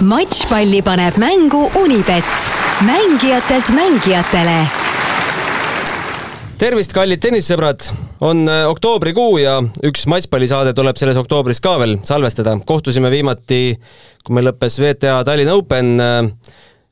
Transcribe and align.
matšpalli 0.00 0.80
paneb 0.82 1.16
mängu 1.20 1.66
Unibet, 1.76 2.24
mängijatelt 2.86 3.68
mängijatele. 3.76 4.56
tervist, 6.58 6.92
kallid 6.92 7.20
tennissõbrad, 7.20 7.84
on 8.24 8.48
äh, 8.48 8.64
oktoobrikuu 8.68 9.36
ja 9.40 9.58
üks 9.84 10.06
matšpallisaade 10.08 10.72
tuleb 10.76 10.96
selles 11.00 11.20
oktoobris 11.20 11.60
ka 11.60 11.76
veel 11.80 11.98
salvestada. 12.04 12.56
kohtusime 12.66 13.10
viimati, 13.10 13.76
kui 14.24 14.34
meil 14.34 14.48
lõppes 14.48 14.80
WTA 14.80 15.20
Tallinna 15.24 15.54
Open, 15.54 16.00
äh, 16.00 16.32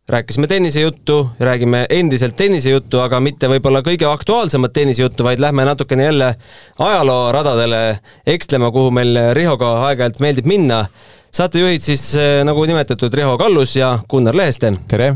rääkisime 0.08 0.46
tennisejuttu, 0.46 1.30
räägime 1.40 1.86
endiselt 1.90 2.36
tennisejuttu, 2.36 3.00
aga 3.00 3.20
mitte 3.20 3.48
võib-olla 3.48 3.80
kõige 3.84 4.08
aktuaalsemat 4.08 4.72
tennisejuttu, 4.72 5.24
vaid 5.24 5.40
lähme 5.40 5.64
natukene 5.64 6.10
jälle 6.10 6.34
ajalooradadele 6.78 8.00
ekslema, 8.26 8.70
kuhu 8.70 8.90
meil 8.90 9.16
Rihoga 9.32 9.78
aeg-ajalt 9.88 10.20
meeldib 10.20 10.48
minna 10.48 10.86
saatejuhid 11.34 11.84
siis 11.84 12.02
eh, 12.18 12.40
nagu 12.46 12.64
nimetatud, 12.68 13.14
Riho 13.14 13.36
Kallus 13.38 13.76
ja 13.76 13.98
Gunnar 14.10 14.36
Leheste. 14.36 14.72
tere! 14.88 15.14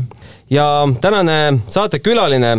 ja 0.49 0.65
tänane 1.01 1.59
saatekülaline, 1.71 2.51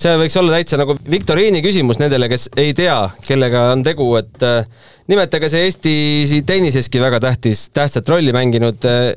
see 0.00 0.14
võiks 0.18 0.38
olla 0.40 0.56
täitsa 0.56 0.78
nagu 0.80 0.96
viktoriini 1.10 1.62
küsimus 1.62 2.00
nendele, 2.02 2.28
kes 2.30 2.48
ei 2.58 2.74
tea, 2.74 2.98
kellega 3.26 3.68
on 3.74 3.84
tegu, 3.86 4.08
et 4.18 4.46
äh, 4.46 4.64
nimetage 5.10 5.50
see 5.52 5.68
Eesti 5.68 6.42
tenniseski 6.46 7.02
väga 7.02 7.20
tähtis, 7.22 7.68
tähtsat 7.70 8.08
rolli 8.10 8.34
mänginud 8.34 8.88
äh, 8.88 9.12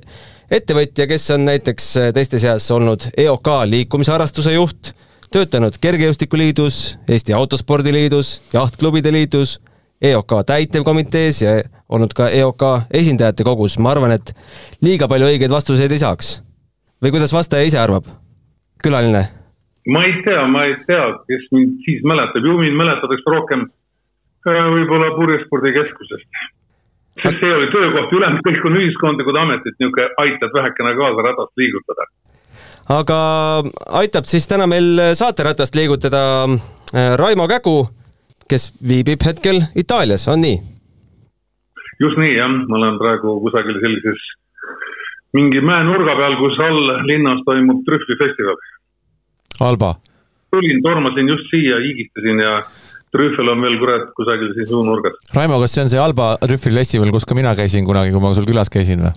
ettevõtja, 0.51 1.07
kes 1.09 1.29
on 1.37 1.47
näiteks 1.47 1.93
teiste 2.13 2.39
seas 2.41 2.67
olnud 2.75 3.07
EOK 3.17 3.49
liikumisharrastuse 3.71 4.53
juht, 4.57 4.93
töötanud 5.31 5.77
Kergejõustikuliidus, 5.81 6.81
Eesti 7.07 7.33
Autospordiliidus, 7.33 8.33
Jahtklubide 8.53 9.13
Liidus 9.15 9.57
EOK 10.01 10.33
täitevkomitees 10.45 11.41
ja 11.41 11.51
olnud 11.89 12.13
ka 12.17 12.29
EOK 12.29 12.63
esindajate 12.93 13.45
kogus, 13.45 13.77
ma 13.79 13.91
arvan, 13.93 14.15
et 14.15 14.33
liiga 14.81 15.07
palju 15.11 15.27
õigeid 15.29 15.53
vastuseid 15.53 15.91
ei 15.91 16.01
saaks. 16.01 16.41
või 17.03 17.11
kuidas 17.11 17.33
vastaja 17.33 17.65
ise 17.65 17.79
arvab? 17.79 18.09
külaline? 18.83 19.27
ma 19.87 20.03
ei 20.05 20.15
tea, 20.25 20.45
ma 20.51 20.65
ei 20.65 20.75
tea, 20.87 21.05
kes 21.27 21.45
mind 21.51 21.85
siis 21.85 22.01
mäletab, 22.03 22.45
ju 22.45 22.57
mind 22.57 22.77
mäletatakse 22.77 23.35
rohkem 23.35 23.67
äh, 23.67 24.65
võib-olla 24.73 25.13
purjespordikeskusest. 25.19 26.27
sest 27.21 27.39
see 27.43 27.53
oli 27.53 27.69
töökoht, 27.69 28.13
ülejäänud 28.17 28.43
kõik 28.47 28.65
on 28.65 28.81
ühiskondlikud 28.81 29.37
ametid, 29.37 29.77
niisugune 29.77 30.09
aitad 30.25 30.57
vähekene 30.57 30.97
kaasa 30.97 31.29
ratast 31.29 31.57
liigutada. 31.61 32.09
aga 32.89 33.21
aitab 34.01 34.25
siis 34.25 34.47
täna 34.47 34.67
meil 34.67 35.13
saateratast 35.13 35.75
liigutada 35.75 36.23
äh, 36.49 37.17
Raimo 37.21 37.47
Kägu 37.47 37.81
kes 38.51 38.69
viibib 38.87 39.23
hetkel 39.25 39.63
Itaalias, 39.75 40.27
on 40.31 40.43
nii? 40.43 40.59
just 42.01 42.17
nii 42.19 42.35
jah, 42.35 42.53
ma 42.67 42.79
olen 42.81 42.99
praegu 43.01 43.39
kusagil 43.45 43.79
sellises 43.81 44.29
mingi 45.37 45.63
mäenurga 45.63 46.15
peal, 46.19 46.37
kus 46.41 46.59
all 46.65 46.93
linnas 47.07 47.43
toimub 47.47 47.83
trühvlifestival. 47.87 48.61
Alba. 49.67 49.95
tulin, 50.51 50.81
tormasin 50.83 51.29
just 51.31 51.47
siia, 51.51 51.77
higistasin 51.79 52.41
ja 52.43 52.55
trühvel 53.15 53.51
on 53.53 53.61
veel 53.63 53.77
kurat 53.79 54.09
kusagil 54.17 54.51
siin 54.57 54.67
suunurgas. 54.67 55.15
Raimo, 55.35 55.59
kas 55.63 55.75
see 55.75 55.85
on 55.85 55.91
see 55.93 56.01
Alba 56.01 56.33
trühvlifestival, 56.43 57.13
kus 57.15 57.27
ka 57.27 57.37
mina 57.37 57.53
käisin 57.55 57.87
kunagi, 57.87 58.11
kui 58.11 58.23
ma 58.23 58.33
sul 58.35 58.49
külas 58.49 58.71
käisin 58.73 59.05
või? 59.05 59.13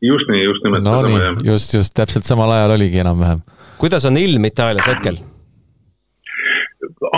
just 0.00 0.30
nii, 0.32 0.44
just 0.46 0.64
nimelt. 0.64 0.86
no 0.86 1.02
nii, 1.04 1.32
just, 1.44 1.74
just 1.76 1.92
täpselt 1.96 2.24
samal 2.24 2.52
ajal 2.54 2.78
oligi 2.78 3.02
enam-vähem. 3.02 3.42
kuidas 3.82 4.06
on 4.08 4.16
ilm 4.16 4.48
Itaalias 4.48 4.88
hetkel? 4.88 5.20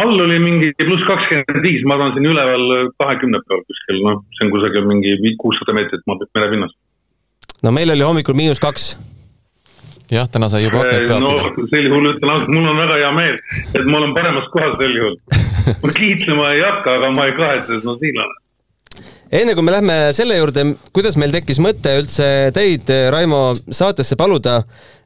All 0.02 0.20
oli 0.26 0.38
mingi 0.42 0.72
pluss 0.80 1.06
kakskümmend 1.08 1.64
viis, 1.64 1.84
ma 1.86 1.96
arvan, 1.96 2.12
siin 2.16 2.28
üleval 2.32 2.92
kahekümne 3.00 3.40
peal 3.46 3.62
kuskil, 3.68 4.02
noh, 4.06 4.20
see 4.36 4.46
on 4.46 4.52
kusagil 4.54 4.86
mingi 4.88 5.34
kuussada 5.40 5.76
meetrit 5.76 6.04
merepinnast. 6.08 6.76
no 7.62 7.72
meil 7.74 7.94
oli 7.94 8.06
hommikul 8.06 8.38
miinus 8.38 8.62
kaks. 8.62 8.92
jah, 10.12 10.28
täna 10.32 10.50
sai 10.52 10.64
juba 10.66 10.82
aknad 10.82 11.06
kraapida. 11.06 11.20
no 11.24 11.66
sel 11.72 11.88
juhul 11.88 12.10
ütlen 12.12 12.34
ausalt, 12.34 12.54
mul 12.54 12.70
on 12.72 12.80
väga 12.84 13.00
hea 13.02 13.12
meel, 13.18 13.42
et 13.72 13.84
ma 13.88 14.00
olen 14.00 14.14
paremas 14.18 14.48
kohas 14.54 14.78
sel 14.80 14.96
juhul. 14.98 15.18
ma 15.84 15.92
kiitlema 16.00 16.48
ei 16.56 16.64
hakka, 16.66 16.96
aga 17.00 17.12
ma 17.16 17.28
ei 17.28 17.36
kahetse, 17.38 17.74
sest 17.74 17.88
ma 17.88 17.98
siin 18.02 18.24
olen 18.24 18.40
enne 19.32 19.54
kui 19.56 19.64
me 19.64 19.72
lähme 19.72 19.94
selle 20.12 20.36
juurde, 20.36 20.66
kuidas 20.92 21.16
meil 21.20 21.32
tekkis 21.32 21.60
mõte 21.64 21.94
üldse 22.02 22.26
teid, 22.52 22.90
Raimo, 23.14 23.54
saatesse 23.72 24.18
paluda, 24.20 24.58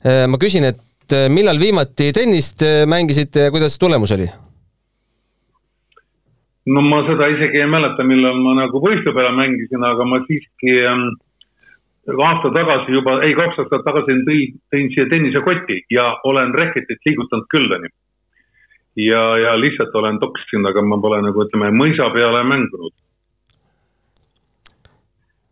ma 0.02 0.40
küsin, 0.42 0.66
et 0.66 1.14
millal 1.30 1.60
viimati 1.62 2.10
tennist 2.10 2.64
mängisite 2.90 3.46
ja 3.46 3.54
kuidas 3.54 3.78
tulemus 3.78 4.10
oli? 4.16 4.26
No 6.66 6.82
ma 6.82 7.02
seda 7.06 7.28
isegi 7.30 7.60
ei 7.62 7.70
mäleta, 7.70 8.04
millal 8.04 8.40
ma 8.42 8.56
nagu 8.62 8.80
võistluse 8.82 9.14
peale 9.14 9.32
mängisin, 9.36 9.84
aga 9.86 10.06
ma 10.08 10.18
siiski 10.26 10.74
ähm, 10.82 11.06
aasta 12.14 12.50
tagasi 12.54 12.96
juba, 12.96 13.20
ei 13.26 13.36
kaks 13.38 13.62
aastat 13.62 13.86
tagasi 13.86 14.18
tõin, 14.26 14.58
tõin 14.74 14.90
siia 14.94 15.06
tennisekoti 15.10 15.82
ja 15.94 16.10
olen 16.24 16.54
reketit 16.58 17.02
liigutanud 17.06 17.48
küll, 17.54 17.70
onju. 17.78 17.92
ja, 19.06 19.22
ja 19.44 19.56
lihtsalt 19.60 19.94
olen 19.94 20.18
toksinud, 20.22 20.70
aga 20.70 20.82
ma 20.82 21.00
pole 21.02 21.22
nagu 21.22 21.46
ütleme 21.46 21.72
mõisa 21.74 22.10
peale 22.14 22.42
mänginud 22.46 22.94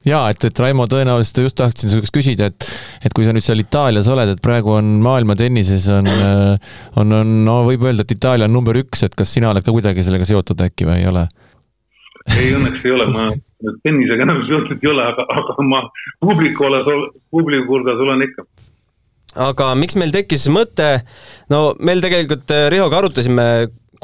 jaa, 0.09 0.25
et, 0.33 0.45
et 0.49 0.61
Raimo, 0.61 0.87
tõenäoliselt 0.91 1.41
just 1.45 1.57
tahtsin 1.59 1.93
su 1.93 2.03
käest 2.03 2.15
küsida, 2.15 2.51
et, 2.53 2.69
et 3.05 3.15
kui 3.17 3.27
sa 3.27 3.33
nüüd 3.35 3.45
seal 3.45 3.63
Itaalias 3.63 4.09
oled, 4.13 4.35
et 4.35 4.43
praegu 4.45 4.75
on 4.77 4.97
maailma 5.05 5.37
tennises 5.39 5.89
on, 5.93 6.11
äh, 6.29 6.77
on, 7.01 7.17
on, 7.21 7.33
no 7.47 7.61
võib 7.69 7.87
öelda, 7.89 8.07
et 8.07 8.15
Itaalia 8.17 8.49
on 8.51 8.57
number 8.57 8.79
üks, 8.83 9.05
et 9.07 9.17
kas 9.17 9.33
sina 9.37 9.53
oled 9.53 9.65
ka 9.65 9.75
kuidagi 9.75 10.05
sellega 10.07 10.29
seotud 10.29 10.61
äkki 10.67 10.89
või 10.89 11.01
ei 11.03 11.11
ole? 11.11 11.27
ei, 12.33 12.53
õnneks 12.57 12.85
ei 12.85 12.95
ole, 12.95 13.09
ma 13.13 13.29
tennisega 13.85 14.29
nagu 14.29 14.45
seotud 14.49 14.81
ei 14.85 14.93
ole, 14.93 15.09
aga, 15.13 15.27
aga 15.41 15.67
ma 15.69 15.83
publiku 16.25 16.67
hulgas, 16.67 17.11
publiku 17.33 17.77
hulgas 17.77 18.01
olen 18.05 18.25
ikka. 18.29 18.47
Aga 19.45 19.73
miks 19.79 19.97
meil 19.99 20.13
tekkis 20.15 20.47
mõte, 20.53 20.89
no 21.51 21.73
meil 21.83 22.05
tegelikult 22.05 22.53
äh, 22.55 22.69
Rihoga 22.73 23.01
arutasime 23.01 23.47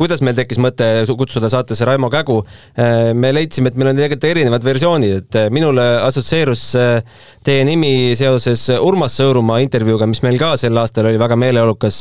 kuidas 0.01 0.23
meil 0.25 0.37
tekkis 0.39 0.61
mõte 0.63 0.87
kutsuda 1.19 1.51
saatesse 1.53 1.85
Raimo 1.85 2.09
Kägu, 2.13 2.39
äh, 2.81 3.11
me 3.13 3.35
leidsime, 3.37 3.69
et 3.69 3.77
meil 3.77 3.91
on 3.91 3.99
tegelikult 3.99 4.29
erinevad 4.31 4.65
versioonid, 4.65 5.17
et 5.19 5.39
äh, 5.43 5.51
minule 5.53 5.85
assotsieerus 6.07 6.65
äh, 6.81 7.21
teie 7.47 7.67
nimi 7.69 8.15
seoses 8.19 8.65
Urmas 8.81 9.19
Sõõrumaa 9.21 9.61
intervjuuga, 9.65 10.09
mis 10.09 10.23
meil 10.25 10.41
ka 10.41 10.55
sel 10.61 10.81
aastal 10.81 11.11
oli 11.11 11.21
väga 11.21 11.37
meeleolukas, 11.41 12.01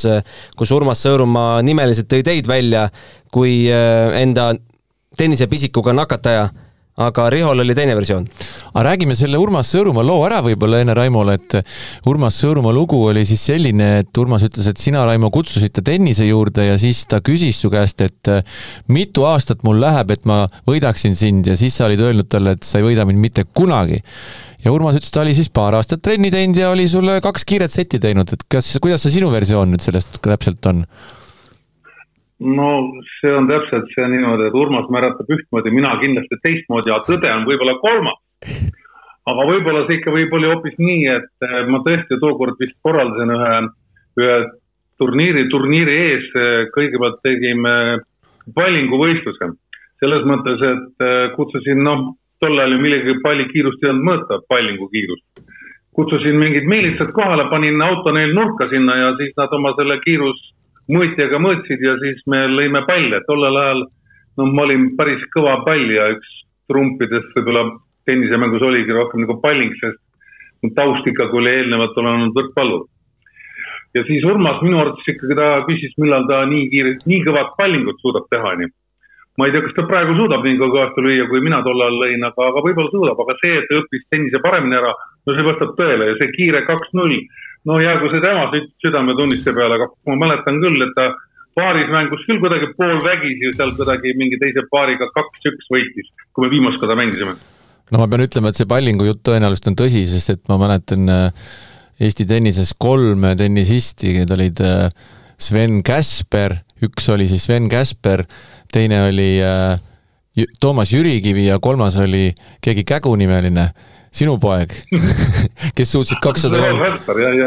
kus 0.58 0.72
Urmas 0.76 1.04
Sõõrumaa 1.04 1.60
nimeliselt 1.66 2.08
tõi 2.12 2.24
teid 2.26 2.48
välja 2.48 2.88
kui 3.34 3.68
enda 3.70 4.54
tennisepisikuga 5.20 5.94
nakataja 5.94 6.48
aga 7.00 7.28
Rihol 7.32 7.64
oli 7.64 7.76
teine 7.78 7.96
versioon. 7.98 8.28
aga 8.74 8.84
räägime 8.90 9.16
selle 9.18 9.40
Urmas 9.40 9.72
Sõõrumaa 9.74 10.06
loo 10.06 10.20
ära 10.28 10.42
võib-olla 10.46 10.82
enne 10.84 10.96
Raimole, 10.98 11.38
et 11.40 11.58
Urmas 12.10 12.40
Sõõrumaa 12.42 12.76
lugu 12.76 13.00
oli 13.12 13.26
siis 13.30 13.46
selline, 13.52 13.90
et 14.04 14.22
Urmas 14.22 14.44
ütles, 14.48 14.68
et 14.68 14.82
sina, 14.82 15.06
Raimo, 15.08 15.32
kutsusid 15.34 15.74
ta 15.76 15.84
tennise 15.86 16.28
juurde 16.28 16.68
ja 16.68 16.78
siis 16.82 17.06
ta 17.10 17.22
küsis 17.26 17.62
su 17.62 17.72
käest, 17.74 18.04
et 18.06 18.34
mitu 18.92 19.26
aastat 19.30 19.64
mul 19.68 19.80
läheb, 19.82 20.12
et 20.16 20.28
ma 20.30 20.44
võidaksin 20.68 21.16
sind 21.18 21.48
ja 21.50 21.58
siis 21.60 21.80
sa 21.80 21.88
olid 21.88 22.04
öelnud 22.04 22.30
talle, 22.32 22.58
et 22.58 22.68
sa 22.68 22.82
ei 22.82 22.88
võida 22.90 23.08
mind 23.08 23.24
mitte 23.24 23.48
kunagi 23.48 24.02
ja 24.66 24.74
Urmas 24.74 25.00
ütles, 25.00 25.12
ta 25.14 25.24
oli 25.24 25.36
siis 25.38 25.52
paar 25.54 25.78
aastat 25.78 26.04
trenni 26.04 26.32
teinud 26.34 26.60
ja 26.60 26.74
oli 26.74 26.88
sulle 26.92 27.20
kaks 27.24 27.48
kiiret 27.48 27.74
setti 27.74 28.02
teinud, 28.04 28.36
et 28.36 28.44
kas, 28.52 28.74
kuidas 28.84 29.06
see 29.06 29.16
sinu 29.20 29.32
versioon 29.32 29.72
nüüd 29.72 29.84
sellest 29.86 30.20
täpselt 30.26 30.72
on? 30.72 30.84
No 32.40 32.70
see 33.20 33.32
on 33.36 33.48
täpselt 33.50 33.90
see 33.94 34.08
niimoodi, 34.14 34.48
et 34.48 34.56
Urmas 34.56 34.88
märatab 34.94 35.28
ühtmoodi, 35.36 35.74
mina 35.76 35.92
kindlasti 36.00 36.40
teistmoodi, 36.44 36.92
aga 36.94 37.04
tõde 37.08 37.32
on 37.36 37.48
võib-olla 37.48 37.76
kolmas. 37.84 38.20
aga 39.30 39.46
võib-olla 39.46 39.86
see 39.88 40.00
ikka 40.00 40.14
võib 40.16 40.34
oli 40.34 40.48
hoopis 40.48 40.78
nii, 40.80 41.04
et 41.12 41.48
eh, 41.48 41.58
ma 41.68 41.84
tõesti 41.86 42.20
tookord 42.22 42.56
vist 42.60 42.78
korraldasin 42.82 43.34
ühe, 43.36 43.58
ühe 44.24 44.38
turniiri, 44.98 45.50
turniiri 45.52 45.98
ees 46.06 46.30
eh, 46.36 46.70
kõigepealt 46.76 47.20
tegime 47.24 47.74
pallinguvõistluse. 48.56 49.52
selles 50.00 50.24
mõttes, 50.24 50.64
et 50.64 51.06
eh, 51.06 51.28
kutsusin, 51.36 51.84
noh, 51.84 52.16
tol 52.40 52.56
ajal 52.56 52.78
ju 52.78 52.80
millegi 52.80 53.18
palli 53.24 53.50
kiirust 53.52 53.84
ei 53.84 53.92
olnud 53.92 54.08
mõõta, 54.08 54.40
pallingu 54.48 54.88
kiirust. 54.88 55.44
kutsusin 55.94 56.40
mingid 56.40 56.64
miilitsad 56.64 57.12
kohale, 57.12 57.50
panin 57.52 57.82
auto 57.84 58.14
neil 58.16 58.32
nurka 58.34 58.70
sinna 58.72 58.96
ja 58.96 59.12
siis 59.20 59.36
nad 59.36 59.52
oma 59.52 59.74
selle 59.76 60.00
kiirus 60.00 60.40
mõõtjaga 60.90 61.40
mõõtsid 61.42 61.84
ja 61.86 61.96
siis 62.02 62.22
me 62.28 62.46
lõime 62.50 62.82
palle. 62.88 63.22
tollel 63.28 63.58
ajal 63.64 63.86
noh, 64.40 64.52
ma 64.54 64.66
olin 64.66 64.92
päris 64.98 65.24
kõva 65.36 65.60
pall 65.66 65.92
ja 65.94 66.10
üks 66.16 66.36
trumpidest 66.70 67.34
võib-olla 67.38 67.66
tennisemängus 68.10 68.64
oligi 68.66 68.96
rohkem 68.96 69.26
nagu 69.26 69.38
palling, 69.44 69.76
sest 69.82 70.02
taust 70.76 71.08
ikkagi 71.08 71.38
oli 71.40 71.52
eelnevalt 71.52 71.98
olnud 71.98 72.36
võrkpallur. 72.38 72.88
ja 73.96 74.04
siis 74.06 74.26
Urmas 74.26 74.62
minu 74.62 74.82
arvates 74.82 75.08
ikkagi 75.14 75.38
ta 75.38 75.64
küsis, 75.68 75.96
millal 75.98 76.28
ta 76.30 76.44
nii 76.50 76.68
kiire, 76.74 76.98
nii 77.10 77.24
kõvat 77.26 77.56
pallingut 77.58 78.02
suudab 78.02 78.28
teha, 78.34 78.54
onju. 78.56 78.70
ma 79.38 79.48
ei 79.48 79.54
tea, 79.54 79.64
kas 79.66 79.76
ta 79.78 79.86
praegu 79.88 80.16
suudab 80.18 80.44
nii 80.46 80.60
kõvasti 80.62 81.06
lüüa, 81.06 81.28
kui 81.30 81.42
mina 81.46 81.62
tol 81.66 81.82
ajal 81.86 82.02
lõin, 82.04 82.26
aga, 82.28 82.50
aga 82.52 82.66
võib-olla 82.66 82.94
suudab, 82.94 83.22
aga 83.24 83.38
see, 83.44 83.56
et 83.62 83.70
ta 83.70 83.80
õppis 83.82 84.10
tennise 84.12 84.42
paremini 84.44 84.78
ära, 84.82 84.92
no 85.26 85.38
see 85.38 85.48
vastab 85.48 85.78
tõele 85.80 86.12
ja 86.12 86.18
see 86.20 86.34
kiire 86.36 86.66
kaks-null 86.68 87.16
no 87.66 87.80
jäägu 87.82 88.12
see 88.12 88.22
tema 88.24 88.48
südametunniste 88.86 89.54
peale, 89.56 89.80
aga 89.80 89.90
ma 90.08 90.20
mäletan 90.26 90.62
küll, 90.64 90.84
et 90.86 90.94
ta 90.98 91.10
paaris 91.58 91.90
mängus 91.92 92.24
küll 92.28 92.42
kuidagi 92.44 92.72
poolvägisi 92.78 93.54
seal 93.56 93.74
kuidagi 93.78 94.14
mingi 94.20 94.40
teise 94.42 94.64
paariga 94.72 95.10
kaks-üks 95.16 95.72
võitis, 95.74 96.12
kui 96.34 96.46
me 96.46 96.52
viimast 96.54 96.80
korda 96.82 96.98
mängisime. 97.00 97.36
No 97.90 98.04
ma 98.04 98.08
pean 98.08 98.24
ütlema, 98.24 98.52
et 98.52 98.60
see 98.60 98.70
pallingu 98.70 99.08
jutt 99.08 99.24
tõenäoliselt 99.26 99.72
on 99.72 99.80
tõsi, 99.82 100.06
sest 100.08 100.36
et 100.36 100.44
ma 100.52 100.60
mäletan 100.62 101.10
äh, 101.10 101.52
Eesti 102.00 102.24
tennises 102.30 102.72
kolm 102.80 103.26
tennisisti, 103.36 104.14
need 104.22 104.32
olid 104.32 104.62
äh, 104.64 104.88
Sven 105.40 105.82
Käsper, 105.84 106.60
üks 106.86 107.10
oli 107.12 107.28
siis 107.28 107.48
Sven 107.50 107.68
Käsper, 107.72 108.24
teine 108.72 109.02
oli 109.10 109.32
äh, 109.44 109.80
Toomas 110.62 110.94
Jürikivi 110.94 111.48
ja 111.50 111.58
kolmas 111.60 111.98
oli 112.00 112.30
keegi 112.64 112.86
Kägu 112.88 113.16
nimeline 113.20 113.72
sinu 114.16 114.38
poeg 114.42 114.74
kes 115.78 115.94
suutsid 115.94 116.22
kakssada 116.24 116.62
kolm, 116.64 116.82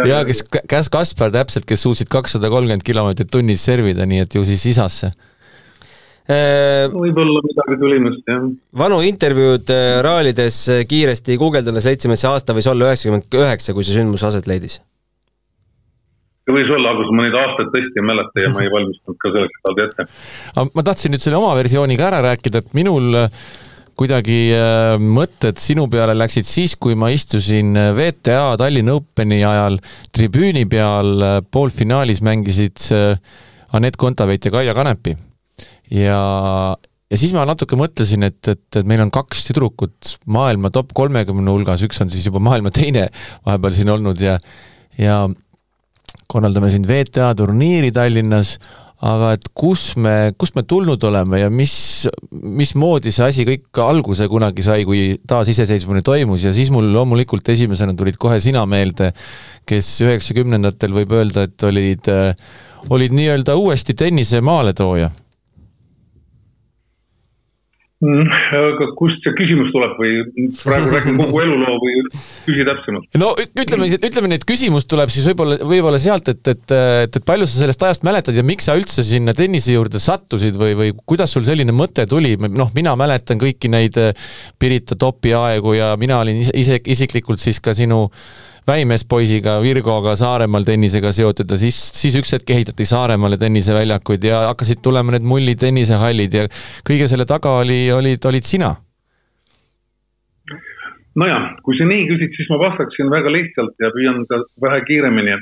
ja 0.09 0.23
kes, 0.29 0.45
Käs 0.71 0.91
Kaspar 0.93 1.33
täpselt, 1.35 1.67
kes 1.69 1.83
suutsid 1.85 2.11
kakssada 2.13 2.51
kolmkümmend 2.53 2.87
kilomeetrit 2.87 3.31
tunnis 3.33 3.65
servida, 3.67 4.07
nii 4.09 4.25
et 4.27 4.39
ju 4.39 4.45
siis 4.47 4.65
isasse 4.71 5.11
äh, 6.31 6.87
võib-olla 6.93 7.43
midagi 7.49 7.81
tulimust, 7.83 8.23
jah. 8.31 8.47
vanu 8.85 9.03
intervjuud 9.09 9.75
äh, 9.75 9.99
raalides 10.07 10.63
äh, 10.73 10.87
kiiresti 10.89 11.39
guugeldada, 11.41 11.83
seitsmes 11.85 12.25
aasta 12.31 12.57
võis 12.57 12.71
olla 12.71 12.91
üheksakümmend 12.91 13.43
üheksa, 13.43 13.75
kui 13.75 13.87
see 13.87 13.99
sündmus 13.99 14.25
aset 14.29 14.49
leidis 14.51 14.79
see 16.43 16.55
võis 16.55 16.71
olla, 16.75 16.95
aga 16.95 17.11
ma 17.15 17.27
neid 17.27 17.37
aastaid 17.39 17.75
tõesti 17.75 18.01
ei 18.01 18.07
mäleta 18.07 18.47
ja 18.47 18.55
ma 18.55 18.63
ei 18.65 18.71
valmistanud 18.73 19.19
ka 19.23 19.35
selleks 19.35 19.67
alati 19.67 19.85
ette. 19.89 20.07
ma 20.75 20.87
tahtsin 20.87 21.15
nüüd 21.15 21.23
selle 21.23 21.39
oma 21.39 21.53
versiooni 21.59 21.99
ka 21.99 22.09
ära 22.11 22.23
rääkida, 22.31 22.63
et 22.63 22.75
minul 22.79 23.19
kuidagi 24.03 24.39
äh, 24.57 24.97
mõtted 24.99 25.61
sinu 25.63 25.85
peale 25.91 26.17
läksid 26.17 26.47
siis, 26.49 26.75
kui 26.81 26.97
ma 26.99 27.13
istusin 27.15 27.77
äh, 27.79 27.93
VTA 27.95 28.57
Tallinna 28.59 28.97
Openi 28.99 29.43
ajal 29.47 29.79
tribüüni 30.15 30.65
peal, 30.71 31.13
äh, 31.23 31.37
poolfinaalis 31.47 32.23
mängisid 32.27 32.89
Anett 33.73 33.99
Kontaveit 34.01 34.49
ja 34.49 34.53
Kaia 34.55 34.75
Kanepi. 34.75 35.15
ja, 35.95 36.19
ja 36.75 37.21
siis 37.21 37.35
ma 37.37 37.47
natuke 37.47 37.79
mõtlesin, 37.79 38.27
et, 38.27 38.41
et, 38.49 38.65
et 38.81 38.89
meil 38.89 39.05
on 39.05 39.13
kaks 39.15 39.47
tüdrukut 39.49 40.17
maailma 40.27 40.73
top 40.75 40.91
kolmekümne 40.99 41.55
hulgas, 41.55 41.85
üks 41.87 42.03
on 42.03 42.11
siis 42.11 42.27
juba 42.27 42.43
maailma 42.43 42.75
teine 42.75 43.07
vahepeal 43.47 43.77
siin 43.77 43.93
olnud 43.95 44.21
ja, 44.25 44.39
ja 44.99 45.23
korraldame 46.27 46.73
siin 46.75 46.89
VTA 46.89 47.31
turniiri 47.39 47.93
Tallinnas, 47.95 48.57
aga 49.03 49.33
et 49.37 49.49
kus 49.59 49.93
me, 49.99 50.33
kust 50.39 50.55
me 50.55 50.63
tulnud 50.69 51.03
oleme 51.09 51.41
ja 51.41 51.49
mis, 51.51 51.75
mismoodi 52.31 53.11
see 53.15 53.27
asi 53.27 53.47
kõik 53.49 53.81
alguse 53.83 54.29
kunagi 54.31 54.63
sai, 54.67 54.87
kui 54.87 55.17
taasiseseisvumine 55.29 56.05
toimus? 56.07 56.45
Ja 56.47 56.53
siis 56.55 56.71
mul 56.75 56.93
loomulikult 56.95 57.49
esimesena 57.55 57.97
tulid 57.99 58.19
kohe 58.23 58.39
sina 58.43 58.63
meelde, 58.71 59.11
kes 59.67 59.91
üheksakümnendatel 60.07 60.95
võib 60.95 61.17
öelda, 61.19 61.49
et 61.49 61.67
olid, 61.67 62.13
olid 62.95 63.19
nii-öelda 63.19 63.59
uuesti 63.59 63.99
tennise 63.99 64.43
maaletooja 64.45 65.11
aga 68.03 68.89
kust 68.99 69.23
see 69.23 69.35
küsimus 69.39 69.71
tuleb 69.75 69.95
või 70.01 70.49
praegu 70.59 70.91
räägin 70.91 71.19
kogu 71.23 71.43
eluloo 71.45 71.77
või 71.83 72.03
küsi 72.47 72.67
täpsemalt? 72.67 73.09
no 73.23 73.33
ütleme, 73.39 73.89
ütleme 73.95 74.33
nii, 74.33 74.41
et 74.41 74.47
küsimus 74.49 74.89
tuleb 74.91 75.13
siis 75.15 75.29
võib-olla, 75.31 75.59
võib-olla 75.63 76.01
sealt, 76.03 76.33
et, 76.33 76.43
et, 76.55 76.65
et, 76.77 77.19
et 77.21 77.29
palju 77.29 77.49
sa 77.49 77.63
sellest 77.63 77.87
ajast 77.89 78.07
mäletad 78.09 78.39
ja 78.39 78.47
miks 78.47 78.67
sa 78.69 78.77
üldse 78.79 79.07
sinna 79.07 79.37
tennise 79.39 79.77
juurde 79.77 80.03
sattusid 80.03 80.59
või, 80.59 80.75
või 80.79 80.95
kuidas 81.07 81.35
sul 81.37 81.47
selline 81.47 81.75
mõte 81.77 82.07
tuli, 82.11 82.35
noh, 82.43 82.73
mina 82.75 82.97
mäletan 82.99 83.41
kõiki 83.43 83.71
neid 83.73 83.99
Pirita 84.59 84.97
topi 84.99 85.35
aegu 85.37 85.77
ja 85.77 85.93
mina 86.01 86.23
olin 86.23 86.41
ise, 86.43 86.79
isiklikult 86.91 87.43
siis 87.43 87.61
ka 87.63 87.75
sinu 87.77 88.07
äh, 88.09 88.53
väimeespoisiga 88.69 89.57
Virgoga 89.63 90.15
Saaremaal 90.17 90.65
tennisega 90.67 91.13
seotud 91.15 91.51
ja 91.51 91.59
siis, 91.59 91.79
siis 91.99 92.17
üks 92.21 92.33
hetk 92.37 92.51
ehitati 92.55 92.87
Saaremaale 92.87 93.39
tenniseväljakuid 93.41 94.25
ja 94.29 94.45
hakkasid 94.53 94.83
tulema 94.85 95.15
need 95.15 95.27
mulli 95.27 95.55
tennisehallid 95.59 96.37
ja 96.39 96.47
kõige 96.89 97.09
selle 97.11 97.27
taga 97.29 97.57
oli, 97.63 97.85
olid, 97.93 98.23
olid 98.31 98.47
sina. 98.47 98.75
nojah, 101.19 101.49
kui 101.67 101.77
sa 101.77 101.85
nii 101.85 102.07
küsid, 102.09 102.37
siis 102.39 102.49
ma 102.49 102.61
vastaksin 102.63 103.11
väga 103.13 103.33
lihtsalt 103.35 103.75
ja 103.83 103.91
püüan 103.93 104.23
ka 104.31 104.39
vähe 104.65 104.81
kiiremini, 104.89 105.35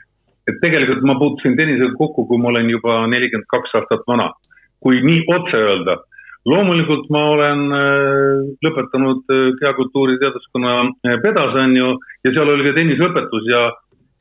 et 0.50 0.56
tegelikult 0.64 1.04
ma 1.06 1.14
puutusin 1.20 1.54
tennisega 1.60 1.94
kokku, 1.98 2.24
kui 2.26 2.40
ma 2.42 2.50
olen 2.50 2.72
juba 2.72 3.04
nelikümmend 3.06 3.46
kaks 3.52 3.76
aastat 3.78 4.06
vana. 4.08 4.32
kui 4.80 5.02
nii 5.04 5.26
otse 5.28 5.58
öelda 5.60 5.98
loomulikult 6.48 7.10
ma 7.12 7.22
olen 7.34 7.62
äh, 7.76 8.48
lõpetanud 8.64 9.22
kehakultuuri 9.60 10.16
äh, 10.16 10.20
teaduskonna 10.24 10.74
äh, 10.88 11.16
pedas, 11.22 11.56
on 11.62 11.76
ju, 11.76 11.94
ja 12.24 12.34
seal 12.34 12.52
oli 12.54 12.66
ka 12.68 12.76
tenniseõpetus 12.78 13.48
ja 13.50 13.64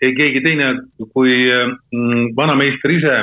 ei 0.03 0.15
keegi 0.15 0.43
teine 0.43 0.71
kui 1.13 1.41
mm, 1.43 2.31
vanameister 2.35 2.95
ise, 2.95 3.17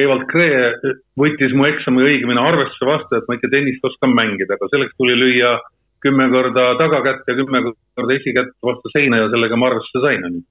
Evald 0.00 0.24
Kree, 0.30 0.94
võttis 1.20 1.52
mu 1.52 1.66
eksami 1.68 2.04
õigemini 2.06 2.40
arvesse 2.40 2.86
vastu, 2.88 3.18
et 3.18 3.26
ma 3.28 3.36
ikka 3.36 3.50
tennist 3.52 3.84
oskan 3.84 4.14
mängida, 4.16 4.56
aga 4.56 4.70
selleks 4.72 4.96
tuli 4.96 5.18
lüüa 5.18 5.58
kümme 6.02 6.30
korda 6.32 6.70
tagakätt 6.80 7.28
ja 7.28 7.36
kümme 7.36 7.60
korda 7.68 8.16
esikätt 8.16 8.54
vastu 8.64 8.92
seina 8.94 9.20
ja 9.20 9.28
sellega 9.32 9.58
ma 9.60 9.68
arvesse 9.68 10.04
sain, 10.04 10.24
on 10.28 10.40
ju. 10.40 10.46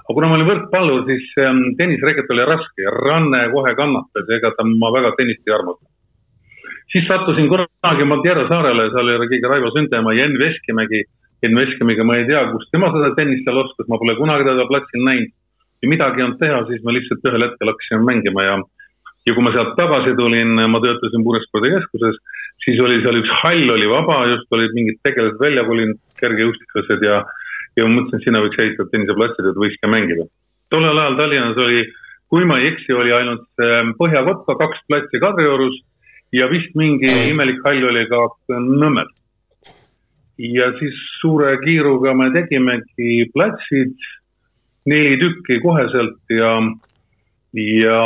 aga 0.00 0.16
kuna 0.16 0.30
ma 0.30 0.38
olin 0.38 0.50
võrkpallur, 0.50 1.06
siis 1.06 1.30
ähm, 1.42 1.62
tennisreket 1.78 2.34
oli 2.34 2.46
raske 2.50 2.82
ja 2.86 2.90
ranne 2.98 3.46
kohe 3.54 3.74
kannatas 3.78 4.26
ja 4.26 4.40
ega 4.40 4.50
ta 4.58 4.66
ma 4.66 4.90
väga 4.98 5.14
tennist 5.18 5.46
ei 5.46 5.54
armasta 5.54 5.86
siis 6.92 7.06
sattusin 7.08 7.48
kunagi 7.50 8.04
Madeira 8.04 8.46
saarele, 8.50 8.88
seal 8.94 9.12
oli 9.14 9.28
keegi 9.30 9.50
Raivo 9.52 9.70
Süntemaa 9.76 10.14
ja 10.16 10.26
Enn 10.26 10.38
Veskimägi. 10.42 11.04
Enn 11.46 11.56
Veskimägi, 11.56 12.04
ma 12.04 12.18
ei 12.18 12.26
tea, 12.28 12.42
kust 12.52 12.68
tema 12.74 12.90
seda 12.94 13.14
tennist 13.16 13.46
seal 13.46 13.62
oskas, 13.62 13.88
ma 13.88 13.98
pole 14.00 14.16
kunagi 14.18 14.48
teda 14.48 14.66
platsil 14.70 15.06
näinud. 15.06 15.36
kui 15.80 15.88
midagi 15.88 16.20
ei 16.20 16.24
olnud 16.26 16.36
teha, 16.36 16.56
siis 16.68 16.82
ma 16.84 16.92
lihtsalt 16.92 17.22
ühel 17.24 17.44
hetkel 17.46 17.70
hakkasin 17.70 18.02
mängima 18.04 18.42
ja, 18.44 18.56
ja 19.24 19.32
kui 19.32 19.44
ma 19.46 19.52
sealt 19.54 19.70
tagasi 19.78 20.12
tulin, 20.18 20.50
ma 20.68 20.80
töötasin 20.84 21.24
Puurespordikeskuses, 21.24 22.18
siis 22.66 22.82
oli 22.84 22.98
seal 23.00 23.16
üks 23.22 23.32
hall 23.38 23.72
oli 23.72 23.88
vaba, 23.88 24.18
just 24.28 24.52
olid 24.52 24.76
mingid 24.76 24.98
tegelased 25.08 25.40
välja 25.40 25.64
kolinud, 25.64 25.96
kergejõustiklased 26.20 27.06
ja, 27.08 27.22
ja 27.80 27.88
ma 27.88 27.94
mõtlesin, 27.94 28.20
et 28.20 28.28
sinna 28.28 28.44
võiks 28.44 28.60
ehitada 28.60 28.92
tenniseplatsid, 28.92 29.48
et 29.48 29.62
võiks 29.64 29.80
ka 29.80 29.88
mängida. 29.88 30.28
tollel 30.68 31.00
ajal 31.00 31.16
Tallinnas 31.22 31.64
oli, 31.64 31.80
kui 32.28 32.44
ma 32.44 32.60
ei 32.60 32.74
eksi, 32.74 32.92
oli 32.92 33.16
ainult 33.16 33.64
Põhjakotka 33.96 34.58
kaks 34.60 34.84
platsi 34.84 35.24
Kadriorus 35.24 35.80
ja 36.32 36.46
vist 36.50 36.74
mingi 36.78 37.10
imelik 37.30 37.62
hall 37.66 37.88
oli 37.90 38.06
ka 38.10 38.26
Nõmmel. 38.60 39.08
ja 40.40 40.70
siis 40.78 40.96
suure 41.20 41.56
kiiruga 41.64 42.14
me 42.16 42.30
tegimegi 42.32 43.26
platsid, 43.34 43.96
neli 44.88 45.18
tükki 45.20 45.60
koheselt 45.60 46.32
ja, 46.32 46.54
ja 47.52 47.98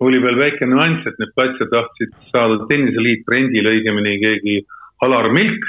oli 0.00 0.18
veel 0.22 0.38
väike 0.38 0.66
nüanss, 0.66 1.06
et 1.06 1.18
need 1.22 1.34
platse 1.36 1.68
tahtsid 1.70 2.14
saada 2.32 2.66
tenniseliit 2.70 3.28
rendile, 3.30 3.76
õigemini 3.76 4.16
keegi 4.22 4.56
Alar 5.06 5.30
Milk. 5.34 5.64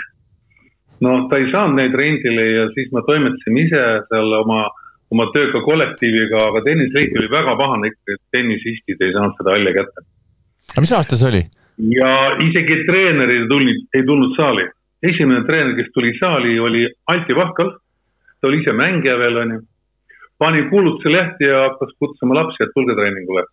no 1.02 1.28
ta 1.30 1.38
ei 1.40 1.52
saanud 1.52 1.78
neid 1.80 1.94
rendile 1.96 2.46
ja 2.48 2.66
siis 2.74 2.90
ma 2.92 3.04
toimetasin 3.08 3.58
ise 3.62 3.84
seal 4.10 4.34
oma, 4.42 4.66
oma 5.14 5.30
tööga 5.36 5.62
kollektiiviga, 5.64 6.42
aga 6.50 6.64
tenniseliit 6.66 7.16
oli 7.22 7.30
väga 7.32 7.56
pahane 7.60 7.94
ikka, 7.94 8.18
et 8.18 8.24
tennisistid 8.36 9.06
ei 9.06 9.14
saanud 9.16 9.38
seda 9.38 9.56
halli 9.56 9.78
kätte. 9.78 10.06
aga 10.74 10.86
mis 10.88 10.98
aasta 10.98 11.20
see 11.20 11.32
oli? 11.32 11.46
Ja 11.80 12.12
isegi 12.44 12.84
treenerid 12.88 13.48
tulid, 13.50 13.88
ei 13.96 14.04
tulnud 14.04 14.36
saali. 14.38 14.68
esimene 15.04 15.46
treener, 15.48 15.76
kes 15.78 15.92
tuli 15.96 16.12
saali, 16.20 16.60
oli 16.60 16.88
Anti 17.08 17.36
Vahkal. 17.36 17.72
ta 18.42 18.48
oli 18.48 18.62
ise 18.62 18.72
mängija 18.72 19.18
veel, 19.20 19.38
onju. 19.38 19.60
pani 20.38 20.64
kuulutuse 20.70 21.12
lehti 21.12 21.44
ja 21.44 21.62
hakkas 21.70 21.96
kutsuma 22.00 22.36
lapsi, 22.36 22.64
et 22.64 22.72
tulge 22.76 22.96
treeningule. 22.96 23.44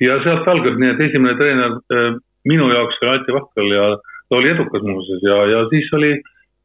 ja 0.00 0.22
sealt 0.22 0.48
algas, 0.48 0.78
nii 0.78 0.90
et 0.90 1.00
esimene 1.00 1.34
treener 1.38 1.78
äh, 1.94 2.14
minu 2.44 2.70
jaoks 2.70 3.02
oli 3.02 3.10
Anti 3.10 3.32
Vahkal 3.32 3.74
ja 3.74 3.84
ta 4.28 4.36
oli 4.36 4.50
edukas 4.50 4.82
muuseas 4.82 5.22
ja, 5.22 5.36
ja 5.46 5.66
siis 5.70 5.90
oli, 5.92 6.14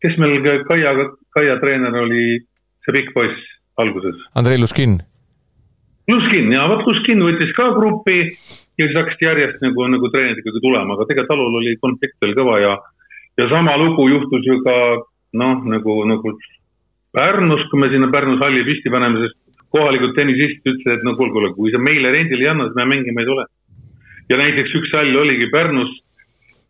kes 0.01 0.17
meil 0.17 0.41
Kaia, 0.69 0.93
Kaia 1.33 1.57
treener 1.59 1.95
oli, 2.05 2.39
see 2.85 2.93
pikk 2.93 3.13
poiss 3.13 3.53
alguses. 3.77 4.15
Andrei 4.35 4.57
Luskin. 4.57 4.99
Luskin 6.07 6.53
ja 6.53 6.69
vot 6.69 6.85
Luskin 6.87 7.21
võttis 7.21 7.51
ka 7.57 7.71
gruppi 7.75 8.21
ja 8.77 8.85
siis 8.85 8.97
hakkasid 8.97 9.25
järjest 9.25 9.63
nagu, 9.65 9.87
nagu 9.89 10.09
treenerid 10.13 10.43
ikkagi 10.43 10.61
tulema, 10.61 10.93
aga 10.93 11.07
tegelikult 11.09 11.35
alul 11.35 11.59
oli 11.61 11.75
konflikt 11.81 12.17
veel 12.21 12.35
kõva 12.37 12.59
ja, 12.61 12.75
ja 13.41 13.49
sama 13.53 13.73
lugu 13.81 14.07
juhtus 14.11 14.45
ju 14.45 14.59
ka 14.65 14.77
noh, 15.41 15.65
nagu, 15.73 15.99
nagu 16.09 16.37
Pärnus, 17.17 17.63
kui 17.71 17.81
me 17.81 17.89
sinna 17.89 18.11
Pärnus 18.13 18.41
halli 18.43 18.65
püsti 18.67 18.91
paneme, 18.93 19.23
sest 19.23 19.63
kohalikud 19.73 20.13
tennisistid 20.15 20.67
ütlesid, 20.69 20.99
et 20.99 21.05
no 21.07 21.15
kuulge, 21.17 21.33
kuulge, 21.33 21.53
kui 21.55 21.71
sa 21.73 21.79
meile 21.81 22.11
rendile 22.13 22.45
ei 22.45 22.51
anna, 22.51 22.67
siis 22.67 22.77
me 22.77 22.85
mängima 22.91 23.23
ei 23.23 23.29
tule. 23.29 23.45
ja 24.29 24.37
näiteks 24.37 24.75
üks 24.75 24.93
hall 24.95 25.15
oligi 25.23 25.49
Pärnus, 25.51 25.91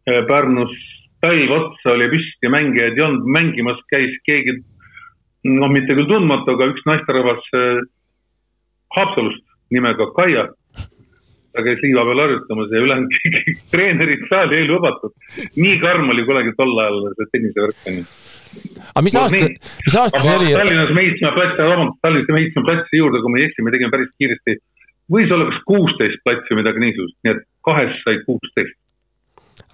äh, 0.07 0.23
Pärnus 0.29 0.73
talv 1.21 1.51
otsa 1.51 1.95
oli 1.95 2.07
püsti, 2.13 2.51
mängijaid 2.53 2.97
ei 2.97 3.05
olnud, 3.05 3.27
mängimas 3.33 3.79
käis 3.91 4.15
keegi, 4.29 4.59
noh, 5.49 5.69
mitte 5.73 5.97
küll 5.97 6.09
tundmatu, 6.09 6.53
aga 6.53 6.69
üks 6.71 6.85
naisterahvas 6.87 7.51
äh, 7.57 7.81
Haapsalust 8.95 9.43
nimega 9.73 10.07
Kaia 10.15 10.47
ta 11.57 11.65
käis 11.65 11.83
liiva 11.83 12.05
peal 12.07 12.23
harjutamas 12.23 12.71
ja 12.73 12.83
ülejäänud 12.85 13.59
treenerid 13.73 14.25
saali 14.31 14.61
ei 14.61 14.69
lubatud. 14.69 15.13
nii 15.57 15.75
karm 15.83 16.09
oli 16.13 16.25
kunagi 16.29 16.55
tol 16.59 16.73
ajal 16.83 17.03
see 17.19 17.29
tennisevärk 17.33 17.91
onju. 17.91 18.07
aga 18.93 19.05
mis 19.09 19.19
aasta, 19.21 19.51
mis 19.85 19.99
aasta 20.03 20.23
see 20.25 20.39
oli? 20.39 20.55
Tallinnas 20.57 20.95
me 20.95 21.05
ehitasime 21.05 21.35
platsi, 21.37 21.61
vabandust, 21.73 22.01
Tallinnas 22.05 22.33
me 22.33 22.41
ehitasime 22.43 22.67
platsi 22.71 23.01
juurde, 23.03 23.21
kui 23.23 23.33
ma 23.33 23.39
ei 23.41 23.47
eksi, 23.49 23.65
me 23.67 23.75
tegime 23.75 23.93
päris 23.95 24.11
kiiresti. 24.21 24.59
võis 25.17 25.31
olla 25.33 25.47
kas 25.51 25.63
kuusteist 25.71 26.25
platsi 26.27 26.53
või 26.53 26.61
midagi 26.63 26.83
niisugust, 26.85 27.17
nii 27.25 27.35
et 27.35 27.47
kahest 27.67 28.05
sai 28.05 28.21
kuusteist 28.27 28.77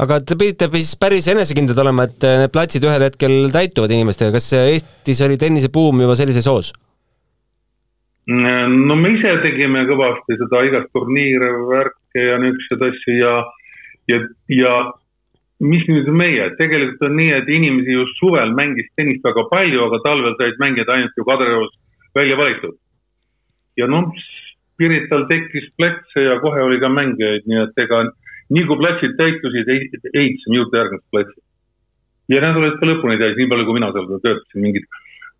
aga 0.04 0.20
te 0.24 0.38
pidite 0.40 0.70
siis 0.74 0.96
päris 1.00 1.28
enesekindlad 1.32 1.84
olema, 1.84 2.08
et 2.08 2.26
need 2.26 2.54
platsid 2.54 2.86
ühel 2.88 3.04
hetkel 3.04 3.36
täituvad 3.54 3.92
inimestega, 3.94 4.34
kas 4.36 4.48
Eestis 4.58 5.22
oli 5.26 5.38
tennisebuum 5.42 6.06
juba 6.06 6.16
sellises 6.18 6.48
hoos? 6.50 6.72
No 8.28 8.96
me 8.96 9.10
ise 9.18 9.32
tegime 9.44 9.84
kõvasti 9.90 10.38
seda 10.40 10.64
igast 10.68 10.92
turniire, 10.96 11.50
värke 11.68 12.28
ja 12.30 12.38
niisuguseid 12.40 12.86
asju 12.88 13.16
ja, 13.20 13.34
ja, 14.08 14.20
ja 14.48 14.76
mis 15.64 15.84
nüüd 15.90 16.08
meie, 16.16 16.50
tegelikult 16.60 17.04
on 17.08 17.18
nii, 17.20 17.34
et 17.36 17.52
inimesi 17.52 17.98
just 17.98 18.20
suvel 18.20 18.54
mängis 18.56 18.88
tennist 18.96 19.26
väga 19.28 19.44
palju, 19.52 19.84
aga 19.88 20.00
talvel 20.06 20.38
said 20.40 20.60
mängida 20.64 20.96
ainult 20.96 21.20
ju 21.20 21.28
Kadriorus 21.28 21.76
välja 22.16 22.38
valitud. 22.40 22.80
ja 23.78 23.88
noh, 23.88 24.12
Pirital 24.78 25.28
tekkis 25.30 25.70
platse 25.78 26.22
ja 26.24 26.40
kohe 26.42 26.62
oli 26.62 26.80
ka 26.82 26.90
mängijaid, 26.90 27.46
nii 27.46 27.60
et 27.62 27.80
ega 27.84 28.04
nii 28.54 28.66
kui 28.70 28.80
platsid 28.80 29.14
täitusid, 29.20 29.70
ehitasime 29.70 30.58
juurde 30.58 30.80
järgmist 30.80 31.06
platsi. 31.12 31.40
ja 32.32 32.42
need 32.42 32.60
olid 32.60 32.80
ka 32.80 32.88
lõpuni 32.90 33.20
täis, 33.20 33.38
nii 33.38 33.52
palju 33.52 33.68
kui 33.68 33.78
mina 33.78 33.92
seal 33.94 34.10
töötasin, 34.16 34.64
mingeid 34.64 34.88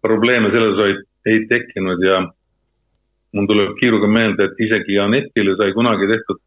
probleeme 0.04 0.52
selles 0.52 1.04
ei 1.32 1.46
tekkinud 1.48 2.04
ja 2.04 2.22
mul 3.34 3.48
tuleb 3.50 3.74
kiiruga 3.80 4.10
meelde, 4.10 4.50
et 4.50 4.62
isegi 4.66 5.00
Anetile 5.02 5.56
sai 5.60 5.74
kunagi 5.76 6.10
tehtud, 6.10 6.42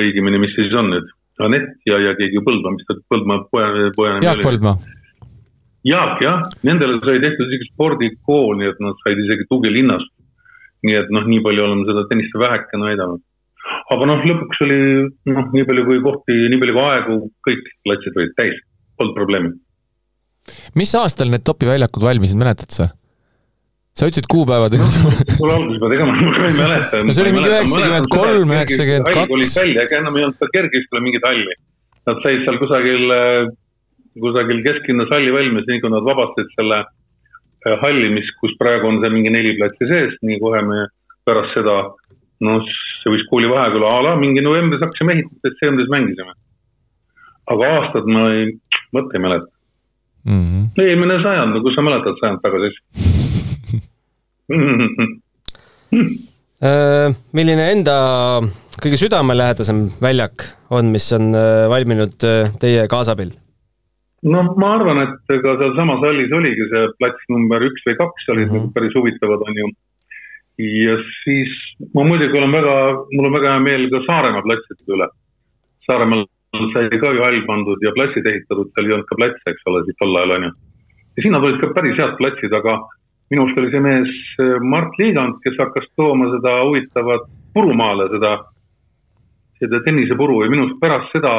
õigemini, 0.00 0.40
mis 0.42 0.54
see 0.56 0.66
siis 0.66 0.78
on 0.78 0.90
nüüd, 0.92 1.12
Anett 1.42 1.80
ja, 1.88 1.98
ja 1.98 2.14
keegi 2.18 2.42
Põldmaa, 2.46 2.76
mis 2.76 2.86
ta 2.86 2.96
Põldmaa 3.10 3.46
poja, 3.50 3.90
poja 3.96 4.16
nimi 4.16 4.22
oli? 4.22 4.28
Jaak 4.28 4.44
Põldmaa. 4.46 4.76
Jaak 5.84 6.22
jah, 6.24 6.44
nendele 6.64 7.00
sai 7.02 7.20
tehtud 7.22 7.50
isegi 7.50 7.70
spordikool, 7.72 8.54
nii 8.60 8.70
et 8.70 8.82
nad 8.84 9.00
said 9.02 9.20
isegi 9.24 9.48
tugilinnast. 9.50 10.10
nii 10.84 10.98
et 11.00 11.08
noh, 11.16 11.24
nii 11.24 11.40
palju 11.40 11.62
oleme 11.64 11.86
seda 11.88 12.02
tennist 12.10 12.34
vähekene 12.36 12.90
aidanud. 12.90 13.22
aga 13.94 14.08
noh, 14.10 14.24
lõpuks 14.28 14.58
oli 14.66 14.78
noh, 15.32 15.46
nii 15.56 15.64
palju 15.68 15.84
kui 15.88 16.02
kohti, 16.04 16.36
nii 16.52 16.60
palju 16.60 16.74
kui 16.76 16.84
aegu, 16.90 17.16
kõik 17.48 17.70
platsid 17.86 18.18
olid 18.20 18.34
täis, 18.40 18.58
polnud 19.00 19.16
probleemi. 19.16 19.54
mis 20.76 20.92
aastal 21.00 21.32
need 21.32 21.46
topiväljakud 21.48 22.04
valmisid, 22.04 22.38
mäletad 22.40 22.76
sa? 22.76 22.90
Sa 23.94 24.08
ütlesid 24.10 24.26
kuupäevadega 24.30 24.86
mul 25.38 25.52
alguses 25.54 25.78
pead 25.82 25.92
tegema, 25.94 26.14
ma 26.18 26.48
ei 26.48 26.56
mäleta. 26.58 27.02
no 27.06 27.14
see 27.14 27.24
oli 27.24 27.34
mingi 27.36 27.50
üheksakümmend 27.52 28.08
kolm, 28.10 28.54
üheksakümmend 28.56 29.10
kaks. 29.10 29.34
olid 29.36 29.52
välja, 29.54 29.84
ega 29.86 30.00
enam 30.02 30.18
ei 30.18 30.26
olnud 30.26 30.40
ka 30.40 30.48
kergejõustikule 30.56 31.02
mingit 31.04 31.28
halli. 31.28 31.54
Nad 32.04 32.18
said 32.24 32.42
seal 32.44 32.58
kusagil, 32.60 33.04
äh, 33.14 33.52
kusagil 34.24 34.64
kesklinnas 34.66 35.12
halli 35.14 35.30
valmis, 35.32 35.68
nii 35.70 35.82
kui 35.84 35.92
nad 35.94 36.08
vabastasid 36.08 36.50
selle 36.58 36.80
äh, 36.82 37.76
halli, 37.84 38.10
mis, 38.16 38.32
kus 38.42 38.56
praegu 38.60 38.90
on 38.90 38.98
see 39.04 39.14
mingi 39.14 39.32
neli 39.32 39.54
platsi 39.60 39.88
sees, 39.92 40.18
nii 40.26 40.40
kohe 40.42 40.64
me 40.66 40.88
pärast 41.24 41.54
seda, 41.54 41.78
noh, 42.44 42.74
see 43.00 43.14
võis 43.14 43.24
koolivaheaeg 43.30 43.78
olla 43.78 43.94
a 43.94 44.04
la 44.08 44.16
mingi 44.18 44.42
novembris 44.42 44.82
hakkasime 44.82 45.14
ehitama, 45.14 45.42
detsembris 45.46 45.92
mängisime. 45.94 46.34
aga 47.54 47.70
aastad 47.78 48.10
ma 48.10 48.26
ei, 48.34 48.50
mõtte 48.96 49.18
ei 49.18 49.22
mäleta 49.22 49.50
mm. 50.24 50.42
-hmm. 50.42 50.82
eelmine 50.82 51.22
sajand, 51.22 51.54
no 51.54 51.62
kus 51.62 51.76
sa 51.76 51.84
mäletad 51.84 52.18
sajand 52.20 52.42
tagasi 52.42 53.33
milline 57.38 57.64
enda 57.72 57.96
kõige 58.82 58.98
südamelähedasem 59.00 59.86
väljak 60.02 60.44
on, 60.74 60.90
mis 60.92 61.06
on 61.16 61.32
äh, 61.36 61.64
valminud 61.72 62.26
äh, 62.26 62.52
teie 62.60 62.84
kaasabil? 62.90 63.32
noh, 64.24 64.54
ma 64.60 64.70
arvan, 64.78 65.02
et 65.04 65.32
ka 65.44 65.56
sealsamas 65.60 66.00
hallis 66.04 66.32
oligi 66.32 66.64
see 66.70 66.84
plats 67.00 67.26
number 67.32 67.64
üks 67.66 67.82
või 67.88 67.96
kaks 67.98 68.30
olid 68.32 68.48
mm 68.48 68.54
-hmm. 68.54 68.70
päris 68.76 68.94
huvitavad, 68.96 69.42
on 69.48 69.58
ju. 69.60 69.66
ja 70.86 70.94
siis 71.24 71.52
ma 71.94 72.06
muidugi 72.08 72.38
olen 72.38 72.56
väga, 72.56 72.76
mul 73.12 73.28
on 73.28 73.36
väga 73.36 73.52
hea 73.52 73.64
meel 73.68 73.84
ka 73.92 74.00
Saaremaa 74.06 74.46
platside 74.46 74.96
üle. 74.96 75.08
Saaremaal 75.86 76.24
sai 76.72 76.88
ka 77.02 77.12
ju 77.12 77.20
hall 77.26 77.40
pandud 77.46 77.80
ja 77.84 77.92
platsid 77.92 78.26
ehitatud, 78.26 78.70
seal 78.72 78.86
ei 78.88 78.94
olnud 78.96 79.08
ka 79.10 79.20
platse, 79.20 79.44
eks 79.52 79.68
ole, 79.68 79.84
siis 79.84 79.96
tol 80.00 80.16
ajal 80.16 80.36
on 80.36 80.48
ju. 80.48 80.52
ja 81.16 81.22
sinna 81.22 81.40
tulid 81.40 81.60
ka 81.60 81.72
päris 81.76 81.98
head 82.00 82.16
platsid, 82.20 82.52
aga 82.60 82.78
minu 83.30 83.44
arust 83.44 83.60
oli 83.60 83.70
see 83.72 83.82
mees 83.84 84.10
äh, 84.42 84.58
Mart 84.60 84.98
Liigand, 85.00 85.40
kes 85.44 85.56
hakkas 85.60 85.86
tooma 85.96 86.28
seda 86.34 86.58
huvitavat 86.64 87.28
purumaale, 87.54 88.08
seda, 88.12 88.34
seda 89.60 89.80
tennisepuru 89.86 90.42
ja 90.44 90.50
minu 90.52 90.66
arust 90.66 90.80
pärast 90.82 91.14
seda, 91.14 91.34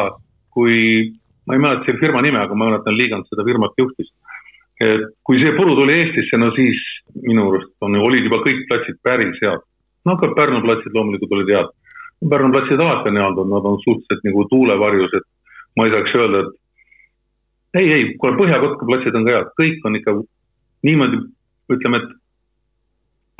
kui, 0.55 1.11
ma 1.45 1.57
ei 1.57 1.61
mäleta 1.61 1.89
selle 1.89 2.01
firma 2.01 2.23
nime, 2.25 2.41
aga 2.41 2.57
ma 2.57 2.71
mäletan, 2.71 2.97
Liigand 2.97 3.29
seda 3.29 3.45
firmat 3.47 3.77
juhtis. 3.77 4.11
et 4.81 5.05
kui 5.23 5.39
see 5.39 5.53
puru 5.55 5.75
tuli 5.75 5.93
Eestisse, 5.95 6.37
no 6.37 6.49
siis 6.55 6.81
minu 7.23 7.47
arust 7.51 7.71
on, 7.85 7.95
olid 7.95 8.25
juba 8.27 8.41
kõik 8.43 8.65
platsid 8.67 8.99
päris 9.03 9.39
head. 9.43 9.63
no 10.05 10.17
ka 10.17 10.33
Pärnu 10.35 10.61
platsid 10.65 10.93
loomulikult 10.93 11.31
olid 11.31 11.53
head. 11.53 11.71
Pärnu 12.29 12.51
platsid 12.51 12.81
alati 12.81 13.09
on 13.11 13.21
head 13.21 13.39
olnud, 13.39 13.53
nad 13.53 13.69
on 13.71 13.79
suhteliselt 13.83 14.27
nagu 14.27 14.43
tuulevarjus, 14.51 15.13
et 15.13 15.27
ma 15.77 15.85
ei 15.85 15.93
saaks 15.93 16.15
öelda, 16.17 16.43
et 16.43 17.81
ei, 17.81 17.87
ei, 17.91 18.03
kuule 18.19 18.37
Põhja-Kotka 18.39 18.87
platsid 18.87 19.15
on 19.15 19.27
ka 19.27 19.37
head, 19.37 19.53
kõik 19.59 19.87
on 19.87 19.99
ikka 19.99 20.17
niimoodi 20.87 21.21
ütleme, 21.73 22.01
et 22.01 22.13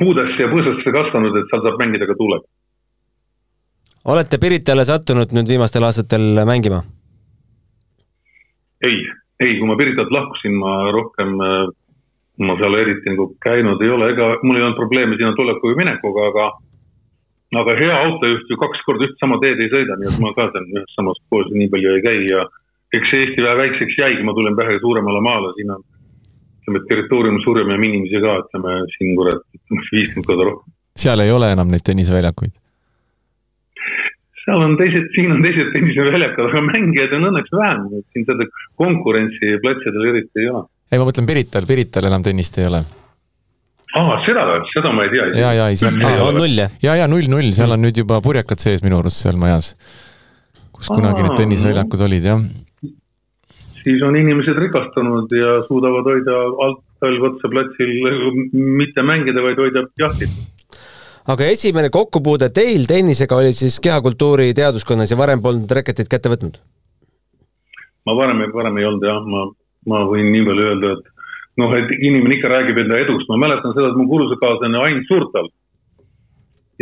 puudesse 0.02 0.42
ja 0.42 0.50
põõsasse 0.52 0.92
kasvanud, 0.98 1.38
et 1.38 1.48
seal 1.52 1.64
saab 1.64 1.80
mängida 1.82 2.08
ka 2.08 2.16
tuulega. 2.18 2.46
olete 4.04 4.38
Piritale 4.38 4.84
sattunud 4.84 5.32
nüüd 5.36 5.48
viimastel 5.48 5.86
aastatel 5.86 6.44
mängima? 6.48 6.82
ei, 8.86 9.00
ei, 9.40 9.58
kui 9.58 9.66
ma 9.66 9.76
Piritalt 9.76 10.12
lahkusin, 10.12 10.54
ma 10.60 10.90
rohkem, 10.92 11.32
ma 12.46 12.58
seal 12.60 12.78
eriti 12.82 13.14
nagu 13.14 13.30
käinud 13.40 13.82
ei 13.82 13.90
ole, 13.90 14.12
ega 14.12 14.36
mul 14.42 14.58
ei 14.58 14.66
olnud 14.66 14.78
probleeme 14.78 15.16
sinna 15.16 15.32
tuleku 15.38 15.72
või 15.72 15.80
minekuga, 15.84 16.30
aga 16.32 16.46
aga 17.56 17.74
hea 17.78 17.96
autojuht 18.04 18.50
ju 18.50 18.56
kaks 18.60 18.82
korda 18.84 19.06
üht 19.06 19.20
sama 19.22 19.38
teed 19.40 19.60
ei 19.62 19.70
sõida, 19.72 19.96
nii 19.96 20.10
et 20.10 20.20
ma 20.20 20.32
ka 20.36 20.48
seal 20.52 20.66
ühes 20.74 20.96
samas 20.98 21.20
koolis 21.30 21.54
nii 21.54 21.70
palju 21.72 21.92
ei 21.94 22.02
käi 22.04 22.24
ja 22.28 22.42
eks 22.96 23.10
see 23.10 23.22
Eesti 23.24 23.44
vähe 23.44 23.60
väikseks 23.62 24.00
jäigi, 24.02 24.24
ma 24.26 24.34
tulen 24.36 24.56
vähe 24.58 24.76
suuremale 24.82 25.22
maale, 25.24 25.52
siin 25.56 25.72
on 25.72 25.84
ütleme, 26.66 26.82
et 26.82 26.88
territoorium 26.90 27.40
suurem 27.44 27.70
ja 27.70 27.78
inimesi 27.78 28.20
ka, 28.22 28.36
ütleme 28.42 28.76
siin 28.96 29.16
kurat, 29.18 29.42
viiskümmend 29.92 30.26
korda 30.26 30.48
rohkem. 30.50 30.72
seal 30.96 31.22
ei 31.22 31.30
ole 31.30 31.52
enam 31.54 31.70
neid 31.70 31.84
tenniseväljakuid? 31.86 32.54
seal 34.46 34.62
on 34.62 34.76
teised, 34.78 35.08
siin 35.14 35.32
on 35.34 35.42
teised 35.42 35.72
tenniseväljakad, 35.74 36.50
aga 36.50 36.62
mängijaid 36.68 37.16
on 37.18 37.30
õnneks 37.30 37.54
vähem, 37.54 37.88
et 37.98 38.06
siin 38.14 38.28
seda 38.28 38.46
konkurentsi 38.82 39.56
platsidel 39.62 40.12
eriti 40.12 40.44
ei 40.44 40.50
ole. 40.50 40.66
ei, 40.90 40.98
ma 40.98 41.08
mõtlen 41.08 41.26
Pirital, 41.26 41.66
Pirital 41.66 42.10
enam 42.10 42.26
tennist 42.26 42.58
ei 42.58 42.68
ole 42.70 42.82
aa, 43.96 44.18
seda, 44.26 44.46
seda 44.74 44.92
ma 44.94 45.06
ei 45.06 45.14
tea. 45.14 45.30
ja, 45.38 45.54
ja 45.60 45.70
ei, 45.70 45.78
seal 45.80 45.98
ah, 46.02 46.20
on 46.28 46.38
null 46.42 46.62
jah? 46.64 46.78
ja, 46.82 46.98
ja 47.02 47.10
null, 47.10 47.30
null, 47.30 47.50
seal 47.56 47.74
on 47.74 47.82
nüüd 47.86 48.02
juba 48.02 48.20
purjekad 48.24 48.62
sees 48.62 48.82
minu 48.86 49.00
arust 49.00 49.22
seal 49.22 49.38
majas, 49.40 49.74
kus 50.74 50.90
kunagi 50.90 51.22
Aa, 51.22 51.28
need 51.28 51.42
tenniseväljakud 51.42 52.06
olid, 52.08 52.30
jah 52.34 52.46
siis 53.86 54.02
on 54.02 54.18
inimesed 54.18 54.58
rikastunud 54.58 55.32
ja 55.38 55.60
suudavad 55.68 56.08
hoida 56.10 56.36
alt 56.66 56.82
talv 57.00 57.26
otsa 57.30 57.50
platsil 57.52 57.92
mitte 58.52 59.04
mängida, 59.06 59.42
vaid 59.44 59.60
hoida 59.62 59.84
jahti. 60.00 60.28
aga 61.32 61.50
esimene 61.54 61.90
kokkupuude 61.94 62.48
teil 62.54 62.86
tennisega 62.90 63.36
oli 63.36 63.52
siis 63.52 63.78
kehakultuuri 63.84 64.54
teaduskonnas 64.54 65.10
ja 65.10 65.18
varem 65.18 65.42
polnud 65.42 65.76
reketit 65.78 66.10
kätte 66.10 66.32
võtnud? 66.32 66.58
ma 68.06 68.16
varem, 68.16 68.42
varem 68.54 68.80
ei 68.80 68.88
olnud 68.88 69.06
jah, 69.06 69.22
ma, 69.34 69.44
ma 69.92 70.02
võin 70.10 70.32
nii 70.32 70.46
palju 70.48 70.66
öelda, 70.70 70.96
et 70.96 71.12
noh, 71.62 71.76
et 71.78 71.94
inimene 71.98 72.38
ikka 72.38 72.50
räägib 72.52 72.82
enda 72.82 72.98
edust, 73.02 73.30
ma 73.30 73.38
mäletan 73.46 73.74
seda, 73.74 73.90
et 73.90 74.00
mu 74.00 74.08
kursusekaaslane 74.10 74.82
Ain 74.82 75.02
Suurtal 75.10 75.50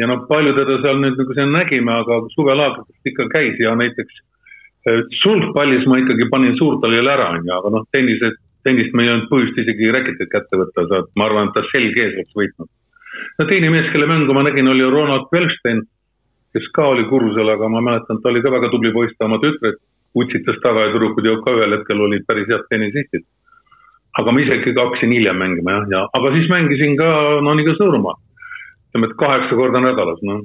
ja 0.01 0.09
noh, 0.11 0.25
palju 0.31 0.55
teda 0.57 0.81
seal 0.85 1.01
nüüd 1.03 1.19
nagu 1.21 1.37
seal 1.37 1.51
nägime, 1.53 1.99
aga 2.03 2.23
suvelaagrites 2.37 3.13
ikka 3.13 3.29
käis 3.35 3.61
ja 3.63 3.75
näiteks 3.79 4.23
sulgpallis 5.23 5.87
ma 5.89 5.99
ikkagi 6.01 6.29
panin 6.31 6.57
suurtalil 6.59 7.09
ära, 7.09 7.31
onju, 7.39 7.53
aga 7.57 7.73
noh, 7.73 7.87
tennises, 7.95 8.37
tennist 8.65 8.93
meil 8.97 9.09
ei 9.09 9.15
olnud 9.15 9.31
põhjust 9.31 9.61
isegi 9.63 9.93
räketit 9.93 10.31
kätte 10.33 10.61
võtta, 10.61 10.85
ma 11.17 11.29
arvan, 11.29 11.49
et 11.49 11.57
ta 11.57 11.65
selg 11.71 11.97
ees 11.97 12.19
oleks 12.19 12.37
võitnud. 12.37 12.69
no 13.39 13.47
teine 13.49 13.71
mees, 13.73 13.91
kelle 13.93 14.09
mängu 14.11 14.37
ma 14.37 14.45
nägin, 14.45 14.69
oli 14.69 14.85
Ronald 14.85 15.33
Welstein, 15.33 15.83
kes 16.53 16.69
ka 16.77 16.91
oli 16.93 17.07
kursel, 17.09 17.49
aga 17.57 17.69
ma 17.69 17.81
mäletan, 17.81 18.21
ta 18.21 18.29
oli 18.29 18.43
ka 18.45 18.53
väga 18.53 18.71
tubli 18.73 18.93
poiss, 18.93 19.17
ta 19.19 19.29
oma 19.29 19.41
tütred 19.43 19.81
utsitas 20.15 20.61
taga 20.63 20.87
ja 20.87 20.93
tüdrukud 20.95 21.27
ju 21.27 21.41
ka 21.43 21.57
ühel 21.57 21.75
hetkel 21.75 22.05
olid 22.05 22.27
päris 22.29 22.47
head 22.51 22.69
tennisistid. 22.71 23.25
aga 24.15 24.31
ma 24.31 24.41
ise 24.41 24.61
ikkagi 24.61 24.79
hakkasin 24.79 25.11
hiljem 25.11 25.41
mängima 25.43 25.73
jah, 25.73 25.87
ja 25.91 26.01
aga 26.15 26.31
siis 26.37 26.51
mängisin 26.53 26.93
ka, 26.97 27.09
no 27.43 27.55
nii 27.55 27.67
ka 27.67 27.79
Sõõrumaal. 27.81 28.21
ütleme, 28.91 29.09
et 29.11 29.17
kaheksa 29.19 29.57
korda 29.59 29.81
nädalas, 29.83 30.21
noh 30.23 30.45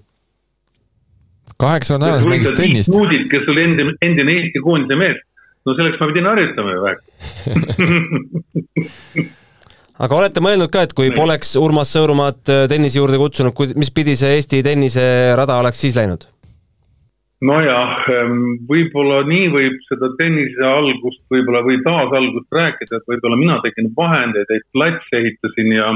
kaheksa 1.59 1.97
nädalas 1.99 2.27
mängis 2.29 2.53
tennist. 2.57 2.93
Kes 3.31 3.51
oli 3.51 3.65
endine, 3.67 3.91
endine 4.05 4.37
Eesti 4.37 4.63
koondise 4.63 4.95
mees, 4.99 5.19
no 5.65 5.75
selleks 5.77 5.99
ma 5.99 6.09
pidin 6.11 6.29
harjutama 6.29 6.69
ju 6.75 6.79
väheke 6.87 7.03
aga 10.05 10.19
olete 10.21 10.43
mõelnud 10.43 10.71
ka, 10.71 10.85
et 10.87 10.95
kui 10.97 11.11
poleks 11.15 11.55
Urmas 11.59 11.91
Sõõrumaad 11.95 12.51
äh, 12.53 12.65
tennise 12.71 12.99
juurde 13.01 13.19
kutsunud, 13.21 13.75
mis 13.79 13.91
pidi 13.95 14.15
see 14.19 14.37
Eesti 14.37 14.63
tenniserada 14.65 15.59
oleks 15.59 15.81
siis 15.83 15.97
läinud? 15.99 16.27
nojah, 17.45 17.91
ähm, 18.11 18.39
võib-olla 18.67 19.21
nii 19.27 19.47
võib 19.53 19.75
seda 19.87 20.09
tennise 20.19 20.63
algust, 20.67 21.21
võib-olla 21.31 21.61
või 21.63 21.77
taasalgust 21.85 22.51
rääkida, 22.51 22.99
et 22.99 23.07
võib-olla 23.07 23.37
mina 23.39 23.59
tegin 23.63 23.87
vahendeid, 23.95 24.49
et 24.51 24.65
platse 24.75 25.21
ehitasin 25.21 25.71
ja 25.77 25.93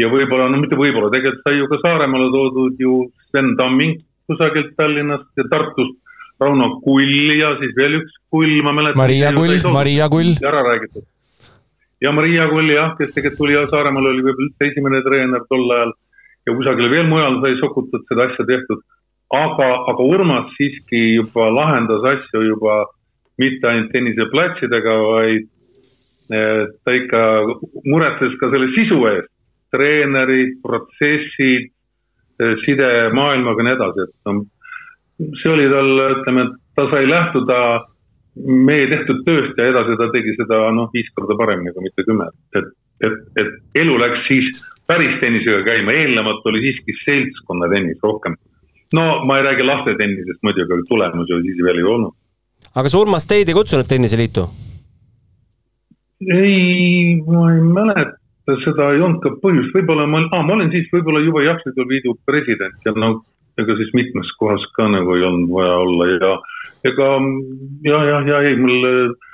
ja 0.00 0.08
võib-olla, 0.10 0.48
no 0.50 0.58
mitte 0.58 0.78
võib-olla, 0.78 1.10
tegelikult 1.12 1.44
sai 1.44 1.60
ju 1.60 1.68
ka 1.70 1.78
Saaremaale 1.82 2.30
toodud 2.32 2.80
ju 2.80 2.96
Sven 3.28 3.52
Tamming 3.60 4.00
kusagilt 4.28 4.74
Tallinnast 4.76 5.30
ja 5.36 5.44
Tartust 5.50 6.00
Rauno 6.40 6.80
Kull 6.82 7.34
ja 7.38 7.54
siis 7.60 7.74
veel 7.78 8.00
üks 8.00 8.16
Kull, 8.32 8.56
ma 8.66 8.72
mäletan. 8.74 8.98
Maria 8.98 9.32
Kull, 9.34 9.54
Maria 9.72 10.08
Kull. 10.10 10.34
ära 10.42 10.62
räägitud. 10.66 11.06
ja 12.00 12.12
Maria 12.12 12.48
Kull 12.48 12.70
jah, 12.70 12.96
kes 12.98 13.14
tegelikult 13.14 13.38
tuli 13.38 13.60
Saaremaal, 13.70 14.10
oli 14.10 14.24
võib-olla 14.24 14.48
üldse 14.48 14.70
esimene 14.70 15.02
treener 15.06 15.46
tol 15.48 15.70
ajal 15.76 15.94
ja 16.46 16.56
kusagil 16.58 16.90
veel 16.92 17.06
mujal 17.08 17.38
sai 17.44 17.54
sokutud 17.60 18.04
seda 18.08 18.28
asja 18.28 18.44
tehtud. 18.50 18.82
aga, 19.34 19.68
aga 19.90 20.02
Urmas 20.02 20.50
siiski 20.58 21.14
juba 21.14 21.48
lahendas 21.50 22.04
asju 22.04 22.42
juba 22.44 22.84
mitte 23.38 23.66
ainult 23.66 23.90
tenniseplatsidega, 23.92 24.94
vaid 25.10 25.46
eh, 26.30 26.66
ta 26.84 26.94
ikka 26.94 27.22
muretses 27.86 28.36
ka 28.40 28.50
selle 28.52 28.68
sisu 28.76 29.00
eest. 29.10 29.30
treenerid, 29.74 30.60
protsessid, 30.62 31.72
side 32.64 32.90
maailmaga 33.14 33.62
ja 33.62 33.68
nii 33.68 33.76
edasi, 33.78 34.06
et 34.08 34.28
no 34.28 34.44
see 35.40 35.50
oli 35.52 35.66
tal, 35.70 35.90
ütleme, 36.18 36.46
ta 36.74 36.86
sai 36.90 37.06
lähtuda 37.08 37.58
meie 38.34 38.86
tehtud 38.90 39.22
tööst 39.26 39.58
ja 39.58 39.68
edasi 39.70 39.98
ta 39.98 40.08
tegi 40.14 40.34
seda 40.38 40.64
noh, 40.74 40.88
viis 40.94 41.10
korda 41.14 41.36
paremini 41.38 41.74
kui 41.74 41.86
mitte 41.86 42.06
kümme, 42.06 42.26
et, 42.58 42.72
et, 43.06 43.20
et 43.38 43.82
elu 43.84 43.98
läks 44.02 44.26
siis 44.26 44.64
päris 44.90 45.14
tennisega 45.20 45.62
käima, 45.66 45.94
eelnevalt 45.94 46.46
oli 46.50 46.64
siiski 46.64 46.96
seltskonnatennis 47.04 48.02
rohkem. 48.02 48.36
no 48.94 49.06
ma 49.26 49.38
ei 49.38 49.46
räägi 49.46 49.66
lastetennisest 49.66 50.42
muidugi, 50.42 50.72
aga 50.72 50.88
tulemusi 50.90 51.40
siis 51.46 51.62
veel 51.64 51.78
ei 51.78 51.88
olnud. 51.94 52.14
aga 52.74 52.86
kas 52.88 52.98
Urmas 52.98 53.26
teid 53.30 53.48
ei 53.48 53.54
kutsunud 53.54 53.88
tenniseliitu? 53.88 54.48
ei, 56.34 57.22
ma 57.22 57.46
ei 57.54 57.62
mäleta, 57.78 58.18
seda 58.64 58.90
ei 58.92 59.00
olnud 59.00 59.22
ka 59.24 59.34
põhjust, 59.42 59.72
võib-olla 59.76 60.06
ma, 60.10 60.24
ah, 60.36 60.42
ma 60.44 60.56
olin 60.56 60.72
siis 60.72 60.90
võib-olla 60.92 61.22
juba 61.24 61.44
Jahtsõidu 61.46 61.86
liidu 61.88 62.16
president 62.28 62.88
ja 62.88 62.92
no 62.96 63.14
ega 63.60 63.76
siis 63.78 63.92
mitmes 63.96 64.30
kohas 64.40 64.64
ka 64.76 64.88
nagu 64.90 65.14
ei 65.16 65.24
olnud 65.24 65.52
vaja 65.54 65.76
olla 65.84 66.08
ja 66.10 66.32
ega 66.90 67.08
ja, 67.86 68.02
ja, 68.10 68.20
ja 68.28 68.42
ei, 68.48 68.56
mul 68.60 68.88
äh, 68.88 69.32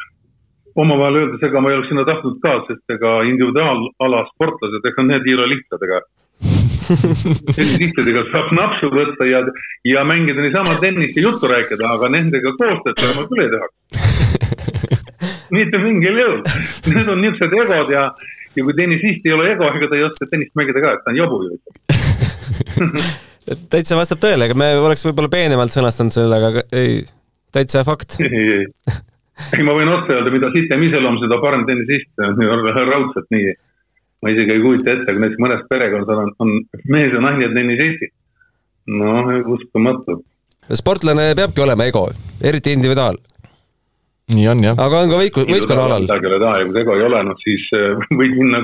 omavahel 0.79 1.21
öeldes, 1.23 1.43
ega 1.43 1.61
ma 1.61 1.71
ei 1.71 1.79
oleks 1.79 1.91
sinna 1.91 2.07
tahtnud 2.09 2.39
ka, 2.45 2.55
sest 2.69 2.95
ega 2.97 3.21
individuaalala 3.29 4.25
sportlased, 4.35 4.87
ega 4.93 5.07
need 5.09 5.29
ei 5.29 5.37
ole 5.39 5.51
lihtsad, 5.55 5.87
ega 5.89 6.03
lihtadega 7.81 8.25
saab 8.31 8.51
napsu 8.57 8.91
võtta 8.93 9.27
ja, 9.29 9.43
ja 9.87 10.05
mängida 10.07 10.43
niisama 10.43 10.77
tennist 10.83 11.19
ja 11.19 11.27
juttu 11.29 11.51
rääkida, 11.51 11.95
aga 11.97 12.11
nendega 12.13 12.55
koostööd 12.59 13.05
ma 13.17 13.27
küll 13.31 13.45
ei 13.45 13.53
tahaks. 13.55 13.75
mitte 15.57 15.79
mingil 15.83 16.19
juhul, 16.23 16.43
need 16.95 17.09
on 17.11 17.25
niisugused 17.25 17.59
egod 17.65 17.95
ja, 17.95 18.09
ja 18.57 18.67
kui 18.67 18.77
tennisist 18.77 19.27
ei 19.27 19.35
ole 19.37 19.51
ego, 19.55 19.69
ega 19.71 19.89
ta 19.91 19.99
ei 19.99 20.07
oska 20.07 20.29
tennist 20.31 20.55
mängida 20.59 20.83
ka, 20.83 20.95
et 20.97 21.05
ta 21.05 21.13
on 21.13 21.21
jabu 21.21 21.43
ju 21.47 21.53
täitsa 23.73 23.99
vastab 23.99 24.21
tõele, 24.23 24.47
ega 24.49 24.59
me 24.59 24.73
oleks 24.81 25.05
võib-olla 25.07 25.31
peenemalt 25.33 25.75
sõnastanud 25.75 26.15
selle, 26.15 26.41
aga 26.51 26.65
ei, 26.77 27.01
täitsa 27.55 27.85
fakt. 27.87 28.19
ei, 28.23 28.31
ei, 28.31 28.67
ei, 29.57 29.65
ma 29.67 29.75
võin 29.77 29.91
otse 29.93 30.17
öelda, 30.17 30.33
mida 30.35 30.53
sitem 30.55 30.85
iseloom, 30.87 31.19
seda 31.23 31.41
parem 31.43 31.67
tennisist, 31.69 32.13
raudselt 32.21 33.31
nii. 33.35 33.55
ma 34.21 34.35
isegi 34.35 34.57
ei 34.57 34.65
kujuta 34.65 34.95
ette, 34.95 35.15
kui 35.15 35.25
näiteks 35.25 35.43
mõnes 35.43 35.63
perekonnas 35.71 36.11
on, 36.17 36.35
on 36.45 36.57
mees 36.93 37.15
ja 37.15 37.23
naine 37.25 37.49
tennisistid. 37.55 38.15
noh, 38.91 39.33
uskumatu. 39.57 40.21
sportlane 40.83 41.33
peabki 41.39 41.65
olema 41.65 41.89
ego, 41.91 42.09
eriti 42.43 42.77
individuaal 42.77 43.19
nii 44.35 44.49
on 44.53 44.65
jah. 44.65 44.79
aga 44.87 45.03
on 45.05 45.13
ka 45.13 45.21
võiku-, 45.23 45.47
võistkonnaalal. 45.49 46.09
kelle 46.23 46.41
taha 46.43 46.63
ja 46.63 46.69
kui 46.71 46.81
ego 46.83 46.97
ei 46.99 47.07
ole, 47.09 47.23
noh 47.29 47.43
siis 47.45 47.67
äh, 47.77 48.07
võid 48.21 48.37
minna 48.39 48.63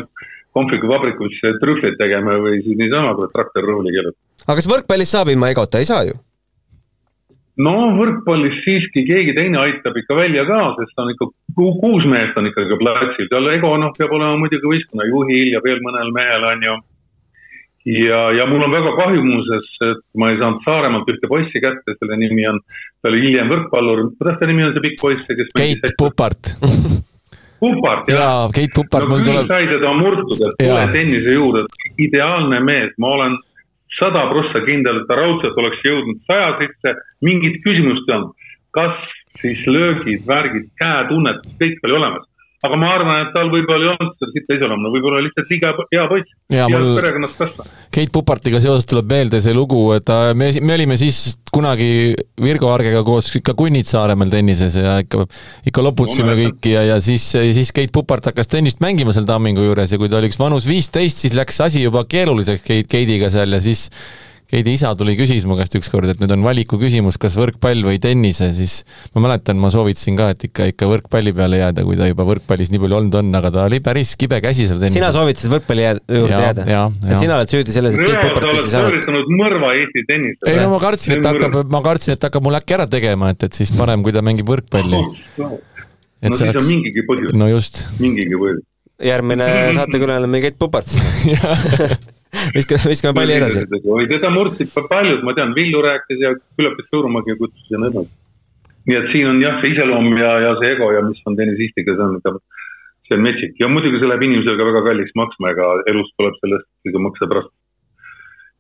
kohvikuvabrikusse 0.57 1.57
trühvleid 1.63 1.99
tegema 2.01 2.39
või 2.41 2.63
siis 2.65 2.79
niisama 2.81 3.17
tuleb 3.19 3.35
traktorrõõli 3.35 3.93
keerutada. 3.97 4.23
aga 4.47 4.59
kas 4.61 4.71
võrkpallis 4.73 5.13
saab 5.17 5.33
ilma 5.35 5.53
egota, 5.53 5.83
ei 5.83 5.89
saa 5.89 6.07
ju? 6.09 6.17
no 7.67 7.75
võrkpallis 7.97 8.61
siiski 8.65 9.07
keegi 9.09 9.35
teine 9.37 9.61
aitab 9.63 9.97
ikka 10.01 10.19
välja 10.19 10.45
ka, 10.49 10.61
sest 10.81 11.03
on 11.03 11.13
ikka 11.15 11.31
kuus 11.57 12.05
meest 12.09 12.37
on 12.37 12.51
ikkagi 12.51 12.79
platsil, 12.81 13.29
seal 13.31 13.49
ego 13.53 13.73
noh, 13.81 13.95
peab 13.97 14.13
olema 14.13 14.37
muidugi 14.41 14.69
võistkonna 14.73 15.09
juhil 15.09 15.55
ja 15.55 15.63
veel 15.65 15.81
mõnel 15.85 16.13
mehel 16.17 16.45
on 16.53 16.69
ju. 16.69 16.77
Ja, 17.87 18.21
ja 18.35 18.47
mul 18.51 18.65
on 18.67 18.75
väga 18.75 18.93
kahju 18.99 19.25
muuseas, 19.25 19.67
et 19.91 20.03
ma 20.19 20.31
ei 20.33 20.39
saanud 20.41 20.65
Saaremaalt 20.67 21.11
ühte 21.13 21.31
poissi 21.31 21.63
kätte, 21.63 21.95
selle 22.01 22.19
nimi 22.21 22.47
on, 22.51 22.61
ta 23.03 23.13
oli 23.13 23.23
hiljem 23.29 23.51
võrkpallur, 23.53 24.07
kuidas 24.19 24.41
ta 24.41 24.49
nimi 24.51 24.67
on, 24.67 24.75
see 24.75 24.85
pikk 24.89 25.03
poiss, 25.03 25.27
kes 25.29 25.53
Keit 25.57 25.87
Pupart 26.01 26.55
Pupart, 27.63 28.11
jah. 28.11 28.21
jaa, 28.21 28.47
Keit 28.55 28.75
Pupart 28.77 29.09
no, 29.09 29.17
mul 29.17 29.27
tuleb. 29.27 29.51
sai 29.51 29.69
teda 29.71 29.93
murtud, 29.97 30.35
et 30.37 30.59
tule 30.61 30.87
tennise 30.93 31.37
juurde, 31.39 31.67
ideaalne 32.03 32.61
mees, 32.67 32.93
ma 33.03 33.15
olen 33.17 33.39
sada 33.97 34.27
prossa 34.33 34.61
kindel, 34.67 35.01
et 35.01 35.09
ta 35.09 35.17
raudselt 35.23 35.57
oleks 35.63 35.85
jõudnud 35.87 36.21
saja 36.29 36.51
sisse, 36.61 36.97
mingit 37.25 37.63
küsimust 37.65 38.11
ei 38.11 38.19
olnud. 38.19 38.49
kas 38.77 38.99
siis 39.41 39.63
löögid, 39.69 40.27
värgid, 40.29 40.69
käetunnetus, 40.81 41.55
kõik 41.61 41.81
oli 41.87 41.97
olemas 41.97 42.27
aga 42.67 42.79
ma 42.81 42.93
arvan, 42.97 43.23
et 43.25 43.33
tal 43.35 43.51
võib-olla 43.53 43.87
ei 43.87 43.91
olnud 43.95 44.13
seda 44.19 44.35
sitta 44.35 44.57
iseloomu, 44.59 44.91
võib-olla 44.95 45.23
lihtsalt 45.25 45.53
liiga 45.53 45.73
hea 45.93 46.07
poiss. 46.11 46.35
ja 46.53 46.67
mul 46.71 46.93
perekonnas 46.99 47.37
kasvanud. 47.39 47.75
Keit 47.97 48.13
Pupartiga 48.13 48.61
seoses 48.63 48.89
tuleb 48.91 49.09
meelde 49.11 49.41
see 49.43 49.55
lugu, 49.57 49.81
et 49.97 50.05
ta, 50.07 50.19
me, 50.37 50.51
me 50.61 50.77
olime 50.77 50.99
siis 51.01 51.39
kunagi 51.55 51.89
Virgo 52.43 52.71
Argega 52.75 53.01
koos 53.07 53.31
ikka 53.39 53.57
kunnid 53.57 53.89
Saaremaal 53.89 54.33
tennises 54.33 54.77
ja 54.77 54.99
ikka, 55.05 55.25
ikka 55.71 55.87
loputasime 55.87 56.35
no, 56.35 56.39
kõiki 56.43 56.75
ja, 56.77 56.85
ja 56.91 57.01
siis, 57.05 57.25
siis 57.33 57.73
Keit 57.77 57.95
Pupart 57.95 58.29
hakkas 58.31 58.53
tennist 58.53 58.83
mängima 58.85 59.15
seal 59.17 59.29
Tammingu 59.29 59.65
juures 59.65 59.95
ja 59.95 60.01
kui 60.01 60.13
ta 60.13 60.21
oli 60.21 60.31
üks 60.33 60.41
vanus 60.41 60.69
viisteist, 60.69 61.25
siis 61.25 61.37
läks 61.39 61.63
asi 61.65 61.87
juba 61.87 62.05
keeruliseks 62.11 62.67
Keit, 62.67 62.91
Keidiga 62.93 63.33
seal 63.33 63.57
ja 63.57 63.63
siis 63.65 63.89
Keidi 64.47 64.77
isa 64.77 64.93
tuli, 64.95 65.17
küsis 65.19 65.43
mu 65.49 65.57
käest 65.59 65.75
ükskord, 65.75 66.07
et 66.13 66.21
nüüd 66.23 66.31
on 66.31 66.45
valiku 66.47 66.79
küsimus, 66.79 67.17
kas 67.19 67.35
võrkpall 67.35 67.83
või 67.83 67.99
tennis 68.03 68.39
ja 68.39 68.47
siis 68.55 68.77
ma 69.17 69.25
mäletan, 69.25 69.59
ma 69.59 69.73
soovitasin 69.75 70.15
ka, 70.21 70.29
et 70.37 70.45
ikka, 70.47 70.69
ikka 70.71 70.87
võrkpalli 70.87 71.33
peale 71.35 71.59
jääda, 71.59 71.83
kui 71.89 71.99
ta 71.99 72.07
juba 72.07 72.29
võrkpallis 72.29 72.71
nii 72.71 72.83
palju 72.85 72.99
olnud 73.01 73.19
on, 73.19 73.33
aga 73.41 73.51
ta 73.57 73.65
oli 73.67 73.83
päris 73.83 74.15
kibe 74.21 74.39
käsi 74.45 74.69
seal 74.69 74.79
tennises. 74.79 75.01
sina 75.01 75.11
soovitasid 75.17 75.51
võrkpalli 75.51 75.89
juurde 76.21 76.39
jääda? 76.47 76.87
et 77.11 77.19
sina 77.19 77.41
oled 77.41 77.51
süüdi 77.57 77.75
selles, 77.75 77.99
et 77.99 78.07
Keit 78.07 78.23
Popartist 78.23 78.63
ei 78.63 78.71
saanud? 78.71 78.95
sooritanud 78.95 79.35
mõrva 79.43 79.75
Eesti 79.83 80.07
tennisele. 80.13 80.55
ei 80.55 80.63
no 80.63 80.71
ma 80.77 80.83
kartsin, 80.87 81.19
et 81.19 81.27
ta 81.27 81.35
hakkab, 81.35 81.61
ma 81.75 81.85
kartsin, 81.91 82.15
et 82.15 82.23
ta 82.23 82.31
hakkab 82.31 82.47
mul 82.47 82.63
äkki 82.63 82.79
ära 82.79 82.87
tegema, 82.95 83.35
et, 83.35 83.51
et 83.51 83.63
siis 83.63 83.75
parem, 83.75 84.07
kui 84.07 84.15
ta 84.15 84.23
mängib 84.23 84.47
võrkpalli. 84.47 85.03
et 85.43 86.31
no 86.31 86.39
siis 86.39 86.53
oleks... 86.53 86.71
mingigi 86.71 87.09
põhjus. 87.11 87.35
no 87.35 87.51
just. 87.51 87.89
mingigi 87.99 88.39
põhjus. 88.39 88.63
järgmine 89.11 89.55
saatekülaline 89.75 90.31
on 90.31 90.37
meil 90.39 90.47
Keit 90.47 90.63
Pupart 90.63 90.95
viskame, 92.57 92.91
viskame 92.93 93.17
palli 93.17 93.37
edasi. 93.39 93.65
oi, 93.97 94.07
teda 94.11 94.31
murdsid 94.35 94.73
paljud, 94.77 95.25
ma 95.27 95.35
tean, 95.37 95.55
Villu 95.57 95.83
rääkis 95.85 96.23
ja 96.23 96.35
küllap 96.59 96.81
Suurmägi 96.91 97.37
kutsus 97.41 97.73
ja 97.73 97.81
nii 97.83 97.93
edasi. 97.93 98.13
nii 98.87 99.01
et 99.01 99.11
siin 99.15 99.31
on 99.33 99.43
jah, 99.43 99.59
see 99.63 99.75
iseloom 99.75 100.13
ja, 100.21 100.37
ja 100.47 100.55
see 100.61 100.73
ego 100.77 100.93
ja 100.95 101.03
mis 101.07 101.23
on 101.27 101.39
tennisistiga, 101.39 101.97
see 101.97 102.07
on 102.07 102.21
ikka, 102.21 102.35
see 103.09 103.19
on 103.19 103.27
metsik 103.27 103.61
ja 103.63 103.71
muidugi 103.73 104.03
see 104.03 104.11
läheb 104.13 104.29
inimesele 104.29 104.61
ka 104.61 104.71
väga 104.71 104.85
kalliks 104.91 105.19
maksma, 105.19 105.53
ega 105.57 105.73
elus 105.93 106.13
tuleb 106.15 106.39
sellest 106.43 106.71
kõige 106.87 107.05
makse 107.09 107.31
pärast 107.33 107.53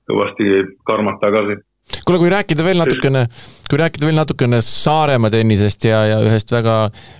kõvasti 0.06 0.52
karmad 0.86 1.22
tagasi 1.22 1.60
kuule, 2.06 2.18
kui 2.18 2.30
rääkida 2.30 2.66
veel 2.66 2.82
natukene, 2.82 3.26
kui 3.70 3.78
rääkida 3.80 4.08
veel 4.08 4.18
natukene 4.18 4.60
Saaremaa 4.64 5.30
tennisest 5.34 5.86
ja, 5.86 6.02
ja 6.10 6.18
ühest 6.24 6.50
väga 6.54 6.76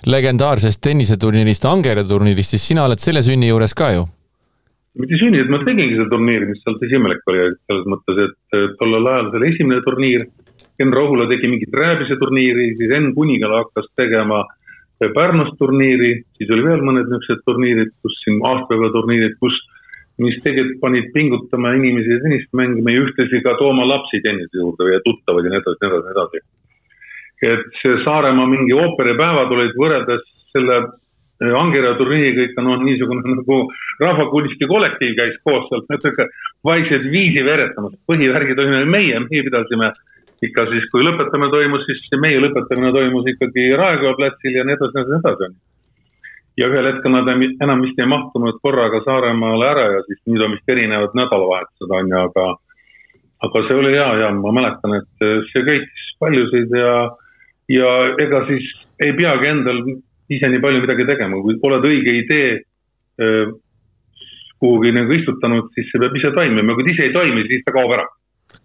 legendaarsest 0.07 0.83
tenniseturniirist, 0.83 1.67
Angere 1.67 2.03
turniirist, 2.07 2.55
siis 2.55 2.67
sina 2.73 2.87
oled 2.87 3.03
selle 3.03 3.23
sünni 3.25 3.51
juures 3.51 3.75
ka 3.77 3.93
ju 3.95 4.07
mitte 5.01 5.17
sünni, 5.21 5.41
et 5.43 5.49
ma 5.51 5.59
tegingi 5.63 5.95
seda 5.95 6.09
turniiri, 6.13 6.49
mis 6.51 6.61
seal 6.63 6.77
siis 6.81 6.93
imelik 6.97 7.31
oli, 7.31 7.47
selles 7.69 7.87
mõttes, 7.93 8.21
et 8.25 8.59
tollel 8.79 9.09
ajal 9.13 9.31
see 9.31 9.41
oli 9.41 9.49
esimene 9.53 9.85
turniir. 9.85 10.27
Enn 10.77 10.93
Rohula 10.93 11.25
tegi 11.29 11.49
mingit 11.49 11.73
rääbise 11.73 12.19
turniiri, 12.21 12.71
siis 12.77 12.93
Enn 12.93 13.13
Kunigal 13.15 13.55
hakkas 13.55 13.89
tegema 13.97 14.43
Pärnus 14.97 15.51
turniiri, 15.59 16.11
siis 16.37 16.51
oli 16.53 16.63
veel 16.65 16.81
mõned 16.85 17.05
niisugused 17.05 17.43
turniirid, 17.45 17.91
kus 18.01 18.15
siin 18.23 18.39
aastapäeva 18.49 18.89
turniirid, 18.95 19.35
kus, 19.41 19.57
mis 20.23 20.37
tegelikult 20.41 20.79
panid 20.81 21.11
pingutama 21.13 21.75
inimesi 21.77 22.17
tennist 22.23 22.49
mängima 22.57 22.95
ja 22.95 23.03
ühtlasi 23.03 23.41
ka 23.45 23.53
tooma 23.59 23.85
lapsi 23.85 24.21
tennise 24.25 24.57
juurde 24.57 24.89
ja 24.89 25.03
tuttavaid 25.05 25.45
ja 25.45 25.53
nii 25.53 25.61
edasi, 25.61 25.77
nii 25.83 25.91
edasi, 25.91 26.07
nii 26.07 26.15
edasi. 26.15 26.45
et 27.51 27.67
see 27.83 27.99
Saaremaa 28.05 28.49
mingi 28.49 28.73
ooperipäevad 28.73 29.53
olid 29.53 29.77
võrreldes 29.77 30.25
selle 30.55 30.79
Angera 31.37 31.93
turniiriga 31.99 32.47
ikka 32.47 32.63
noh, 32.65 32.81
niisugune 32.81 33.21
nagu 33.37 33.57
rahvakunsti 34.01 34.69
kollektiiv 34.69 35.15
käis 35.19 35.37
koos 35.45 35.67
seal 35.69 35.83
natuke 35.91 36.27
vaikselt 36.65 37.09
viisi 37.13 37.43
veretamas. 37.45 37.93
põhivärgid 38.09 38.59
olime 38.59 38.85
meie, 38.85 39.19
meie 39.27 39.43
pidasime 39.45 39.91
ikka 40.45 40.67
siis, 40.71 40.85
kui 40.91 41.05
lõpetamine 41.05 41.49
toimus, 41.53 41.85
siis 41.85 42.19
meie 42.21 42.41
lõpetamine 42.41 42.91
toimus 42.93 43.29
ikkagi 43.33 43.71
Raekoja 43.77 44.13
platsil 44.17 44.57
ja 44.57 44.65
nii 44.65 44.77
edasi, 44.77 45.03
nii 45.09 45.19
edasi. 45.21 45.49
ja 46.57 46.69
ühel 46.71 46.89
hetkel 46.89 47.13
nad 47.13 47.29
enam 47.29 47.85
vist 47.85 47.99
ei 48.01 48.09
mahtunud 48.09 48.57
korraga 48.61 49.03
Saaremaale 49.05 49.69
ära 49.69 49.85
ja 49.95 50.01
siis 50.07 50.21
nüüd 50.25 50.41
on 50.45 50.57
vist 50.57 50.73
erinevad 50.73 51.13
nädalavahetused 51.17 51.93
on 51.99 52.13
ju, 52.13 52.23
aga 52.29 52.47
aga 53.45 53.63
see 53.67 53.77
oli 53.77 53.93
hea 53.93 54.09
ja 54.23 54.31
ma 54.33 54.51
mäletan, 54.57 54.97
et 54.97 55.25
see 55.51 55.65
köitis 55.65 56.05
paljusid 56.19 56.73
ja, 56.73 56.93
ja 57.69 57.91
ega 58.25 58.41
siis 58.49 58.65
ei 59.05 59.13
peagi 59.17 59.51
endal 59.51 59.83
ise 60.33 60.49
nii 60.51 60.63
palju 60.63 60.83
midagi 60.83 61.05
tegema, 61.07 61.39
kui 61.43 61.55
oled 61.67 61.87
õige 61.87 62.15
idee 62.21 62.49
äh, 62.57 63.53
kuhugi 64.61 64.93
nagu 64.95 65.13
istutanud, 65.13 65.69
siis 65.75 65.89
see 65.91 66.01
peab 66.01 66.15
ise 66.17 66.31
toimima, 66.35 66.75
kui 66.77 66.87
ta 66.87 66.93
ise 66.95 67.07
ei 67.07 67.13
toimi, 67.13 67.45
siis 67.49 67.63
ta 67.65 67.73
kaob 67.75 67.93
ära. 67.97 68.07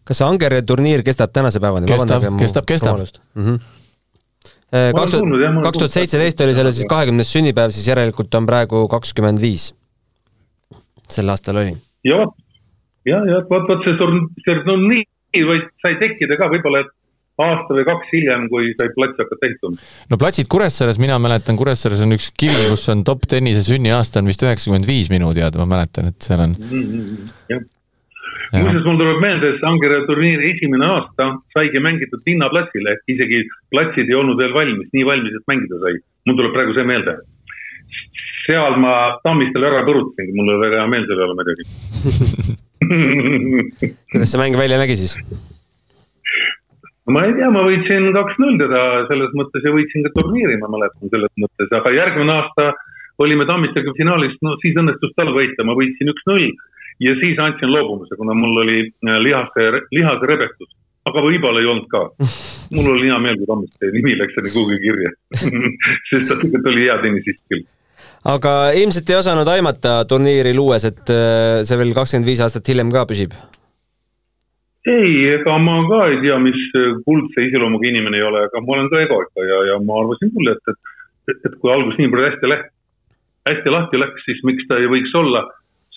kas 0.08 0.20
see 0.20 0.28
Angeri 0.28 0.62
turniir 0.66 1.04
kestab 1.06 1.32
tänase 1.34 1.60
päevani? 1.60 1.90
kestab, 1.90 2.24
kestab, 2.40 2.66
kestab. 2.66 3.22
Mm 3.34 3.44
-hmm. 3.44 3.58
kaks 4.98 5.10
tuhat, 5.10 5.62
kaks 5.68 5.78
tuhat 5.78 5.96
seitseteist 5.96 6.40
oli 6.40 6.54
selle 6.54 6.72
siis 6.72 6.88
kahekümnes 6.88 7.32
sünnipäev, 7.32 7.70
siis 7.70 7.88
järelikult 7.88 8.34
on 8.34 8.46
praegu 8.46 8.88
kakskümmend 8.88 9.40
viis. 9.40 9.74
sel 11.08 11.28
aastal 11.28 11.56
oli. 11.56 11.76
ja 12.04 12.16
vot, 12.16 12.34
ja, 13.04 13.18
ja 13.32 13.44
vot, 13.50 13.68
vot 13.68 13.84
see 13.84 13.96
turn-, 14.00 14.28
see 14.44 14.64
turniir 14.64 15.46
võis, 15.50 15.68
sai 15.82 15.96
tekkida 16.00 16.36
ka 16.36 16.48
võib-olla, 16.48 16.80
et 16.80 16.92
aasta 17.40 17.76
või 17.76 17.84
kaks 17.88 18.10
hiljem, 18.12 18.46
kui 18.52 18.72
sai 18.76 18.90
plats 18.96 19.20
hakata 19.22 19.48
ehituma. 19.48 19.90
no 20.12 20.18
platsid 20.20 20.48
Kuressaares, 20.52 20.98
mina 21.00 21.18
mäletan, 21.22 21.56
Kuressaares 21.56 22.02
on 22.04 22.16
üks 22.16 22.28
kivi, 22.36 22.66
kus 22.70 22.84
on 22.92 23.04
top 23.08 23.24
tennise 23.30 23.62
sünniaasta 23.64 24.20
on 24.20 24.28
vist 24.28 24.44
üheksakümmend 24.44 24.88
viis 24.88 25.08
minu 25.12 25.32
teada, 25.36 25.62
ma 25.62 25.68
mäletan, 25.76 26.12
et 26.12 26.18
seal 26.24 26.44
on 26.44 26.56
mm. 26.58 26.82
-hmm, 26.92 27.68
muuseas, 28.60 28.84
mul 28.84 28.98
tuleb 29.00 29.20
meelde, 29.24 29.52
et 29.54 29.62
Sankere 29.64 30.02
turniiri 30.08 30.50
esimene 30.52 30.88
aasta 30.92 31.30
saigi 31.56 31.80
mängitud 31.80 32.20
linnaplatsil 32.28 32.90
ehk 32.92 33.14
isegi 33.14 33.44
platsid 33.72 34.12
ei 34.12 34.18
olnud 34.18 34.40
veel 34.40 34.52
valmis, 34.56 34.90
nii 34.92 35.06
valmis, 35.08 35.38
et 35.38 35.48
mängida 35.48 35.80
sai. 35.84 35.94
mul 36.28 36.36
tuleb 36.40 36.52
praegu 36.56 36.76
see 36.76 36.84
meelde. 36.90 37.16
seal 38.44 38.76
ma 38.82 38.92
Tammistele 39.24 39.70
ära 39.70 39.86
põrutasingi, 39.88 40.36
mul 40.36 40.52
oli 40.52 40.60
väga 40.66 40.82
hea 40.82 40.92
meel 40.92 41.08
selle 41.08 41.22
üle 41.28 41.34
muidugi 41.40 41.64
kuidas 44.12 44.32
see 44.32 44.40
mäng 44.42 44.58
välja 44.58 44.80
nägi 44.82 44.96
siis? 45.00 45.16
Ma 47.10 47.24
ei 47.26 47.34
tea, 47.34 47.50
ma 47.50 47.64
võitsin 47.66 48.10
kaks-null 48.14 48.58
teda 48.60 48.82
selles 49.10 49.32
mõttes 49.38 49.64
ja 49.66 49.72
võitsin 49.74 50.04
ka 50.06 50.12
turniiri, 50.18 50.58
ma 50.62 50.70
mäletan 50.70 51.10
selles 51.10 51.32
mõttes, 51.40 51.70
aga 51.74 51.94
järgmine 51.96 52.36
aasta 52.36 52.68
olime 53.22 53.46
Tammistega 53.48 53.94
finaalis, 53.96 54.36
no 54.42 54.54
siis 54.62 54.78
õnnestus 54.78 55.14
tal 55.18 55.32
võita, 55.34 55.66
ma 55.66 55.74
võitsin 55.78 56.12
üks-null 56.12 56.46
ja 57.02 57.16
siis 57.20 57.40
andsin 57.42 57.72
loobumuse, 57.72 58.16
kuna 58.18 58.36
mul 58.38 58.62
oli 58.64 58.78
äh, 58.86 59.18
lihaste, 59.24 59.68
lihase 59.94 60.30
rebestus, 60.30 60.70
aga 61.10 61.24
võib-olla 61.26 61.62
ei 61.62 61.70
olnud 61.72 61.88
ka. 61.90 62.06
mul 62.76 62.92
oli 62.94 63.10
hea 63.10 63.20
meel, 63.24 63.38
kui 63.40 63.50
Tammiste 63.50 63.92
nimi 63.94 64.16
läks 64.20 64.38
enne 64.38 64.54
kuhugi 64.54 64.78
kirja. 64.82 65.14
Sest 66.10 66.28
ta 66.30 66.36
tegelikult 66.38 66.70
oli 66.72 66.86
hea 66.86 66.98
tennisist 67.02 67.42
küll. 67.50 67.66
Aga 68.30 68.70
ilmselt 68.78 69.10
ei 69.10 69.18
osanud 69.18 69.48
aimata 69.50 69.96
turniiri 70.06 70.54
luues, 70.54 70.86
et 70.86 71.10
äh, 71.10 71.64
see 71.66 71.80
veel 71.80 71.90
kakskümmend 71.96 72.30
viis 72.30 72.44
aastat 72.44 72.70
hiljem 72.70 72.94
ka 72.94 73.02
püsib 73.10 73.34
ei, 74.86 75.26
ega 75.30 75.56
ma 75.62 75.76
ka 75.86 76.06
ei 76.10 76.20
tea, 76.24 76.36
mis 76.42 76.62
kuldse 77.06 77.46
iseloomuga 77.46 77.88
inimene 77.88 78.18
ei 78.18 78.26
ole, 78.26 78.46
aga 78.48 78.62
ma 78.64 78.76
olen 78.76 78.90
ka 78.90 79.02
egoika 79.04 79.46
ja, 79.46 79.58
ja 79.70 79.78
ma 79.86 80.00
arvasin 80.02 80.32
küll, 80.34 80.50
et, 80.50 80.74
et, 81.30 81.38
et 81.46 81.56
kui 81.60 81.70
algus 81.70 81.98
nii 82.00 82.10
palju 82.10 82.28
hästi 82.28 82.50
läks, 82.50 82.72
hästi 83.50 83.74
lahti 83.74 84.02
läks, 84.02 84.26
siis 84.26 84.42
miks 84.48 84.66
ta 84.68 84.80
ei 84.82 84.90
võiks 84.90 85.14
olla, 85.18 85.44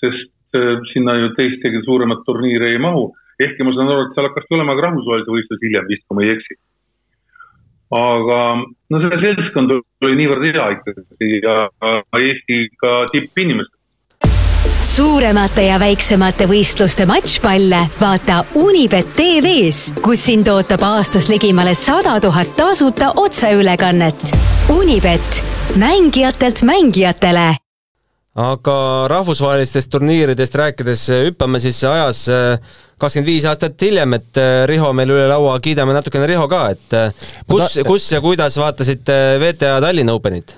sest 0.01 0.57
äh, 0.59 0.77
sinna 0.93 1.17
ju 1.17 1.33
teist 1.37 1.61
tegelikult 1.63 1.89
suuremat 1.89 2.25
turniiri 2.29 2.75
ei 2.75 2.81
mahu. 2.81 3.13
ehkki 3.41 3.65
ma 3.67 3.73
saan 3.75 3.89
aru, 3.91 4.05
et 4.05 4.13
seal 4.15 4.29
hakkas 4.29 4.45
tulema 4.47 4.77
ka 4.77 4.85
rahvusvahelise 4.85 5.33
võistluse 5.33 5.65
hiljem 5.65 5.87
vist, 5.89 6.05
kui 6.07 6.15
ma 6.15 6.23
ei 6.23 6.35
eksi. 6.35 6.59
aga 7.95 8.39
no 8.91 9.01
see 9.01 9.17
seltskond 9.23 9.73
oli 9.75 10.15
niivõrd 10.19 10.45
hea 10.45 10.69
ikkagi 10.77 11.41
ja 11.43 11.55
Eesti 12.21 12.61
ka 12.81 12.93
tippinimesed 13.11 13.74
suuremate 14.85 15.65
ja 15.65 15.79
väiksemate 15.81 16.45
võistluste 16.49 17.07
matšpalle 17.09 17.81
vaata 17.99 18.43
Unibet 18.59 19.13
tv-s, 19.17 19.93
kus 20.03 20.25
sind 20.29 20.47
ootab 20.51 20.83
aastas 20.85 21.27
ligimale 21.31 21.73
sada 21.77 22.19
tuhat 22.21 22.53
tasuta 22.57 23.11
otseülekannet. 23.21 24.33
Unibet, 24.75 25.43
mängijatelt 25.81 26.61
mängijatele 26.67 27.55
aga 28.35 28.75
rahvusvahelistest 29.07 29.87
turniiridest 29.93 30.57
rääkides 30.59 31.05
hüppame 31.23 31.61
siis 31.63 31.77
ajas 31.87 32.25
äh, 32.27 32.73
kakskümmend 32.99 33.29
viis 33.31 33.45
aastat 33.47 33.79
hiljem, 33.81 34.17
et 34.17 34.41
äh, 34.41 34.65
Riho 34.67 34.91
meil 34.93 35.13
üle 35.15 35.29
laua, 35.31 35.55
kiidame 35.63 35.95
natukene 35.95 36.27
Riho 36.27 36.43
ka, 36.51 36.67
et 36.75 36.99
kus, 37.47 37.79
kus 37.87 38.11
ja 38.11 38.19
kuidas 38.21 38.59
vaatasite 38.59 39.39
VTA 39.39 39.79
Tallinna 39.81 40.19
Openit? 40.19 40.57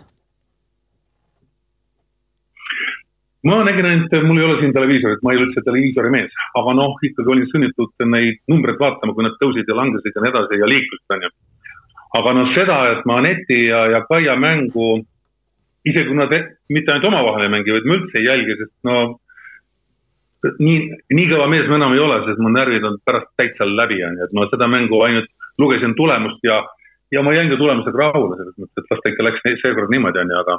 Ma 3.46 3.60
nägin 3.64 3.86
ainult, 3.86 4.16
mul 4.26 4.40
ei 4.40 4.46
ole 4.48 4.56
siin 4.62 4.74
televiisorit, 4.74 5.22
ma 5.24 5.34
ei 5.34 5.40
ole 5.40 5.48
üldse 5.50 5.62
televiisori 5.66 6.10
mees, 6.14 6.40
aga 6.58 6.74
noh, 6.78 6.96
ikkagi 7.06 7.34
olin 7.34 7.50
sunnitud 7.52 8.08
neid 8.10 8.42
numbreid 8.50 8.80
vaatama, 8.82 9.14
kui 9.14 9.28
nad 9.28 9.38
tõusid 9.42 9.70
ja 9.70 9.78
langesid 9.78 10.16
ja 10.16 10.24
nii 10.24 10.34
edasi 10.34 10.62
ja 10.62 10.72
liiklust 10.72 11.16
on 11.16 11.28
ju. 11.28 11.32
aga 12.18 12.34
noh, 12.34 12.50
seda, 12.56 12.80
et 12.96 13.06
ma 13.06 13.20
Aneti 13.22 13.60
ja, 13.68 13.84
ja 13.94 14.02
Kaia 14.10 14.36
mängu, 14.40 14.90
isegi 15.86 16.08
kui 16.10 16.18
nad 16.18 16.34
mitte 16.74 16.92
ainult 16.94 17.10
omavahel 17.12 17.46
ei 17.46 17.54
mängi, 17.54 17.76
vaid 17.76 17.88
ma 17.88 17.98
üldse 18.00 18.20
ei 18.20 18.26
jälgi, 18.26 18.58
sest 18.62 18.74
no 18.88 18.98
nii, 20.62 20.80
nii 21.14 21.28
kõva 21.32 21.50
mees 21.52 21.68
ma 21.70 21.78
enam 21.80 21.94
ei 21.96 22.02
ole, 22.02 22.22
sest 22.26 22.42
mu 22.42 22.50
närvid 22.54 22.86
on 22.90 22.98
pärast 23.06 23.30
täitsa 23.40 23.68
läbi, 23.70 24.00
on 24.08 24.18
ju, 24.18 24.26
et 24.26 24.36
ma 24.38 24.48
seda 24.52 24.70
mängu 24.72 25.02
ainult 25.06 25.30
lugesin 25.62 25.94
tulemust 25.98 26.42
ja, 26.46 26.62
ja 27.14 27.24
ma 27.26 27.34
jäin 27.36 27.52
ka 27.54 27.60
tulemusega 27.60 28.02
rahule 28.02 28.38
selles 28.40 28.58
mõttes, 28.62 28.84
et 28.84 28.92
las 28.94 29.04
ta 29.04 29.14
ikka 29.14 29.28
läks 29.28 29.48
seekord 29.64 29.94
niimoodi, 29.94 30.22
on 30.24 30.34
ju, 30.34 30.42
aga 30.42 30.58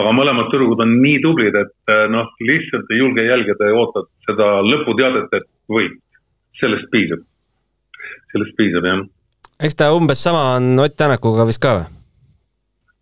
aga 0.00 0.14
mõlemad 0.14 0.50
tüdrukud 0.52 0.82
on 0.84 0.94
nii 1.02 1.18
tublid, 1.22 1.56
et 1.58 1.92
eh, 1.92 2.06
noh, 2.10 2.30
lihtsalt 2.42 2.90
ei 2.90 3.00
julge 3.02 3.26
jälgida 3.26 3.70
ja 3.70 3.76
ootad 3.78 4.08
seda 4.26 4.48
lõputeadet, 4.66 5.36
et 5.38 5.50
võit. 5.70 6.00
sellest 6.54 6.86
piisab, 6.92 7.22
sellest 8.30 8.54
piisab, 8.58 8.84
jah. 8.86 9.00
eks 9.66 9.74
ta 9.78 9.90
umbes 9.94 10.22
sama 10.22 10.54
on 10.56 10.78
Ott 10.78 10.96
Tänakuga 10.96 11.46
vist 11.48 11.62
ka 11.62 11.72
või? 11.80 11.88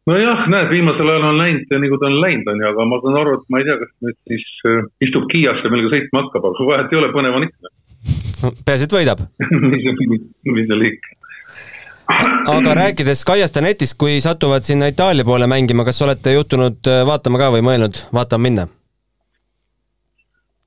nojah, 0.09 0.47
näed, 0.51 0.71
viimasel 0.73 1.11
ajal 1.13 1.29
on 1.29 1.39
läinud 1.39 1.75
nii, 1.77 1.91
kui 1.93 2.01
ta 2.01 2.09
on 2.09 2.19
läinud, 2.25 2.49
on 2.49 2.65
ju, 2.65 2.71
aga 2.73 2.87
ma 2.89 3.01
saan 3.03 3.19
aru, 3.21 3.37
et 3.39 3.53
ma 3.53 3.61
ei 3.61 3.69
tea, 3.69 3.77
kas 3.83 3.93
nüüd 4.07 4.19
siis 4.33 4.47
äh, 4.71 4.81
istub 5.07 5.29
Kiiasse, 5.33 5.71
millega 5.71 5.93
sõitma 5.95 6.25
hakkab, 6.25 6.49
aga 6.49 6.69
vahet 6.71 6.95
ei 6.95 7.01
ole, 7.01 7.13
põnev 7.15 7.39
on 7.39 7.49
ikka 7.49 7.73
peaasi, 8.67 8.89
et 8.89 8.97
võidab 8.97 9.27
mis 10.57 10.67
seal 10.71 10.89
ikka 10.89 11.22
aga 12.57 12.75
rääkides 12.75 13.25
Kaiast 13.25 13.57
ja 13.57 13.63
Netist, 13.63 13.97
kui 13.99 14.21
satuvad 14.21 14.67
sinna 14.67 14.89
Itaalia 14.93 15.25
poole 15.25 15.47
mängima, 15.47 15.85
kas 15.85 16.03
olete 16.03 16.35
juhtunud 16.37 16.91
äh, 16.91 17.03
vaatama 17.07 17.41
ka 17.41 17.51
või 17.55 17.65
mõelnud 17.69 18.05
vaatama 18.15 18.49
minna? 18.49 18.67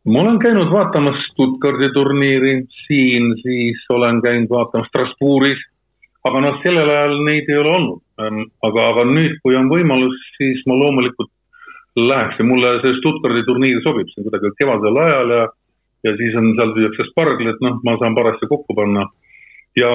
ma 0.05 0.21
olen 0.21 0.39
käinud 0.39 0.69
vaatamas 0.69 1.17
Stuttgardi 1.31 1.89
turniiri 1.93 2.57
siin, 2.85 3.31
siis 3.41 3.85
olen 3.89 4.21
käinud 4.21 4.51
vaatamas 4.53 4.91
Strasbourgis, 4.91 5.63
aga 6.29 6.41
noh, 6.45 6.59
sellel 6.63 6.89
ajal 6.89 7.15
neid 7.25 7.49
ei 7.49 7.57
ole 7.57 7.71
olnud. 7.73 8.01
Ähm, 8.21 8.43
aga, 8.63 8.83
aga 8.93 9.05
nüüd, 9.09 9.39
kui 9.43 9.57
on 9.57 9.65
võimalus, 9.71 10.19
siis 10.37 10.61
ma 10.69 10.77
loomulikult 10.77 11.31
läheks 11.97 12.37
ja 12.39 12.45
mulle 12.45 12.75
see 12.83 12.93
Stuttgardi 12.99 13.41
turniir 13.47 13.81
sobib, 13.83 14.11
see 14.11 14.21
on 14.21 14.29
kuidagi 14.29 14.53
kevadel 14.61 15.01
ajal 15.05 15.37
ja 15.39 15.45
ja 16.05 16.13
siis 16.19 16.35
on 16.37 16.51
seal 16.57 16.73
süüakse 16.75 17.07
spargli, 17.09 17.49
et 17.49 17.63
noh, 17.65 17.79
ma 17.85 17.95
saan 18.01 18.15
parajasti 18.17 18.49
kokku 18.51 18.75
panna. 18.77 19.07
ja 19.75 19.89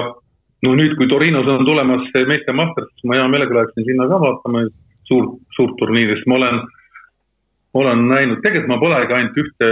no 0.65 0.75
nüüd, 0.77 0.95
kui 0.97 1.09
Torinos 1.09 1.47
on 1.49 1.65
tulemas 1.65 2.05
see 2.11 2.27
meeste 2.29 2.53
master, 2.53 2.85
siis 2.93 3.09
ma 3.09 3.17
hea 3.17 3.27
meelega 3.31 3.57
läheksin 3.57 3.87
sinna 3.87 4.07
ka 4.09 4.19
vaatama 4.21 4.63
suurt, 5.09 5.39
suurt 5.57 5.75
turniiri, 5.79 6.17
sest 6.17 6.29
ma 6.29 6.37
olen, 6.37 6.59
olen 7.81 8.03
näinud, 8.11 8.41
tegelikult 8.43 8.73
ma 8.73 8.79
polegi 8.81 9.17
ainult 9.17 9.39
ühte, 9.43 9.69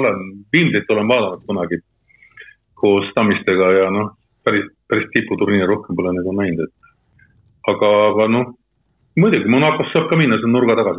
olen, 0.00 0.24
Viimsit 0.54 0.90
olen 0.90 1.10
vaadanud 1.10 1.44
kunagi 1.48 1.78
koos 2.82 3.10
Tammistega 3.14 3.70
ja 3.78 3.90
noh, 3.94 4.16
päris, 4.44 4.66
päris 4.90 5.06
tiputurniire 5.14 5.68
rohkem 5.70 5.98
pole 5.98 6.14
nagu 6.16 6.34
näinud, 6.40 6.66
et 6.66 7.70
aga, 7.74 7.92
aga 8.08 8.30
noh, 8.36 8.54
muidugi 9.22 9.50
Monacos 9.52 9.92
saab 9.94 10.08
ka 10.10 10.18
minna, 10.18 10.40
see 10.40 10.50
on 10.50 10.56
nurga 10.56 10.78
taga 10.80 10.96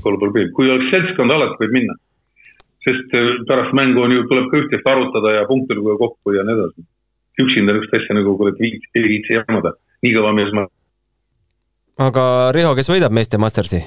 pool 0.00 0.32
piiri, 0.32 0.48
kui 0.56 0.70
oleks 0.72 0.88
seltskond, 0.94 1.32
alati 1.34 1.60
võib 1.60 1.76
minna. 1.76 1.98
sest 2.80 3.12
pärast 3.44 3.74
mängu 3.76 4.00
on 4.00 4.14
ju, 4.14 4.22
tuleb 4.24 4.46
ka 4.48 4.56
üht-teist 4.56 4.86
arutada 4.88 5.34
ja 5.34 5.42
punkte 5.44 5.76
lugeda 5.76 5.98
kokku 6.00 6.32
ja 6.32 6.40
nii 6.48 6.54
edasi 6.56 6.86
üksinda 7.38 7.74
niisugust 7.74 7.96
asja 8.00 8.18
nagu 8.18 8.36
kurat 8.38 8.58
viits, 8.60 8.90
ei 8.98 9.06
viitsi 9.06 9.38
jamada, 9.38 9.74
nii 10.04 10.14
kõva 10.16 10.34
mees 10.36 10.52
ma. 10.56 10.66
aga 12.10 12.24
Riho, 12.56 12.74
kes 12.78 12.90
võidab 12.92 13.14
meeste 13.14 13.38
Mastersi? 13.40 13.82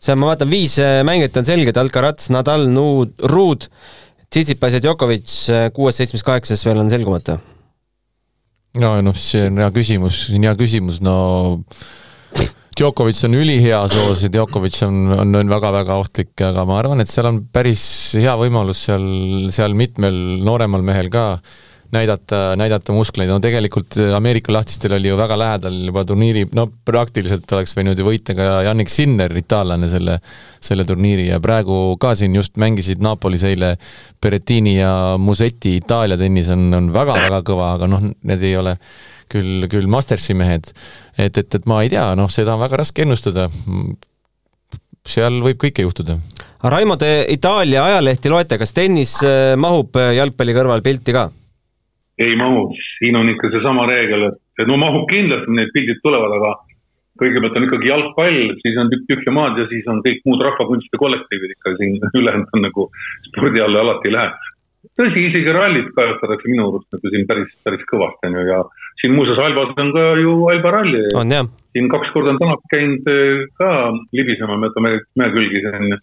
seal 0.00 0.16
ma 0.16 0.30
vaatan, 0.30 0.48
viis 0.48 0.78
äh, 0.80 1.00
mängijat 1.04 1.36
on 1.36 1.48
selged, 1.48 1.76
Alcaraz, 1.76 2.30
Nadal, 2.32 2.68
Nuud, 2.72 3.12
Ruud, 3.28 3.68
Tsitsipas 4.30 4.76
ja 4.76 4.80
Djokovic 4.82 5.32
äh, 5.52 5.68
kuues, 5.76 5.98
seitsmes, 5.98 6.24
kaheksas 6.24 6.62
veel 6.66 6.80
on 6.80 6.92
selgumata. 6.92 7.40
no 8.80 8.94
noh, 9.02 9.16
see 9.18 9.48
on 9.48 9.58
hea 9.60 9.70
küsimus, 9.74 10.26
see 10.28 10.38
on 10.38 10.46
hea 10.48 10.54
küsimus, 10.56 11.00
no 11.04 11.16
Djokovic 12.78 13.18
on 13.26 13.34
ülihea 13.36 13.80
soos 13.92 14.22
ja 14.24 14.30
Djokovic 14.32 14.78
on, 14.86 15.02
on, 15.18 15.34
on 15.36 15.50
väga-väga 15.52 15.96
ohtlik, 16.00 16.32
aga 16.46 16.64
ma 16.64 16.78
arvan, 16.80 17.02
et 17.02 17.10
seal 17.10 17.28
on 17.28 17.42
päris 17.52 17.82
hea 18.16 18.32
võimalus 18.40 18.86
seal, 18.86 19.04
seal 19.52 19.74
mitmel 19.76 20.16
nooremal 20.46 20.86
mehel 20.86 21.10
ka 21.12 21.24
näidata, 21.94 22.40
näidata 22.58 22.94
muskleid, 22.94 23.30
no 23.30 23.38
tegelikult 23.42 23.96
Ameerika 24.16 24.52
lahtistel 24.54 24.94
oli 24.96 25.10
ju 25.10 25.18
väga 25.18 25.38
lähedal 25.38 25.76
juba 25.88 26.04
turniiri, 26.06 26.46
no 26.56 26.66
praktiliselt 26.86 27.50
oleks 27.56 27.74
võinud 27.78 27.98
ju 27.98 28.06
võita 28.06 28.36
ka 28.38 28.48
Jannik 28.66 28.92
Sinner, 28.92 29.34
itaallane, 29.36 29.88
selle, 29.90 30.18
selle 30.62 30.86
turniiri 30.86 31.28
ja 31.30 31.40
praegu 31.42 31.96
ka 32.00 32.14
siin 32.18 32.36
just 32.38 32.60
mängisid 32.60 33.02
Napolis 33.02 33.44
eile 33.48 33.74
Berettini 34.22 34.76
ja 34.78 34.92
Musetti, 35.18 35.76
Itaalia 35.80 36.18
tennis 36.20 36.50
on, 36.54 36.68
on 36.76 36.92
väga-väga 36.94 37.42
kõva, 37.46 37.72
aga 37.78 37.90
noh, 37.90 38.04
need 38.06 38.46
ei 38.46 38.54
ole 38.60 38.76
küll, 39.30 39.66
küll 39.70 39.90
Mastersi 39.90 40.36
mehed. 40.38 40.70
et, 41.18 41.36
et, 41.36 41.54
et 41.54 41.66
ma 41.66 41.82
ei 41.82 41.90
tea, 41.90 42.06
noh, 42.18 42.30
seda 42.30 42.54
on 42.54 42.62
väga 42.62 42.82
raske 42.84 43.02
ennustada 43.02 43.48
seal 45.10 45.40
võib 45.42 45.58
kõike 45.58 45.82
juhtuda. 45.82 46.18
Raimo, 46.70 46.94
te 47.00 47.24
Itaalia 47.32 47.86
ajalehti 47.88 48.30
loete, 48.30 48.58
kas 48.60 48.74
tennis 48.76 49.16
äh, 49.24 49.56
mahub 49.58 49.96
jalgpalli 49.96 50.54
kõrval 50.54 50.84
pilti 50.84 51.16
ka? 51.16 51.30
Ei 52.20 52.36
mahu, 52.36 52.68
siin 52.98 53.16
on 53.16 53.28
ikka 53.32 53.48
seesama 53.54 53.86
reegel, 53.88 54.28
et 54.28 54.40
et 54.60 54.68
no 54.68 54.76
mahub 54.80 55.08
kindlasti, 55.10 55.54
need 55.56 55.72
pildid 55.74 56.00
tulevad, 56.04 56.36
aga 56.36 56.52
kõigepealt 57.20 57.56
on 57.58 57.66
ikkagi 57.66 57.90
jalgpall, 57.90 58.54
siis 58.62 58.78
on 58.80 58.90
tükk 58.92 59.08
tühja 59.10 59.34
maad 59.36 59.58
ja 59.60 59.66
siis 59.72 59.88
on 59.92 60.00
kõik 60.04 60.22
muud 60.28 60.44
rahvakunstide 60.44 61.00
kollektiivid 61.00 61.56
ikka 61.56 61.74
siin, 61.80 61.98
ülejäänud 62.20 62.56
on 62.56 62.66
nagu 62.68 62.88
spordi 63.28 63.64
alla 63.64 63.84
alati 63.84 64.10
ei 64.10 64.16
lähe. 64.16 64.56
tõsi, 64.96 65.24
isegi 65.28 65.52
rallit 65.52 65.90
kajastatakse 65.96 66.48
minu 66.48 66.70
arust 66.70 66.96
nagu 66.96 67.12
siin 67.12 67.26
päris, 67.28 67.50
päris 67.64 67.82
kõvasti 67.90 68.30
on 68.30 68.38
ju 68.38 68.44
ja 68.48 68.60
siin 69.02 69.16
muuseas 69.16 69.42
Albas 69.44 69.74
on 69.82 69.92
ka 69.96 70.06
ju 70.20 70.36
Alba 70.52 70.72
ralli. 70.78 71.02
on 71.20 71.36
jah. 71.36 71.48
siin 71.76 71.90
kaks 71.92 72.12
korda 72.14 72.32
on 72.34 72.40
Tänak 72.40 72.64
käinud 72.72 73.12
äh, 73.12 73.44
ka 73.60 73.70
libisema 74.16 74.56
mööda 74.60 74.84
mäe, 74.86 75.02
mäekülgi, 75.20 75.64
on 75.72 75.96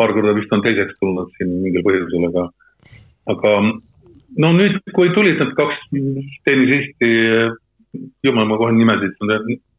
paar 0.00 0.16
korda 0.16 0.36
vist 0.36 0.52
on 0.52 0.64
teiseks 0.64 0.96
tulnud 1.00 1.32
siin 1.36 1.52
mingil 1.60 1.84
põhjusel, 1.84 2.28
aga, 2.32 2.48
aga 3.36 3.56
no 4.40 4.52
nüüd, 4.56 4.78
kui 4.96 5.10
tulid 5.16 5.40
need 5.40 5.52
kaks 5.58 5.82
tennisisti, 6.46 7.10
jumal, 8.24 8.48
ma 8.48 8.58
kohe 8.60 8.72
nimesid, 8.76 9.18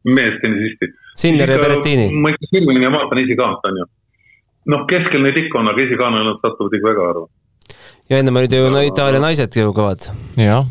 meestennisisti. 0.04 0.90
Sinner 1.18 1.50
ja 1.50 1.58
Berrettini. 1.62 2.08
ma 2.12 2.32
ikka 2.34 2.50
silmini 2.50 2.90
vaatan 2.92 3.22
esikaant, 3.22 3.66
on 3.70 3.80
ju. 3.80 3.88
noh, 4.74 4.86
keskel 4.90 5.22
neid 5.24 5.38
ikka 5.44 5.60
on, 5.60 5.72
aga 5.72 5.84
esikaanel 5.86 6.30
nad 6.30 6.40
satuvad 6.42 6.78
ikka 6.78 6.90
väga 6.90 7.10
harva. 7.10 7.26
ja 8.10 8.22
ennem 8.22 8.40
olid 8.40 8.56
ju 8.58 8.70
no 8.70 8.82
Itaalia 8.84 9.22
naised 9.22 9.60
ju 9.60 9.74
kõvad. 9.74 10.10
jah. 10.40 10.64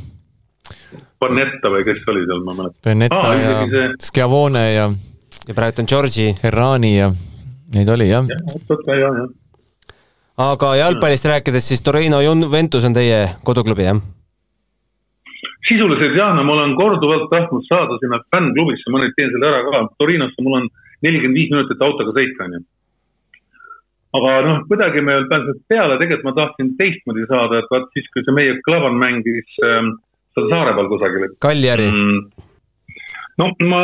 Bonetta 1.24 1.72
või 1.72 1.86
kes 1.88 2.02
oli 2.12 2.26
seal, 2.28 2.42
ma 2.44 2.56
mäletan. 2.58 2.82
Bonetta 2.84 3.20
ah, 3.20 3.38
ja 3.40 3.68
see... 3.72 3.92
Schiavone 4.10 4.64
ja. 4.74 4.90
ja 5.48 5.56
praegu 5.56 5.80
on 5.84 5.88
Georgi. 5.88 6.34
Herrani 6.44 6.98
ja 6.98 7.14
neid 7.76 7.90
oli 7.90 8.10
jah. 8.10 8.28
jah, 8.28 8.84
jah, 8.92 9.08
jah 9.08 9.32
aga 10.38 10.76
jalgpallist 10.76 11.26
rääkides, 11.30 11.68
siis 11.68 11.82
Torino 11.86 12.22
Juventus 12.22 12.86
on 12.86 12.94
teie 12.94 13.28
koduklubi, 13.46 13.86
jah? 13.86 14.02
sisuliselt 15.68 16.18
jah, 16.18 16.34
no 16.36 16.44
ma 16.44 16.58
olen 16.58 16.76
korduvalt 16.76 17.30
tahtnud 17.32 17.64
saada 17.70 17.96
sinna 18.02 18.20
fännklubisse, 18.36 18.92
ma 18.92 19.00
nüüd 19.00 19.14
teen 19.16 19.32
selle 19.32 19.48
ära 19.48 19.62
ka, 19.64 19.84
Torinosse 20.02 20.44
mul 20.44 20.58
on 20.60 20.70
nelikümmend 21.06 21.40
viis 21.40 21.52
minutit 21.54 21.84
autoga 21.86 22.16
sõita, 22.18 22.48
onju. 22.48 22.60
aga 24.20 24.34
noh, 24.48 24.58
kuidagi 24.68 25.02
me 25.02 25.16
ei 25.18 25.28
pääsenud 25.32 25.62
peale, 25.72 26.00
tegelikult 26.02 26.28
ma 26.28 26.36
tahtsin 26.42 26.74
teistmoodi 26.80 27.28
saada, 27.30 27.62
et 27.62 27.72
vaat 27.72 27.88
siis, 27.96 28.10
kui 28.12 28.26
see 28.26 28.36
meie 28.36 28.58
Klavan 28.68 29.00
mängis 29.00 29.60
äh, 29.64 29.80
seal 30.36 30.50
saare 30.52 30.76
peal 30.76 30.92
kusagil. 30.92 31.30
Kaljari 31.48 31.88
mm,. 31.94 32.48
no 33.40 33.52
ma, 33.72 33.84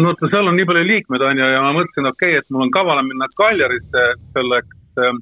no 0.00 0.14
seal 0.22 0.48
on 0.48 0.56
nii 0.56 0.68
palju 0.72 0.88
liikmeid, 0.88 1.26
onju, 1.34 1.50
ja 1.52 1.64
ma 1.66 1.74
mõtlesin, 1.76 2.08
okei 2.14 2.32
okay,, 2.32 2.40
et 2.40 2.48
mul 2.48 2.64
on 2.64 2.72
kavalam 2.78 3.12
minna 3.12 3.28
Kaljarisse 3.36 4.06
selleks 4.32 5.04
äh, 5.04 5.20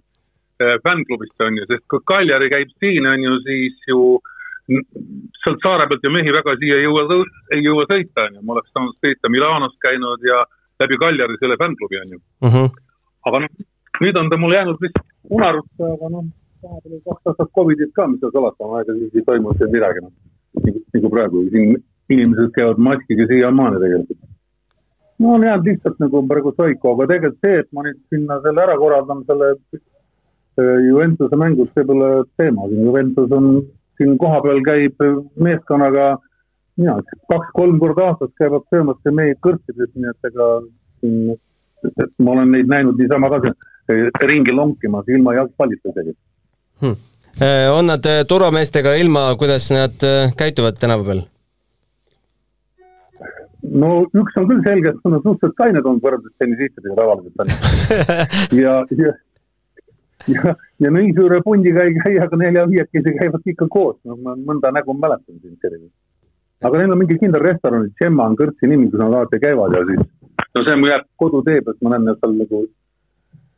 fännklubist, 0.84 1.36
onju, 1.44 1.66
sest 1.70 1.84
kui 1.90 2.02
Kaljari 2.10 2.50
käib 2.50 2.72
siin, 2.82 3.06
onju, 3.06 3.38
siis 3.46 3.88
ju 3.90 4.00
äh, 4.16 4.34
sealt 4.68 5.64
saare 5.64 5.86
pealt 5.88 6.04
ju 6.04 6.12
mehi 6.12 6.32
väga 6.34 6.54
siia 6.60 6.76
ei 6.78 6.84
jõua, 6.84 7.20
ei 7.56 7.64
jõua 7.64 7.86
sõita, 7.88 8.26
onju. 8.28 8.42
ma 8.44 8.56
oleks 8.56 8.72
saanud 8.74 8.96
sõita 9.00 9.30
Milanos 9.32 9.76
käinud 9.84 10.24
ja 10.28 10.42
läbi 10.82 10.98
Kaljari 11.00 11.38
selle 11.40 11.56
fännklubi, 11.60 12.00
onju 12.04 12.18
uh. 12.18 12.52
-huh. 12.54 12.68
aga 13.30 13.42
noh, 13.44 13.54
nüüd 14.04 14.20
on 14.20 14.30
ta 14.30 14.36
mul 14.36 14.56
jäänud 14.56 14.80
vist 14.84 15.00
unarusse, 15.30 15.84
aga 15.96 16.12
noh, 16.14 16.28
vahepeal 16.62 16.94
oli 16.94 17.02
kaks 17.08 17.32
aastat 17.32 17.52
Covidit 17.56 17.94
ka, 17.96 18.06
mis 18.06 18.20
seal 18.20 18.34
salata, 18.36 18.72
aega 18.78 18.98
siis 19.00 19.14
ei 19.14 19.28
toimunud 19.30 19.58
seal 19.58 19.72
midagi, 19.72 20.04
noh. 20.04 20.12
nagu, 20.64 20.84
nagu 20.94 21.12
praegu, 21.16 21.44
siin 21.54 21.76
inimesed 22.12 22.52
käivad 22.56 22.84
maskiga 22.88 23.28
siiamaani 23.32 23.80
tegelikult. 23.84 24.20
no 25.18 25.36
on 25.38 25.48
jäänud 25.48 25.72
lihtsalt 25.72 25.98
nagu 26.04 26.26
praegu 26.28 26.52
soiku, 26.60 26.92
aga 26.92 27.12
tegelikult 27.14 27.46
see, 27.46 27.60
et 27.64 27.72
ma 27.72 27.88
nüüd 27.88 28.02
sinna 28.12 28.42
selle 28.44 28.66
ära 28.68 28.76
korraldan, 28.76 29.24
selle 29.30 29.54
Juventuse 30.58 31.36
mängud, 31.38 31.68
see 31.74 31.86
pole 31.86 32.08
teema, 32.40 32.66
Juventus 32.72 33.30
on 33.34 33.60
siin 33.98 34.16
kohapeal 34.18 34.58
käib 34.66 34.98
meeskonnaga 35.38 36.16
mina 36.78 36.96
ütlen, 37.02 37.20
kaks-kolm 37.32 37.78
korda 37.82 38.10
aastas 38.12 38.32
käivad 38.40 38.66
söömas 38.72 38.98
mehi 39.18 39.36
kõrtsides, 39.44 39.90
nii 39.94 40.10
et 40.12 40.30
ega 40.30 40.48
siin, 41.00 41.38
et 41.88 42.14
ma 42.22 42.34
olen 42.36 42.52
neid 42.54 42.70
näinud 42.70 43.00
niisama 43.00 43.30
ka 43.32 43.42
ringi 44.28 44.54
lonkimas 44.54 45.08
ilma 45.10 45.36
jalgpallita 45.38 45.94
isegi 45.94 46.14
hm.. 46.82 46.98
Äh, 47.38 47.68
on 47.70 47.86
nad 47.86 48.06
äh, 48.06 48.24
turvameestega 48.26 48.96
ilma, 48.98 49.28
kuidas 49.38 49.68
nad 49.70 50.06
äh, 50.06 50.32
käituvad 50.38 50.78
tänapäeval? 50.80 51.22
no 53.82 53.90
üks 54.16 54.38
on 54.40 54.48
küll 54.48 54.64
selge, 54.66 54.90
et 54.94 55.04
nad 55.04 55.18
on 55.18 55.22
suhteliselt 55.22 55.58
kained 55.58 55.86
olnud 55.86 56.02
võrreldes 56.02 56.34
tennisistidega 56.40 56.96
tavaliselt. 56.98 57.42
On 57.42 57.48
ja, 58.62 58.78
ja 58.96 59.12
ja, 60.26 60.54
ja 60.80 60.90
nii 60.90 61.14
suure 61.16 61.40
pundiga 61.44 61.84
ei 61.86 61.94
käi, 62.02 62.18
aga 62.24 62.40
nelja-viiekesi 62.42 63.14
käivad 63.18 63.46
ikka 63.52 63.68
koos, 63.70 63.96
no 64.04 64.18
ma 64.22 64.34
mõnda 64.36 64.72
nägu 64.74 64.96
mäletan 64.98 65.38
siin 65.40 65.56
selline. 65.62 65.90
aga 66.64 66.78
neil 66.78 66.92
on 66.92 66.98
mingi 66.98 67.18
kindel 67.20 67.44
restoran, 67.44 67.86
Gemma 68.00 68.26
on 68.26 68.36
kõrtsi 68.36 68.70
nimi, 68.70 68.90
kus 68.90 69.00
nad 69.02 69.14
alati 69.14 69.40
käivad 69.42 69.76
ja 69.78 69.84
siis, 69.90 70.04
no 70.56 70.66
see 70.66 70.90
jääb 70.90 71.08
kodutee 71.22 71.62
pealt, 71.62 71.80
ma 71.82 71.94
näen 71.94 72.14
seal 72.18 72.34
nagu 72.34 72.64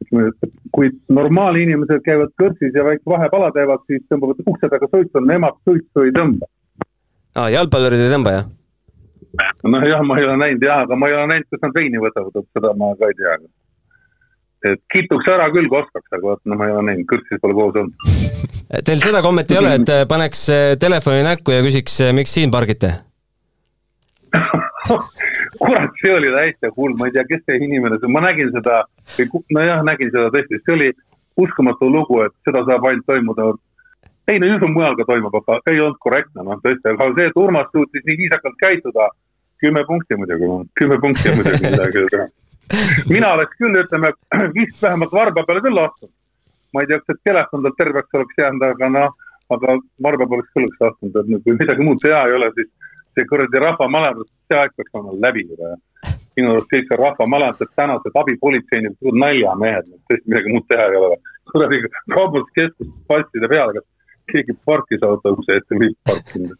ütleme, 0.04 0.28
et 0.28 0.54
kui 0.76 0.92
normaalne 1.08 1.64
inimesed 1.64 2.04
käivad 2.04 2.32
kõrtsis 2.40 2.76
ja 2.76 2.84
väike 2.84 3.04
vahepala 3.08 3.50
teevad, 3.56 3.84
siis 3.86 4.04
tõmbavad 4.12 4.40
ukse 4.46 4.68
taga 4.72 4.88
suitsu, 4.92 5.24
nemad 5.24 5.56
suitsu 5.64 6.06
ei 6.06 6.14
tõmba. 6.16 6.48
aa, 7.36 7.48
jalgpallurid 7.56 8.04
ei 8.04 8.12
tõmba, 8.12 8.36
jah? 8.38 8.48
nojah, 9.64 10.02
ma 10.04 10.18
ei 10.18 10.26
ole 10.26 10.36
näinud 10.36 10.64
jah, 10.66 10.84
aga 10.84 10.96
ma 10.96 11.08
ei 11.08 11.16
ole 11.16 11.26
näinud, 11.32 11.48
kas 11.50 11.64
nad 11.64 11.76
veini 11.76 12.02
võtavad, 12.02 12.46
seda 12.56 12.72
ma 12.76 12.92
ka 12.98 13.08
ei 13.08 13.18
tea 13.18 13.36
et 14.68 14.80
kituks 14.92 15.28
ära 15.32 15.48
küll, 15.54 15.68
kui 15.70 15.80
oskaks, 15.80 16.08
aga 16.12 16.24
vot 16.24 16.40
no 16.48 16.58
ma 16.58 16.68
ei 16.68 16.74
ole 16.74 16.86
näinud, 16.90 17.06
kõrtsis 17.10 17.40
pole 17.42 17.56
koos 17.56 17.78
olnud. 17.80 18.10
Teil 18.86 19.02
seda 19.02 19.22
kommet 19.24 19.52
ei 19.52 19.60
ole, 19.60 19.76
et 19.80 19.92
äh, 19.92 20.02
paneks 20.10 20.42
äh, 20.52 20.64
telefoni 20.80 21.24
näkku 21.26 21.54
ja 21.54 21.62
küsiks, 21.64 22.00
äh, 22.04 22.14
miks 22.16 22.34
siin 22.36 22.52
pargite 22.54 22.92
kurat, 25.60 25.96
see 26.02 26.12
oli 26.14 26.30
täitsa 26.34 26.70
hull, 26.76 26.94
ma 26.98 27.08
ei 27.08 27.14
tea, 27.16 27.24
kes 27.28 27.42
see 27.46 27.58
inimene, 27.66 27.98
ma 28.12 28.22
nägin 28.24 28.52
seda, 28.54 28.82
nojah, 29.56 29.82
nägin 29.86 30.12
seda 30.12 30.30
tõesti, 30.34 30.60
see 30.64 30.76
oli 30.76 30.90
uskumatu 31.40 31.88
lugu, 31.90 32.20
et 32.26 32.34
seda 32.46 32.62
saab 32.68 32.86
ainult 32.88 33.06
toimuda. 33.08 33.52
ei 34.30 34.38
no 34.38 34.46
ju 34.46 34.58
see 34.62 34.70
mujal 34.70 34.94
ka 34.98 35.08
toimub, 35.08 35.34
aga 35.40 35.72
ei 35.72 35.80
olnud 35.82 35.98
korrektne, 36.04 36.44
noh 36.46 36.60
tõesti, 36.62 36.92
aga 36.92 37.08
see, 37.16 37.30
et 37.30 37.40
Urmas 37.40 37.72
suutis 37.72 38.04
nii 38.06 38.18
viisakalt 38.20 38.60
käituda, 38.62 39.08
kümme 39.60 39.82
punkti 39.88 40.16
muidugi, 40.20 40.52
kümme 40.78 41.00
punkti 41.02 41.34
muidugi 41.34 41.66
midagi 41.66 42.06
mina 43.10 43.32
oleks 43.36 43.58
küll, 43.58 43.76
ütleme, 43.82 44.12
vist 44.58 44.82
vähemalt 44.82 45.12
varba 45.12 45.44
peale 45.46 45.64
küll 45.64 45.82
astunud. 45.82 46.14
ma 46.74 46.84
ei 46.84 46.86
tea, 46.86 47.00
kas 47.02 47.18
telefon 47.26 47.64
tal 47.66 47.74
terveks 47.78 48.14
oleks 48.14 48.36
jäänud, 48.38 48.62
aga 48.62 48.88
noh, 48.94 49.14
aga 49.50 49.76
varba 50.06 50.26
peale 50.26 50.40
oleks 50.40 50.54
küll 50.54 50.66
oleks 50.68 50.88
astunud, 50.90 51.16
et 51.18 51.44
kui 51.44 51.58
midagi 51.58 51.86
muud 51.86 52.02
teha 52.02 52.24
ei 52.28 52.36
ole, 52.38 52.50
siis 52.58 52.70
see 53.14 53.26
kuradi 53.30 53.62
rahvamalevus, 53.66 54.30
see 54.46 54.58
aeg 54.58 54.76
peaks 54.76 54.94
olema 54.94 55.16
läbi 55.26 55.46
juba 55.48 55.72
ja 55.72 55.78
minu 56.38 56.52
arust 56.54 56.70
kõik 56.70 56.92
rahvamalevused, 56.94 57.72
tänased 57.76 58.18
abipolitseinikud, 58.22 59.16
naljamehed, 59.18 59.88
tõesti 60.08 60.30
midagi 60.30 60.54
muud 60.54 60.66
teha 60.70 60.86
ei 60.88 61.00
ole. 61.00 61.18
kuradi 61.50 61.80
kaubanduskeskus 62.14 62.90
passide 63.10 63.48
peale, 63.50 63.80
kas 63.80 63.86
keegi 64.30 64.54
parkis 64.64 65.02
auto 65.02 65.34
ukse 65.34 65.58
ette 65.58 65.78
võib 65.80 65.96
parkida 66.06 66.54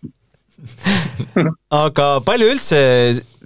aga 1.84 2.06
palju 2.26 2.48
üldse 2.52 2.80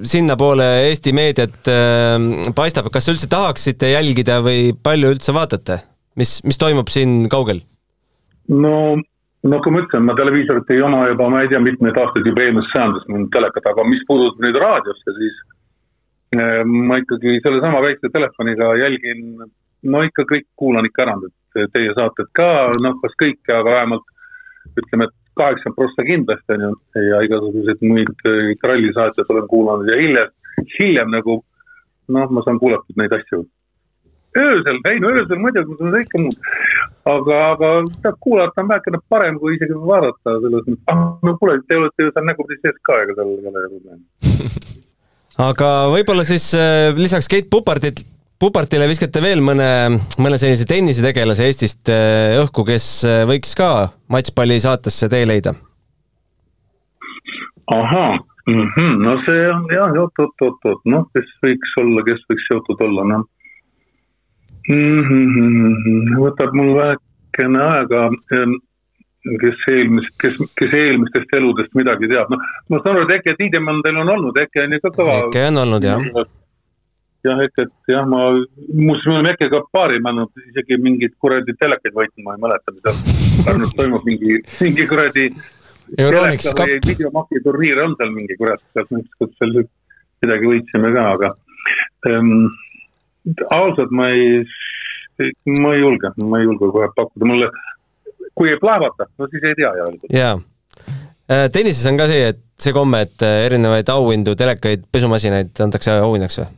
sinnapoole 0.06 0.66
Eesti 0.88 1.14
meediat 1.16 1.70
äh, 1.70 2.16
paistab, 2.56 2.90
kas 2.94 3.08
üldse 3.12 3.28
tahaksite 3.30 3.92
jälgida 3.92 4.40
või 4.44 4.72
palju 4.74 5.14
üldse 5.14 5.34
vaatate, 5.36 5.80
mis, 6.20 6.38
mis 6.46 6.60
toimub 6.60 6.90
siin 6.92 7.24
kaugel? 7.32 7.62
no, 8.50 8.74
no 9.46 9.60
kui 9.64 9.74
ma 9.74 9.84
ütlen, 9.84 10.06
ma 10.08 10.16
televiisorit 10.18 10.70
ei 10.74 10.82
oma 10.84 11.06
juba, 11.10 11.30
ma 11.32 11.44
ei 11.44 11.50
tea, 11.52 11.62
mitmeid 11.64 11.98
aastaid 12.00 12.28
juba 12.28 12.44
eelmisest 12.44 12.76
sajandist 12.76 13.10
mul 13.12 13.28
telekat, 13.34 13.70
aga 13.72 13.86
mis 13.88 14.02
puudutab 14.08 14.44
nüüd 14.44 14.60
raadiosse, 14.60 15.16
siis 15.20 15.42
äh, 16.38 16.62
ma 16.64 17.00
ikkagi 17.02 17.38
sellesama 17.44 17.82
väikse 17.86 18.12
telefoniga 18.14 18.74
jälgin, 18.82 19.28
no 19.94 20.06
ikka 20.06 20.26
kõik 20.28 20.48
kuulan 20.58 20.88
ikka 20.88 21.06
ära, 21.06 21.18
et 21.28 21.70
teie 21.76 21.92
saated 21.96 22.32
ka, 22.36 22.50
noh, 22.82 22.98
kas 23.02 23.14
kõike, 23.20 23.52
aga 23.54 23.78
vähemalt 23.78 24.10
ütleme, 24.80 25.06
et 25.06 25.23
kaheksakümmend 25.38 25.78
prossa 25.78 26.06
kindlasti 26.08 26.56
on 26.56 26.64
ju 26.66 27.02
ja 27.10 27.20
igasuguseid 27.26 27.82
muid 27.88 28.24
rallisaatjaid 28.70 29.34
olen 29.34 29.50
kuulanud 29.50 29.90
ja 29.90 29.98
hiljem, 30.00 30.32
hiljem 30.78 31.10
nagu 31.14 31.42
noh, 32.08 32.30
ma 32.30 32.44
saan 32.44 32.60
kuulatud 32.62 33.00
neid 33.00 33.12
asju. 33.18 33.44
öösel, 34.38 34.80
ei 34.90 35.00
no 35.00 35.10
öösel 35.14 35.38
muidugi, 35.42 35.76
see 35.78 35.90
on 35.90 36.00
ikka 36.00 36.22
muud. 36.22 36.48
aga, 37.14 37.40
aga 37.52 37.72
tead, 38.02 38.16
kuulata 38.26 38.62
on 38.62 38.70
vähekene 38.72 39.02
parem 39.08 39.38
kui 39.42 39.58
isegi 39.58 39.76
vaadata 39.90 40.38
selles 40.40 40.66
mõttes, 40.66 40.82
ah 40.92 41.04
no 41.28 41.36
kuule, 41.40 41.60
te 41.68 41.78
olete 41.78 42.08
ju 42.08 42.14
seal 42.14 42.26
nägude 42.30 42.58
sees 42.62 42.80
ka, 42.88 43.02
ega 43.04 43.18
seal 43.18 43.34
ei 43.34 43.52
ole 43.52 43.68
probleemi 43.68 44.82
aga 45.50 45.70
võib-olla 45.94 46.26
siis 46.28 46.50
äh, 46.58 46.90
lisaks 46.98 47.30
Keit 47.30 47.50
Pupardit 47.50 48.04
Pupartile 48.42 48.88
viskate 48.90 49.22
veel 49.22 49.40
mõne, 49.44 49.68
mõne 50.18 50.38
sellise 50.42 50.66
tennisetegelase 50.66 51.46
Eestist 51.46 51.90
äh, 51.92 52.34
õhku, 52.42 52.64
kes 52.66 52.86
äh, 53.06 53.22
võiks 53.30 53.54
ka 53.58 53.70
matšpalli 54.10 54.58
saatesse 54.62 55.08
tee 55.12 55.22
leida? 55.28 55.54
ahaa 57.64 58.10
mm, 58.46 58.66
-hmm. 58.74 58.96
no 59.04 59.14
see 59.24 59.46
on 59.48 59.62
jah, 59.72 59.94
oot, 60.02 60.18
oot, 60.20 60.42
oot, 60.44 60.66
oot, 60.68 60.82
noh, 60.84 61.06
kes 61.16 61.30
võiks 61.46 61.78
olla, 61.80 62.02
kes 62.04 62.20
võiks 62.28 62.44
seotud 62.50 62.82
olla, 62.84 63.06
noh 63.12 63.24
mm 64.68 65.00
-hmm.. 65.08 66.14
võtab 66.20 66.52
mul 66.52 66.74
vähekene 66.76 67.62
aega. 67.62 68.08
kes 69.40 69.60
eelmist, 69.72 70.12
kes, 70.20 70.34
kes 70.58 70.72
eelmistest 70.76 71.30
eludest 71.32 71.74
midagi 71.74 72.08
teab, 72.08 72.28
noh, 72.28 72.40
ma 72.68 72.80
saan 72.82 72.98
aru, 72.98 73.06
et 73.06 73.14
Eke 73.20 73.32
Tiidemann 73.38 73.80
teil 73.82 73.96
on 73.96 74.08
olnud, 74.18 74.36
Eke 74.36 74.66
on 74.66 74.74
ju 74.76 74.80
ka 74.82 74.90
kõva. 74.98 75.14
Eke 75.28 75.46
on 75.48 75.60
olnud 75.62 75.86
jah. 75.86 76.02
Jah, 77.24 77.42
Eket 77.44 77.72
jah, 77.90 78.06
ma, 78.10 78.26
muuseas 78.72 79.06
me 79.08 79.16
oleme 79.18 79.34
Ekega 79.34 79.62
paari 79.74 80.00
pannud, 80.04 80.32
isegi 80.50 80.78
mingeid 80.80 81.16
kuradi 81.22 81.56
telekaid 81.60 81.96
võitnud, 81.96 82.24
ma 82.26 82.36
ei 82.36 82.42
mäleta, 82.44 82.74
mis 82.74 83.44
Pärnus 83.46 83.74
toimub, 83.76 84.04
mingi, 84.08 84.40
mingi 84.60 84.88
kuradi. 84.90 85.28
Videomaki 85.94 87.42
turniir 87.44 87.82
on 87.84 87.96
seal 87.98 88.12
mingi 88.14 88.36
kurat, 88.40 88.62
sealt 88.72 88.92
kus 89.18 89.34
seal 89.40 89.58
midagi 90.24 90.48
võitsime 90.48 90.92
ka, 90.94 91.04
aga 91.18 91.32
ähm, 92.08 92.46
ausalt 93.52 93.92
ma 93.92 94.08
ei, 94.14 94.40
ma 95.60 95.74
ei 95.74 95.84
julge, 95.84 96.14
ma 96.24 96.40
ei 96.40 96.48
julge 96.48 96.72
kohe 96.72 96.88
pakkuda, 96.96 97.28
mulle 97.28 97.50
kui 98.34 98.50
ei 98.50 98.58
plaevata, 98.60 99.06
no 99.18 99.28
siis 99.30 99.44
ei 99.48 99.54
tea 99.60 99.70
öelda. 99.84 100.10
jaa. 100.12 100.34
Äh, 101.30 101.46
tennises 101.52 101.86
on 101.88 101.96
ka 102.00 102.08
see, 102.10 102.32
et 102.32 102.40
see 102.60 102.74
komme, 102.76 103.04
et 103.06 103.22
äh, 103.24 103.44
erinevaid 103.46 103.88
auhindu, 103.92 104.34
telekaid, 104.36 104.88
pesumasinaid 104.92 105.54
antakse 105.64 105.94
auhinnaks 106.02 106.40
või? 106.42 106.50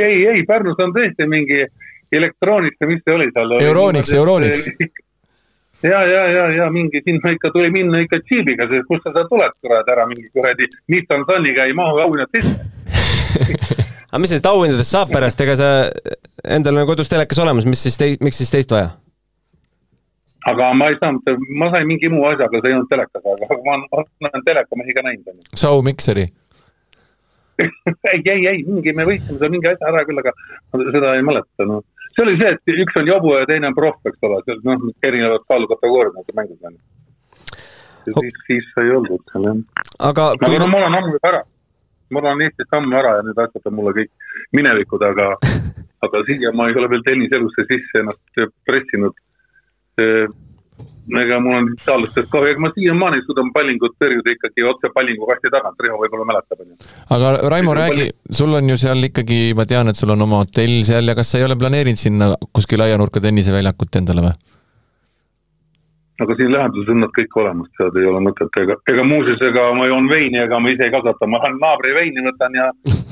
Ei, 0.00 0.26
ei, 0.34 0.44
Pärnus 0.48 0.80
on 0.82 0.92
tõesti 0.94 1.26
mingi 1.28 1.64
elektrooniks 2.12 2.76
ja 2.80 2.90
mis 2.90 3.02
see 3.04 3.14
oli 3.14 3.30
seal? 3.32 3.56
Euroniks, 3.60 4.12
Euroniks. 4.14 4.66
ja, 5.82 6.02
ja, 6.06 6.22
ja, 6.36 6.46
ja 6.56 6.70
mingi 6.70 7.02
sinna 7.04 7.34
ikka 7.36 7.50
tuli 7.54 7.70
minna 7.74 8.02
ikka 8.04 8.20
džiibiga, 8.22 8.68
sest 8.70 8.88
kust 8.88 9.08
sa 9.08 9.26
tuled 9.28 9.56
kurat 9.60 9.88
ära 9.94 10.06
mingi 10.10 10.28
kuradi 10.32 10.68
Nissan 10.92 11.26
Suniga 11.28 11.66
ei 11.66 11.76
mahu 11.76 12.02
auhinnad 12.06 12.30
sisse 12.36 12.58
aga 14.12 14.20
mis 14.20 14.32
nendest 14.32 14.50
auhindadest 14.50 14.92
saab 14.92 15.12
pärast, 15.14 15.40
ega 15.40 15.56
sa 15.56 15.70
endal 16.44 16.82
on 16.82 16.88
kodus 16.90 17.10
telekas 17.12 17.40
olemas, 17.42 17.68
mis 17.68 17.82
siis 17.82 17.98
miks 18.20 18.42
siis 18.42 18.52
teist 18.52 18.74
vaja? 18.74 18.92
aga 20.50 20.72
ma 20.74 20.90
ei 20.90 20.98
saanud, 21.00 21.42
ma 21.58 21.70
sain 21.72 21.88
mingi 21.88 22.10
muu 22.12 22.24
asjaga, 22.30 22.60
see 22.60 22.72
ei 22.72 22.76
olnud 22.76 22.90
telekas, 22.90 23.26
aga 23.26 23.58
ma 23.66 23.76
olen 24.28 24.46
telekamehi 24.46 24.96
ka 24.96 25.04
näinud. 25.06 25.44
Sau 25.54 25.82
mikseri 25.86 26.26
ei, 28.10 28.22
ei, 28.24 28.46
ei, 28.50 28.62
mingi, 28.66 28.94
me 28.96 29.06
võitsime 29.06 29.38
seal 29.38 29.52
mingi 29.52 29.70
asja 29.70 29.90
ära 29.90 30.02
küll, 30.08 30.20
aga 30.22 30.32
seda 30.94 31.14
ei 31.16 31.24
mäleta, 31.26 31.66
noh. 31.68 31.84
see 32.10 32.24
oli 32.24 32.34
see, 32.40 32.50
et 32.56 32.82
üks 32.84 32.98
on 33.00 33.10
jobu 33.10 33.36
ja 33.36 33.46
teine 33.50 33.70
on 33.70 33.78
proff, 33.78 34.00
eks 34.08 34.28
ole, 34.28 34.40
seal 34.46 34.60
noh, 34.66 34.84
erinevad 35.06 35.46
kaalukategooriad 35.50 36.18
nagu 36.18 36.36
mängus 36.38 36.68
on. 36.68 36.76
siis, 38.08 38.38
siis 38.48 38.68
sai 38.74 38.90
oldud 38.90 39.24
seal 39.32 39.48
jah. 39.48 39.64
aga 40.10 40.28
kui... 40.38 40.50
aga 40.50 40.62
no 40.64 40.70
ma 40.72 40.84
olen 40.84 40.98
ammu 41.00 41.16
juba 41.16 41.32
ära. 41.32 41.42
ma 42.12 42.24
olen 42.24 42.46
Eestist 42.48 42.78
ammu 42.78 42.98
ära 43.00 43.16
ja 43.18 43.26
need 43.28 43.42
asjad 43.46 43.70
on 43.70 43.78
mulle 43.78 43.96
kõik 44.00 44.30
minevikud, 44.58 45.06
aga 45.10 45.32
aga 46.06 46.24
siia 46.28 46.54
ma 46.56 46.68
ei 46.68 46.78
ole 46.80 46.90
veel 46.94 47.04
tenniselusse 47.06 47.66
sisse 47.70 48.02
ennast 48.02 48.48
pressinud 48.66 49.14
ega 51.22 51.38
mul 51.42 51.56
on 51.58 51.68
taotlustest 51.84 52.30
ka, 52.30 52.42
ega 52.46 52.62
ma 52.62 52.70
siiamaani 52.74 53.22
suudan 53.26 53.50
pallingut 53.54 53.96
tõrjuda 54.00 54.34
ikkagi 54.36 54.66
otse 54.68 54.90
pallingukasti 54.94 55.50
tagant, 55.52 55.82
Riho 55.82 55.98
võib-olla 55.98 56.28
mäletab, 56.28 56.62
aga 57.16 57.34
Raimo, 57.50 57.74
räägi, 57.76 58.08
sul 58.30 58.54
on 58.58 58.70
ju 58.70 58.78
seal 58.80 59.10
ikkagi, 59.10 59.40
ma 59.58 59.66
tean, 59.66 59.90
et 59.90 59.98
sul 59.98 60.14
on 60.14 60.22
oma 60.28 60.44
hotell 60.44 60.82
seal 60.86 61.10
ja 61.10 61.18
kas 61.18 61.34
sa 61.34 61.40
ei 61.40 61.46
ole 61.48 61.58
planeerinud 61.58 61.98
sinna 61.98 62.32
kuskil 62.54 62.86
aianurka 62.86 63.22
tenniseväljakut 63.24 64.02
endale 64.02 64.26
või? 64.28 64.34
aga 66.22 66.36
siin 66.38 66.52
läheduses 66.52 66.90
on 66.92 67.00
nad 67.02 67.10
kõik 67.16 67.36
olemas, 67.40 67.70
tead, 67.78 67.96
ei 67.98 68.06
ole 68.06 68.20
mõtet, 68.22 68.58
ega, 68.62 68.76
ega 68.92 69.04
muuseas, 69.06 69.40
ega 69.42 69.64
ma 69.74 69.88
joon 69.88 70.06
veini, 70.10 70.38
ega 70.44 70.60
ma 70.62 70.70
ise 70.70 70.86
ei 70.86 70.92
kasvata, 70.94 71.26
ma 71.26 71.40
lähen 71.42 71.56
naabri 71.58 71.94
veini 71.96 72.22
võtan 72.28 72.58
ja, 72.58 72.68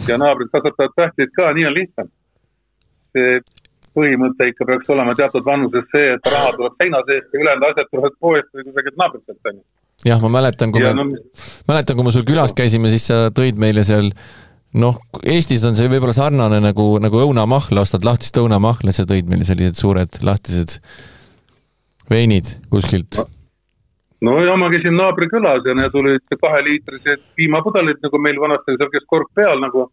ja 0.07 0.19
naabrid 0.21 0.53
kasvatavad 0.53 0.95
tähtleid 0.95 1.33
ka, 1.35 1.49
nii 1.57 1.67
on 1.67 1.75
lihtsam. 1.75 2.13
see 3.11 3.41
põhimõte 3.97 4.51
ikka 4.51 4.67
peaks 4.69 4.91
olema 4.95 5.15
teatud 5.19 5.47
vanuses 5.47 5.87
see, 5.95 6.13
et 6.17 6.31
raha 6.35 6.53
tuleb 6.57 6.77
seina 6.83 7.01
seest 7.09 7.33
ja 7.35 7.43
ülejäänud 7.43 7.67
asjad 7.71 7.91
tulevad 7.91 8.19
poest 8.27 8.53
või 8.55 8.67
kusagilt 8.69 9.01
naabritelt, 9.01 9.41
on 9.51 9.59
ju. 9.59 9.65
jah, 10.11 10.23
ma 10.23 10.31
mäletan, 10.37 10.75
kui 10.75 10.85
ja, 10.85 10.93
me 10.95 11.09
no..., 11.09 11.25
mäletan, 11.71 11.99
kui 11.99 12.07
me 12.07 12.15
sul 12.15 12.29
külas 12.29 12.55
käisime, 12.57 12.93
siis 12.93 13.11
sa 13.11 13.21
tõid 13.35 13.59
meile 13.61 13.85
seal 13.87 14.13
noh, 14.81 15.01
Eestis 15.27 15.67
on 15.67 15.79
see 15.79 15.91
võib-olla 15.91 16.15
sarnane 16.17 16.63
nagu, 16.63 16.93
nagu 17.03 17.25
õunamahla, 17.27 17.83
ostad 17.83 18.07
lahtist 18.07 18.39
õunamahla, 18.39 18.95
sa 18.95 19.09
tõid 19.09 19.31
meile 19.31 19.49
sellised 19.49 19.81
suured 19.81 20.23
lahtised 20.27 20.79
veinid 22.11 22.57
kuskilt 22.71 23.19
no 23.19 23.29
no 24.21 24.37
ja 24.45 24.57
ma 24.61 24.69
käisin 24.73 24.97
naabrikülas 24.99 25.65
ja 25.67 25.75
need 25.77 25.95
olid 25.97 26.37
kaheliitrised 26.43 27.23
piimapudelid 27.39 28.03
nagu 28.05 28.21
meil 28.23 28.41
vanasti, 28.43 28.77
seal 28.77 28.93
käis 28.93 29.07
kork 29.09 29.31
peal 29.35 29.63
nagu 29.63 29.89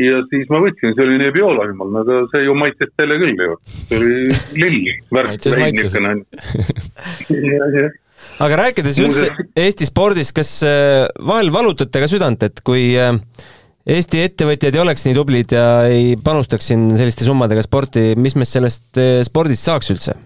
ja 0.00 0.20
siis 0.30 0.50
ma 0.52 0.60
võtsin, 0.64 0.94
see 0.96 1.06
oli 1.06 1.18
Nebbiolo 1.20 1.66
jumal, 1.70 1.90
no 1.94 2.04
aga 2.04 2.20
see 2.32 2.44
ju 2.46 2.54
maitses 2.58 2.92
teile 2.98 3.18
küll 3.20 3.42
ju, 3.46 3.56
see 3.88 3.98
oli 4.00 4.12
lill, 4.60 4.92
värk 5.16 5.50
vein 5.56 5.76
niisugune. 5.78 6.14
Aga 8.40 8.56
rääkides 8.60 8.98
üldse 9.00 9.30
Eesti 9.58 9.86
spordist, 9.88 10.34
kas 10.36 10.50
äh, 10.66 11.06
vahel 11.24 11.48
valutate 11.52 12.02
ka 12.02 12.08
südant, 12.10 12.42
et 12.44 12.60
kui 12.64 12.90
äh, 13.00 13.16
Eesti 13.90 14.20
ettevõtjad 14.26 14.76
ei 14.76 14.82
oleks 14.82 15.06
nii 15.06 15.16
tublid 15.16 15.54
ja 15.56 15.66
ei 15.88 16.16
panustaks 16.20 16.68
siin 16.70 16.90
selliste 16.98 17.24
summadega 17.26 17.64
sporti, 17.64 18.12
mis 18.20 18.36
me 18.36 18.48
sellest 18.48 19.00
äh, 19.00 19.20
spordist 19.26 19.68
saaks 19.68 19.92
üldse? 19.94 20.16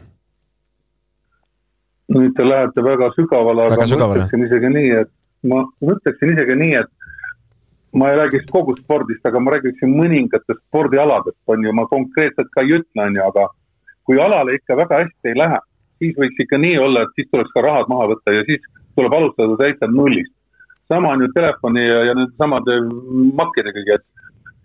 nüüd 2.14 2.34
te 2.36 2.44
lähete 2.44 2.82
väga 2.84 3.08
sügavale, 3.16 3.64
aga 3.64 3.86
ma 3.88 4.08
ütleksin 4.12 4.42
isegi 4.44 4.70
nii, 4.74 4.90
et 5.00 5.10
ma 5.48 5.62
ütleksin 5.94 6.34
isegi 6.34 6.56
nii, 6.60 6.74
et 6.82 6.90
ma 7.94 8.10
ei 8.10 8.16
räägiks 8.18 8.50
kogu 8.50 8.74
spordist, 8.76 9.26
aga 9.26 9.40
ma 9.40 9.54
räägiksin 9.54 9.92
mõningatest 9.94 10.60
spordialadest, 10.66 11.38
on 11.46 11.64
ju, 11.64 11.72
ma 11.76 11.86
konkreetselt 11.90 12.50
ka 12.54 12.64
ei 12.64 12.78
ütle, 12.80 13.06
on 13.06 13.18
ju, 13.18 13.22
aga 13.22 13.46
kui 14.08 14.18
alale 14.20 14.56
ikka 14.58 14.76
väga 14.80 15.02
hästi 15.04 15.30
ei 15.30 15.38
lähe, 15.38 15.60
siis 16.02 16.16
võiks 16.18 16.42
ikka 16.42 16.58
nii 16.58 16.78
olla, 16.86 17.04
et 17.04 17.14
siis 17.18 17.30
tuleks 17.30 17.54
ka 17.54 17.62
rahad 17.64 17.92
maha 17.92 18.10
võtta 18.14 18.34
ja 18.34 18.42
siis 18.48 18.66
tuleb 18.98 19.14
alustada 19.14 19.56
täitsa 19.62 19.90
nullist. 19.90 20.34
sama 20.88 21.14
on 21.16 21.22
ju 21.22 21.28
telefoni 21.32 21.86
ja, 21.86 22.00
ja 22.04 22.14
nende 22.14 22.34
samade 22.36 22.74
makkidegagi, 23.40 23.94
et, 23.94 24.04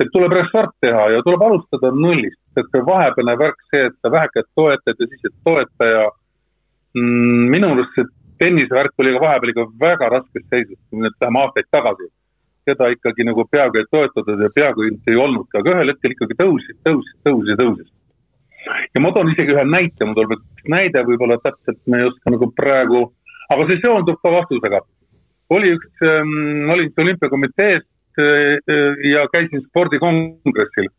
et 0.04 0.10
tuleb 0.14 0.34
restart 0.36 0.74
teha 0.82 1.06
ja 1.14 1.22
tuleb 1.24 1.42
alustada 1.42 1.92
nullist, 1.96 2.42
et 2.58 2.68
see 2.74 2.86
vahepealne 2.86 3.38
värk, 3.40 3.62
see, 3.72 3.86
et 3.88 3.96
sa 4.02 4.12
väheke 4.12 4.44
toetad 4.56 5.00
ja 5.00 5.08
siis 5.08 5.30
ei 5.30 5.36
toeta 5.48 5.92
ja 5.94 6.06
mm, 6.98 7.46
minu 7.54 7.72
arust 7.76 7.96
see 7.96 8.10
tennisevärk 8.42 9.00
oli 9.00 9.14
ka 9.16 9.26
vahepeal 9.26 9.54
ikka 9.54 9.68
väga 9.80 10.10
raskes 10.18 10.50
seisus, 10.50 10.80
kui 10.90 11.00
me 11.00 11.08
nüüd 11.08 11.22
läheme 11.22 11.46
aastaid 11.46 11.72
tagasi 11.72 12.10
seda 12.68 12.90
ikkagi 12.94 13.26
nagu 13.28 13.46
peaaegu 13.52 13.80
ei 13.82 13.88
toetatud 13.92 14.44
ja 14.44 14.50
peaaegu 14.56 14.86
ei 14.90 15.16
olnudki, 15.16 15.60
aga 15.60 15.76
ühel 15.76 15.94
hetkel 15.94 16.16
ikkagi 16.16 16.38
tõusis, 16.42 16.78
tõusis, 16.88 17.16
tõusis, 17.28 17.60
tõusis. 17.62 17.90
ja 18.96 19.02
ma 19.04 19.12
toon 19.16 19.32
isegi 19.34 19.56
ühe 19.56 19.66
näite, 19.66 20.06
mul 20.06 20.18
tuleb 20.18 20.38
üks 20.38 20.70
näide, 20.76 21.04
võib-olla 21.08 21.40
täpselt 21.44 21.80
ma 21.88 22.02
ei 22.02 22.10
oska 22.12 22.36
nagu 22.36 22.52
praegu, 22.58 23.04
aga 23.50 23.68
see 23.70 23.82
seondub 23.86 24.20
ka 24.24 24.34
vastusega. 24.36 24.82
oli 25.50 25.74
üks 25.78 26.06
ähm,, 26.06 26.70
olin 26.70 26.94
olümpiakomitees 27.06 27.84
äh, 27.84 29.06
ja 29.10 29.26
käisin 29.34 29.64
spordikongressil 29.70 30.90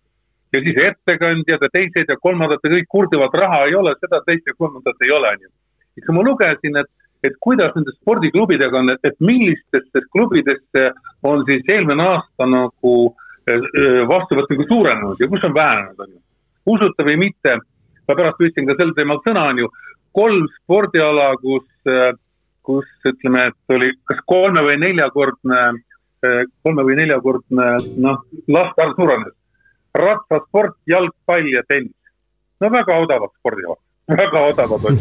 ja 0.53 0.61
siis 0.65 0.79
ettekandjad 0.83 1.63
ja 1.63 1.71
teised 1.73 2.09
ja 2.09 2.17
kolmandad 2.23 2.65
ja 2.65 2.73
kõik 2.73 2.89
kurdivad, 2.91 3.35
raha 3.43 3.67
ei 3.69 3.77
ole, 3.79 3.95
seda, 4.03 4.23
teist 4.27 4.49
ja 4.49 4.57
kolmandat 4.59 5.07
ei 5.07 5.13
ole, 5.15 5.35
onju. 5.37 5.51
siis 5.95 6.11
ma 6.17 6.25
lugesin, 6.27 6.81
et 6.83 6.91
et 7.25 7.37
kuidas 7.41 7.75
nende 7.77 7.93
spordiklubidega 7.99 8.79
on, 8.81 8.93
et, 8.95 9.03
et 9.05 9.19
millistesse 9.25 10.05
klubidesse 10.13 10.87
on 11.29 11.45
siis 11.49 11.67
eelmine 11.73 12.07
aasta 12.07 12.49
nagu 12.49 12.95
eh, 13.49 13.57
eh, 13.57 14.01
vastuvõtt 14.09 14.53
nagu 14.55 14.67
suurenenud 14.71 15.21
ja 15.21 15.29
kus 15.29 15.45
on 15.49 15.55
vähenenud, 15.57 16.01
on 16.01 16.15
ju. 16.15 16.21
usute 16.77 17.07
või 17.07 17.19
mitte, 17.27 17.59
ma 18.09 18.17
pärast 18.17 18.41
võtsin 18.41 18.69
ka 18.69 18.79
sel 18.79 18.95
teemal 18.97 19.21
sõna, 19.27 19.47
on 19.53 19.63
ju, 19.65 19.69
kolm 20.17 20.49
spordiala, 20.61 21.29
kus, 21.43 21.69
eh, 21.91 22.09
kus 22.67 22.89
ütleme, 23.13 23.51
et 23.51 23.77
oli 23.77 23.93
kas 24.09 24.25
kolme 24.29 24.65
või 24.65 24.81
neljakordne, 24.81 25.61
kolme 26.61 26.83
või 26.85 26.99
neljakordne, 26.99 27.69
noh, 28.05 28.19
laste 28.53 28.83
arv 28.85 28.99
suurenes. 28.99 29.37
rattasport, 29.97 30.77
jalgpall 30.87 31.49
ja 31.51 31.63
tennis. 31.69 31.97
no 32.61 32.69
väga 32.71 32.99
odavad 33.01 33.33
spordialad 33.39 33.81
väga 34.17 34.43
odavad 34.51 34.85
on. 34.91 34.99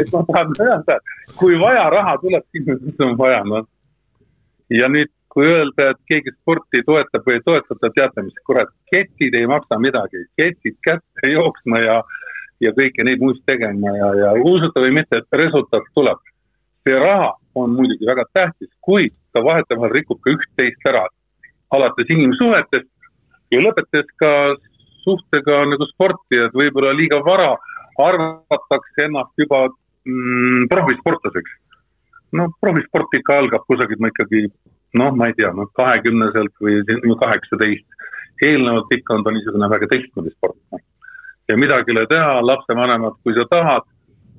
et 0.00 0.12
ma 0.12 0.22
tahan 0.28 0.52
öelda, 0.66 0.98
kui 1.40 1.58
vaja 1.60 1.88
raha 1.90 2.16
tuleb, 2.22 2.44
siis 2.52 3.04
on 3.04 3.16
vaja, 3.18 3.42
noh. 3.44 3.66
ja 4.70 4.88
nüüd, 4.88 5.12
kui 5.30 5.46
öelda, 5.46 5.90
et 5.92 6.00
keegi 6.10 6.32
sporti 6.40 6.82
toetab 6.86 7.26
või 7.26 7.38
ei 7.38 7.44
toeta, 7.46 7.90
teate 7.94 8.24
mis, 8.26 8.40
kurat, 8.46 8.72
ketid 8.92 9.36
ei 9.38 9.46
maksa 9.50 9.78
midagi, 9.78 10.24
ketid 10.38 10.78
kätte 10.86 11.30
jooksma 11.32 11.82
ja, 11.84 12.00
ja 12.60 12.72
kõike 12.76 13.06
neid 13.06 13.22
muist 13.22 13.44
tegema 13.46 13.94
ja, 13.96 14.10
ja 14.24 14.32
usuta 14.40 14.82
või 14.82 14.96
mitte, 14.98 15.22
et 15.22 15.40
resultaat 15.44 15.86
tuleb. 15.94 16.18
see 16.80 16.96
raha 16.96 17.34
on 17.54 17.74
muidugi 17.76 18.06
väga 18.08 18.24
tähtis, 18.32 18.70
kuid 18.80 19.12
ta 19.32 19.42
vahetevahel 19.44 19.92
rikub 19.92 20.20
ka 20.24 20.32
üht-teist 20.32 20.86
ära, 20.88 21.04
alates 21.70 22.08
inimsuhetest 22.10 22.88
ja 23.52 23.60
lõpetades 23.60 24.10
ka 24.18 24.30
suhtega 25.04 25.64
nagu 25.70 25.86
sporti, 25.92 26.38
et 26.46 26.56
võib-olla 26.56 26.92
liiga 26.96 27.20
vara 27.24 27.52
arvatakse 28.08 29.06
ennast 29.06 29.32
juba 29.38 29.66
mm, 29.68 30.68
profisportlaseks. 30.72 31.56
no 32.38 32.48
profisport 32.60 33.14
ikka 33.18 33.38
algab 33.42 33.64
kusagilt, 33.66 34.00
ma 34.00 34.10
ikkagi 34.12 34.46
noh, 34.94 35.14
ma 35.14 35.30
ei 35.30 35.36
tea, 35.38 35.52
noh 35.54 35.70
kahekümneselt 35.78 36.54
või 36.62 37.16
kaheksateist. 37.22 37.86
eelnevalt 38.44 38.92
ikka 38.96 39.14
on 39.14 39.24
ta 39.24 39.30
niisugune 39.30 39.68
väga 39.68 39.86
teistmoodi 39.90 40.30
sport. 40.32 40.56
Noh. 40.72 40.80
ja 41.48 41.56
midagi 41.56 41.92
ei 41.92 41.96
ole 41.96 42.06
teha, 42.06 42.36
lapsevanemad, 42.46 43.18
kui 43.22 43.34
sa 43.36 43.44
tahad, 43.50 43.84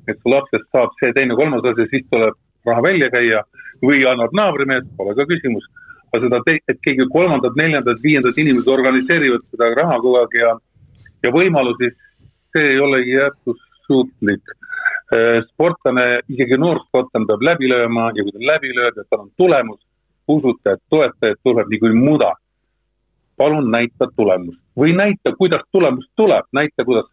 et 0.07 0.17
su 0.17 0.31
lapsest 0.31 0.65
saab 0.71 0.95
see 0.99 1.13
teine, 1.13 1.35
kolmas 1.35 1.65
asi, 1.71 1.85
siis 1.91 2.07
tuleb 2.09 2.37
raha 2.65 2.81
välja 2.85 3.09
käia 3.13 3.43
või 3.85 4.03
annab 4.09 4.33
naabrimees, 4.37 4.87
pole 4.97 5.15
ka 5.17 5.25
küsimus. 5.29 5.65
aga 6.11 6.27
seda, 6.27 6.39
et 6.67 6.79
keegi 6.83 7.05
kolmandad, 7.07 7.55
neljandad, 7.55 7.99
viiendad 8.03 8.37
inimesed 8.37 8.67
organiseerivad 8.67 9.45
seda 9.47 9.69
raha 9.77 9.99
kogu 10.03 10.17
aeg 10.19 10.33
ja, 10.41 10.49
ja 11.23 11.31
võimalusi, 11.31 11.87
see 12.51 12.73
ei 12.73 12.79
olegi 12.79 13.15
jätkusuutlik. 13.17 14.55
Äh, 15.11 15.41
sportlane, 15.49 16.21
isegi 16.31 16.57
noor 16.59 16.79
sportlane 16.87 17.27
peab 17.27 17.41
läbi 17.43 17.69
lööma 17.71 18.11
ja 18.15 18.23
kui 18.23 18.35
ta 18.35 18.43
läbi 18.53 18.71
lööb 18.75 18.99
ja 18.99 19.07
tal 19.09 19.25
on 19.25 19.31
tulemus, 19.37 19.81
usute, 20.27 20.77
et 20.77 20.83
toetajaid 20.89 21.41
tuleb 21.43 21.71
nii 21.71 21.83
kui 21.83 21.93
muda. 21.97 22.33
palun 23.41 23.71
näita 23.73 24.05
tulemust 24.15 24.61
või 24.77 24.93
näita, 24.93 25.33
kuidas 25.37 25.63
tulemus 25.71 26.05
tuleb, 26.15 26.45
näita, 26.53 26.85
kuidas 26.85 27.07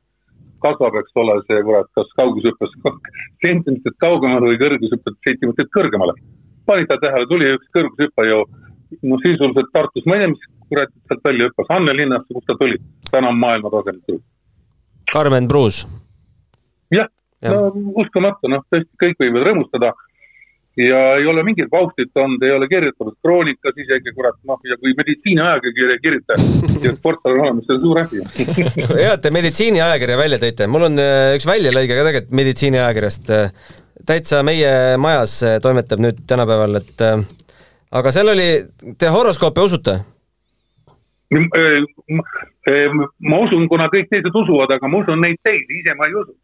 kasvab, 0.63 0.99
eks 1.01 1.17
ole, 1.23 1.39
see 1.47 1.63
kurat, 1.67 1.89
kas 1.97 2.11
kaugushüppes 2.21 2.75
sentimeetrit 3.45 3.99
kaugemale 4.05 4.53
või 4.53 4.61
kõrgushüppes 4.63 5.19
sentimeetrit 5.27 5.71
kõrgemale. 5.75 6.15
panite 6.67 6.99
tähele, 7.01 7.27
tuli 7.29 7.53
üks 7.57 7.71
kõrgushüppaja, 7.77 8.43
no 9.09 9.19
sisuliselt 9.25 9.71
Tartus, 9.73 10.05
ma 10.07 10.19
ei 10.19 10.25
tea, 10.25 10.33
mis 10.35 10.49
kurat 10.69 10.91
sealt 11.09 11.23
välja 11.25 11.49
hüppas, 11.49 11.71
Anne 11.77 11.95
linnasse, 11.97 12.35
kust 12.35 12.47
ta 12.51 12.59
tuli, 12.61 12.77
täna 13.11 13.33
on 13.33 13.41
maailma 13.41 13.73
tasemel 13.73 14.03
tuli. 14.07 14.21
Karmen 15.13 15.49
Pruus. 15.49 15.87
jah 16.95 17.09
ja., 17.43 17.55
no 17.55 17.73
uskumatu, 18.03 18.51
noh, 18.51 18.65
tõesti 18.73 18.91
kõik 19.01 19.19
võivad 19.23 19.49
rõõmustada 19.49 19.93
ja 20.79 20.99
ei 21.19 21.27
ole 21.27 21.43
mingit 21.47 21.71
paustit 21.71 22.15
olnud, 22.19 22.43
ei 22.47 22.53
ole 22.55 22.69
kirjutatud 22.71 23.17
kroonikas 23.25 23.81
isegi, 23.83 24.13
kurat, 24.15 24.37
noh, 24.47 24.61
ja 24.69 24.79
kui 24.79 24.95
meditsiiniajakirja 24.99 25.97
ei 25.97 26.03
kirjuta 26.03 26.39
ja 26.87 26.95
sport 26.97 27.27
on 27.27 27.41
olemas, 27.41 27.67
see 27.67 27.79
on 27.79 27.83
suur 27.85 28.03
asi. 28.03 28.23
hea, 29.03 29.13
et 29.13 29.25
te 29.25 29.35
meditsiiniajakirja 29.35 30.21
välja 30.21 30.41
tõite, 30.43 30.71
mul 30.71 30.89
on 30.91 31.03
äh, 31.03 31.33
üks 31.39 31.49
väljalõige 31.49 31.99
ka 31.99 32.07
tegelikult 32.11 32.39
meditsiiniajakirjast, 32.43 33.35
äh, 33.35 33.75
täitsa 34.09 34.45
meie 34.47 34.71
majas 35.03 35.41
äh, 35.47 35.59
toimetab 35.65 36.05
nüüd 36.05 36.23
tänapäeval, 36.31 36.79
et 36.83 37.07
aga 37.99 38.15
seal 38.15 38.35
oli, 38.35 38.49
te 39.01 39.11
horoskoopi 39.15 39.67
usute? 39.67 39.99
Ma 43.29 43.41
usun, 43.45 43.69
kuna 43.69 43.89
kõik 43.93 44.09
teised 44.13 44.35
usuvad, 44.35 44.71
aga 44.77 44.89
ma 44.89 45.03
usun 45.03 45.21
neid 45.21 45.41
teisi, 45.45 45.83
ise 45.83 45.97
ma 45.99 46.09
ei 46.09 46.15
usu 46.17 46.35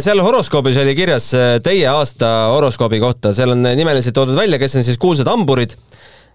seal 0.00 0.20
horoskoobis 0.22 0.76
oli 0.80 0.94
kirjas 0.96 1.30
teie 1.64 1.86
aasta 1.90 2.28
horoskoobi 2.54 3.00
kohta, 3.02 3.32
seal 3.36 3.52
on 3.52 3.66
nimeliselt 3.76 4.14
toodud 4.16 4.38
välja, 4.38 4.60
kes 4.62 4.78
on 4.78 4.84
siis 4.86 4.98
kuulsad 5.00 5.28
hamburid. 5.28 5.74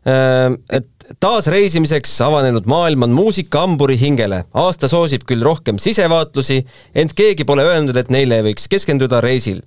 Et 0.02 0.88
taasreisimiseks 1.22 2.14
avanenud 2.26 2.66
maailm 2.70 3.04
on 3.08 3.12
muusika 3.16 3.62
hamburi 3.66 3.98
hingele. 4.02 4.44
aasta 4.54 4.88
soosib 4.88 5.26
küll 5.30 5.44
rohkem 5.46 5.78
sisevaatlusi, 5.82 6.62
ent 6.96 7.14
keegi 7.14 7.46
pole 7.46 7.66
öelnud, 7.66 7.98
et 7.98 8.10
neile 8.10 8.42
võiks 8.46 8.68
keskenduda 8.70 9.22
reisil. 9.22 9.62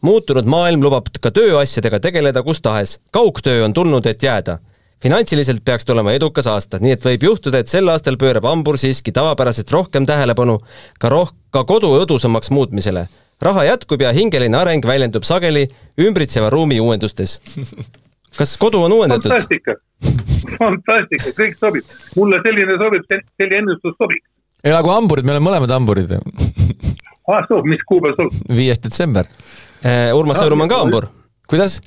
muutunud 0.00 0.46
maailm 0.46 0.82
lubab 0.82 1.10
ka 1.20 1.30
tööasjadega 1.30 2.00
tegeleda 2.00 2.42
kus 2.42 2.60
tahes. 2.60 2.98
kaugtöö 3.10 3.64
on 3.64 3.72
tulnud, 3.72 4.06
et 4.06 4.22
jääda 4.22 4.58
finantsiliselt 5.02 5.64
peaks 5.64 5.84
tulema 5.88 6.12
edukas 6.12 6.48
aasta, 6.50 6.78
nii 6.82 6.92
et 6.96 7.04
võib 7.04 7.24
juhtuda, 7.30 7.62
et 7.62 7.72
sel 7.72 7.88
aastal 7.88 8.18
pöörab 8.20 8.46
hambur 8.48 8.78
siiski 8.80 9.12
tavapärasest 9.16 9.72
rohkem 9.72 10.06
tähelepanu 10.08 10.58
ka 11.00 11.12
roh-, 11.12 11.32
ka 11.54 11.64
kodu 11.68 11.92
õdusamaks 12.02 12.52
muutmisele. 12.54 13.06
raha 13.40 13.64
jätkub 13.64 14.02
ja 14.02 14.12
hingeline 14.12 14.56
areng 14.56 14.84
väljendub 14.86 15.24
sageli 15.24 15.68
ümbritseva 15.98 16.50
ruumi 16.50 16.80
uuendustes. 16.80 17.40
kas 18.38 18.56
kodu 18.58 18.82
on 18.82 18.92
uuendatud? 18.92 19.30
fantastika, 19.30 19.76
fantastika, 20.58 21.32
kõik 21.38 21.56
sobib. 21.58 21.96
mulle 22.16 22.42
selline 22.44 22.76
sobib, 22.84 23.08
selline 23.08 23.62
ennustus 23.64 23.96
sobib. 23.96 24.24
elagu 24.64 24.92
hamburid, 24.92 25.24
me 25.24 25.36
oleme 25.36 25.48
mõlemad 25.48 25.72
hamburid 25.78 26.12
ah, 26.12 27.40
soo, 27.48 27.62
mis 27.64 27.80
kuupäev 27.88 28.20
sul? 28.20 28.30
viies 28.52 28.84
detsember 28.84 29.24
eh,. 29.80 30.12
Urmas 30.12 30.42
Sõõrum 30.42 30.66
on 30.66 30.68
ka 30.68 30.84
hambur. 30.84 31.08
kuidas? 31.48 31.80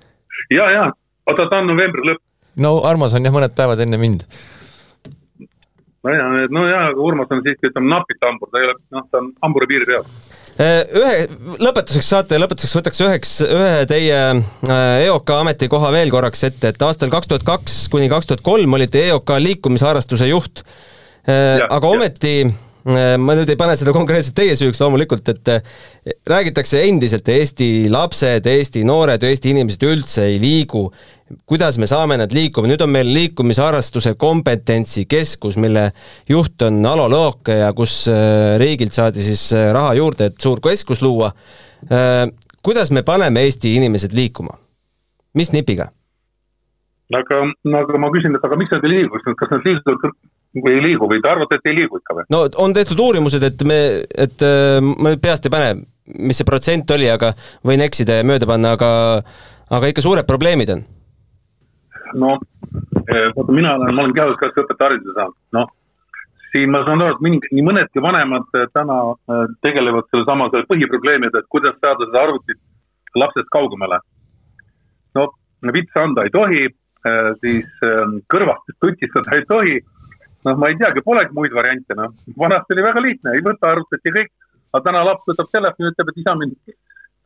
ja, 0.50 0.66
ja, 0.72 0.92
oota, 1.30 1.46
ta 1.46 1.62
on 1.62 1.70
novembri 1.76 2.10
lõpp 2.10 2.23
no 2.62 2.76
Armas 2.88 3.16
on 3.18 3.26
jah, 3.26 3.34
mõned 3.34 3.56
päevad 3.58 3.82
enne 3.84 4.00
mind. 4.02 4.26
nojah, 6.04 6.38
no 6.52 6.68
jaa, 6.68 6.86
aga 6.92 7.02
Urmas 7.02 7.32
on 7.32 7.42
siiski, 7.46 7.72
ütleme, 7.72 7.90
napilt 7.94 8.26
hambur, 8.28 8.52
ta 8.52 8.62
ei 8.62 8.70
ole, 8.70 8.80
noh, 8.96 9.06
ta 9.10 9.22
on 9.22 9.30
hamburi 9.46 9.70
piiri 9.72 9.90
peal. 9.90 10.08
Äh, 10.54 10.84
ühe, 11.00 11.14
lõpetuseks 11.66 12.10
saate, 12.12 12.38
lõpetuseks 12.38 12.76
võtaks 12.78 13.00
üheks, 13.02 13.32
ühe 13.48 13.86
teie 13.90 14.18
äh, 14.20 15.06
EOK 15.08 15.32
ametikoha 15.40 15.90
veel 15.96 16.12
korraks 16.14 16.46
ette, 16.46 16.70
et 16.70 16.86
aastal 16.86 17.10
kaks 17.14 17.32
tuhat 17.32 17.46
kaks 17.48 17.88
kuni 17.90 18.06
kaks 18.12 18.30
tuhat 18.30 18.44
kolm 18.46 18.78
olite 18.78 19.02
EOK 19.08 19.34
liikumisharrastuse 19.48 20.30
juht. 20.30 20.62
Äh, 21.26 21.58
aga 21.64 21.90
ometi 21.90 22.36
ma 22.84 23.32
nüüd 23.32 23.48
ei 23.48 23.56
pane 23.56 23.78
seda 23.80 23.94
konkreetselt 23.96 24.36
teie 24.36 24.58
süüks 24.60 24.82
loomulikult, 24.82 25.30
et 25.32 26.20
räägitakse 26.28 26.82
endiselt, 26.84 27.30
Eesti 27.32 27.88
lapsed, 27.88 28.50
Eesti 28.52 28.84
noored, 28.84 29.24
Eesti 29.24 29.54
inimesed 29.54 29.86
üldse 29.88 30.26
ei 30.28 30.36
liigu 30.42 30.90
kuidas 31.46 31.78
me 31.80 31.88
saame 31.90 32.18
nad 32.20 32.34
liikuma, 32.34 32.68
nüüd 32.70 32.82
on 32.84 32.92
meil 32.94 33.10
liikumisharrastuse 33.14 34.16
kompetentsikeskus, 34.20 35.58
mille 35.62 35.90
juht 36.30 36.66
on 36.68 36.82
Alo 36.90 37.08
Lõoke 37.12 37.58
ja 37.60 37.72
kus 37.78 38.04
äh, 38.12 38.56
riigilt 38.62 38.96
saadi 38.96 39.26
siis 39.26 39.46
äh, 39.56 39.72
raha 39.76 39.94
juurde, 40.00 40.30
et 40.32 40.40
suur 40.44 40.62
keskus 40.64 41.04
luua. 41.04 41.32
Äh, 41.90 42.26
kuidas 42.66 42.92
me 42.96 43.04
paneme 43.08 43.46
Eesti 43.48 43.76
inimesed 43.80 44.16
liikuma? 44.16 44.60
mis 45.34 45.50
nipiga? 45.50 45.88
aga, 47.14 47.40
aga 47.80 48.00
ma 48.02 48.10
küsin, 48.14 48.36
et 48.38 48.46
aga 48.46 48.58
miks 48.58 48.74
nad 48.74 48.86
ei 48.86 48.92
liigu, 48.92 49.20
kas 49.38 49.50
nad 49.52 49.66
liiguvad 49.66 50.14
või 50.64 50.76
ei 50.76 50.84
liigu 50.86 51.08
või 51.10 51.22
te 51.22 51.30
arvate, 51.30 51.58
et 51.58 51.72
ei 51.72 51.80
liigu 51.82 51.98
ikka 52.00 52.18
või? 52.18 52.28
no 52.34 52.44
on 52.62 52.74
tehtud 52.74 53.02
uurimused, 53.02 53.44
et 53.46 53.66
me, 53.70 53.80
et 54.26 54.46
ma 54.82 55.14
peast 55.22 55.50
ei 55.50 55.54
pane, 55.54 55.74
mis 56.22 56.38
see 56.38 56.48
protsent 56.48 56.94
oli, 56.94 57.10
aga 57.10 57.34
võin 57.66 57.82
eksida 57.86 58.20
ja 58.20 58.28
mööda 58.28 58.50
panna, 58.50 58.74
aga 58.78 58.92
aga 59.74 59.90
ikka 59.90 60.04
suured 60.06 60.28
probleemid 60.30 60.74
on 60.74 60.84
no 62.20 62.34
eh, 63.08 63.30
vaata, 63.36 63.52
mina 63.52 63.76
olen, 63.78 63.96
ma 63.96 64.04
olen 64.04 64.14
kehaõpetaja 64.18 64.88
hariduse 64.88 65.16
saanud, 65.18 65.38
noh. 65.58 65.72
siin 66.52 66.72
ma 66.74 66.84
saan 66.88 67.02
aru, 67.02 67.16
et 67.16 67.24
mingi, 67.26 67.50
nii 67.56 67.66
mõnedki 67.66 68.04
vanemad 68.04 68.60
eh, 68.60 68.68
täna 68.76 69.00
eh, 69.14 69.46
tegelevad 69.66 70.10
sellesama 70.12 70.50
selle 70.52 70.70
põhiprobleemiga, 70.70 71.42
et 71.42 71.52
kuidas 71.54 71.78
saada 71.80 72.10
seda 72.10 72.24
arvutit 72.28 72.62
lapsest 73.20 73.50
kaugemale. 73.54 74.00
no 75.16 75.30
vitsa 75.74 76.02
anda 76.04 76.24
ei 76.26 76.32
tohi, 76.34 76.64
siis 77.40 77.68
kõrvast 78.32 78.72
tutistada 78.82 79.36
ei 79.38 79.46
tohi. 79.46 79.76
noh, 80.46 80.58
ma 80.58 80.68
ei 80.72 80.78
teagi, 80.80 81.04
polegi 81.06 81.36
muid 81.38 81.54
variante, 81.54 81.96
noh. 81.96 82.16
vanasti 82.40 82.74
oli 82.74 82.88
väga 82.88 83.04
lihtne, 83.06 83.36
ei 83.36 83.46
võta 83.46 83.70
arvutit 83.70 84.10
ja 84.10 84.16
kõik. 84.18 84.32
aga 84.74 84.84
täna 84.90 85.04
laps 85.06 85.30
võtab 85.30 85.52
telefoni, 85.54 85.92
ütleb, 85.94 86.10
et 86.10 86.22
isa 86.24 86.36
mind 86.36 86.76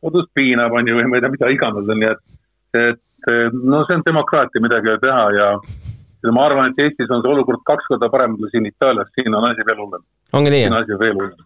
kodus 0.04 0.28
piinab, 0.34 0.76
on 0.76 0.86
ju, 0.86 0.98
või 0.98 1.08
ma 1.08 1.16
ei 1.16 1.24
tea, 1.24 1.32
mida 1.32 1.50
iganes 1.50 1.88
on, 1.88 2.02
nii 2.02 2.10
et, 2.12 2.20
et 2.78 3.00
no 3.26 3.84
see 3.86 3.96
on 3.98 4.02
demokraatia, 4.06 4.62
midagi 4.62 4.88
ei 4.88 4.96
ole 4.96 5.00
teha 5.02 5.24
ja 5.36 5.48
ja 6.24 6.32
ma 6.32 6.46
arvan, 6.46 6.72
et 6.72 6.80
Eestis 6.84 7.10
on 7.14 7.22
see 7.22 7.32
olukord 7.32 7.62
kaks 7.66 7.86
korda 7.90 8.08
parem 8.10 8.36
kui 8.38 8.50
siin 8.50 8.66
Itaalias, 8.66 9.10
siin 9.14 9.34
on 9.34 9.44
asi 9.50 9.66
veel 9.66 9.78
hullem. 9.82 10.02
siin 10.66 10.72
on 10.72 10.82
asi 10.82 10.98
veel 10.98 11.14
hullem. 11.14 11.44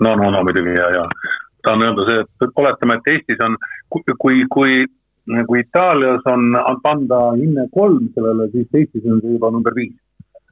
no, 0.00 0.16
no, 0.16 0.30
no 0.30 0.42
muidugi 0.46 0.74
ja, 0.74 0.88
ja 0.96 1.04
tahan 1.62 1.84
öelda 1.86 2.06
see, 2.08 2.24
et 2.46 2.62
oletame, 2.62 2.96
et 2.98 3.12
Eestis 3.14 3.42
on, 3.46 3.56
kui, 3.92 4.16
kui, 4.24 4.44
kui, 4.54 4.78
kui 5.48 5.60
Itaalias 5.60 6.26
on 6.32 6.56
anda 6.58 7.20
hinne 7.36 7.68
kolm 7.74 8.08
sellele, 8.14 8.48
siis 8.54 8.80
Eestis 8.82 9.06
on 9.06 9.20
see 9.20 9.36
juba 9.36 9.52
number 9.54 9.76
viis. 9.76 9.94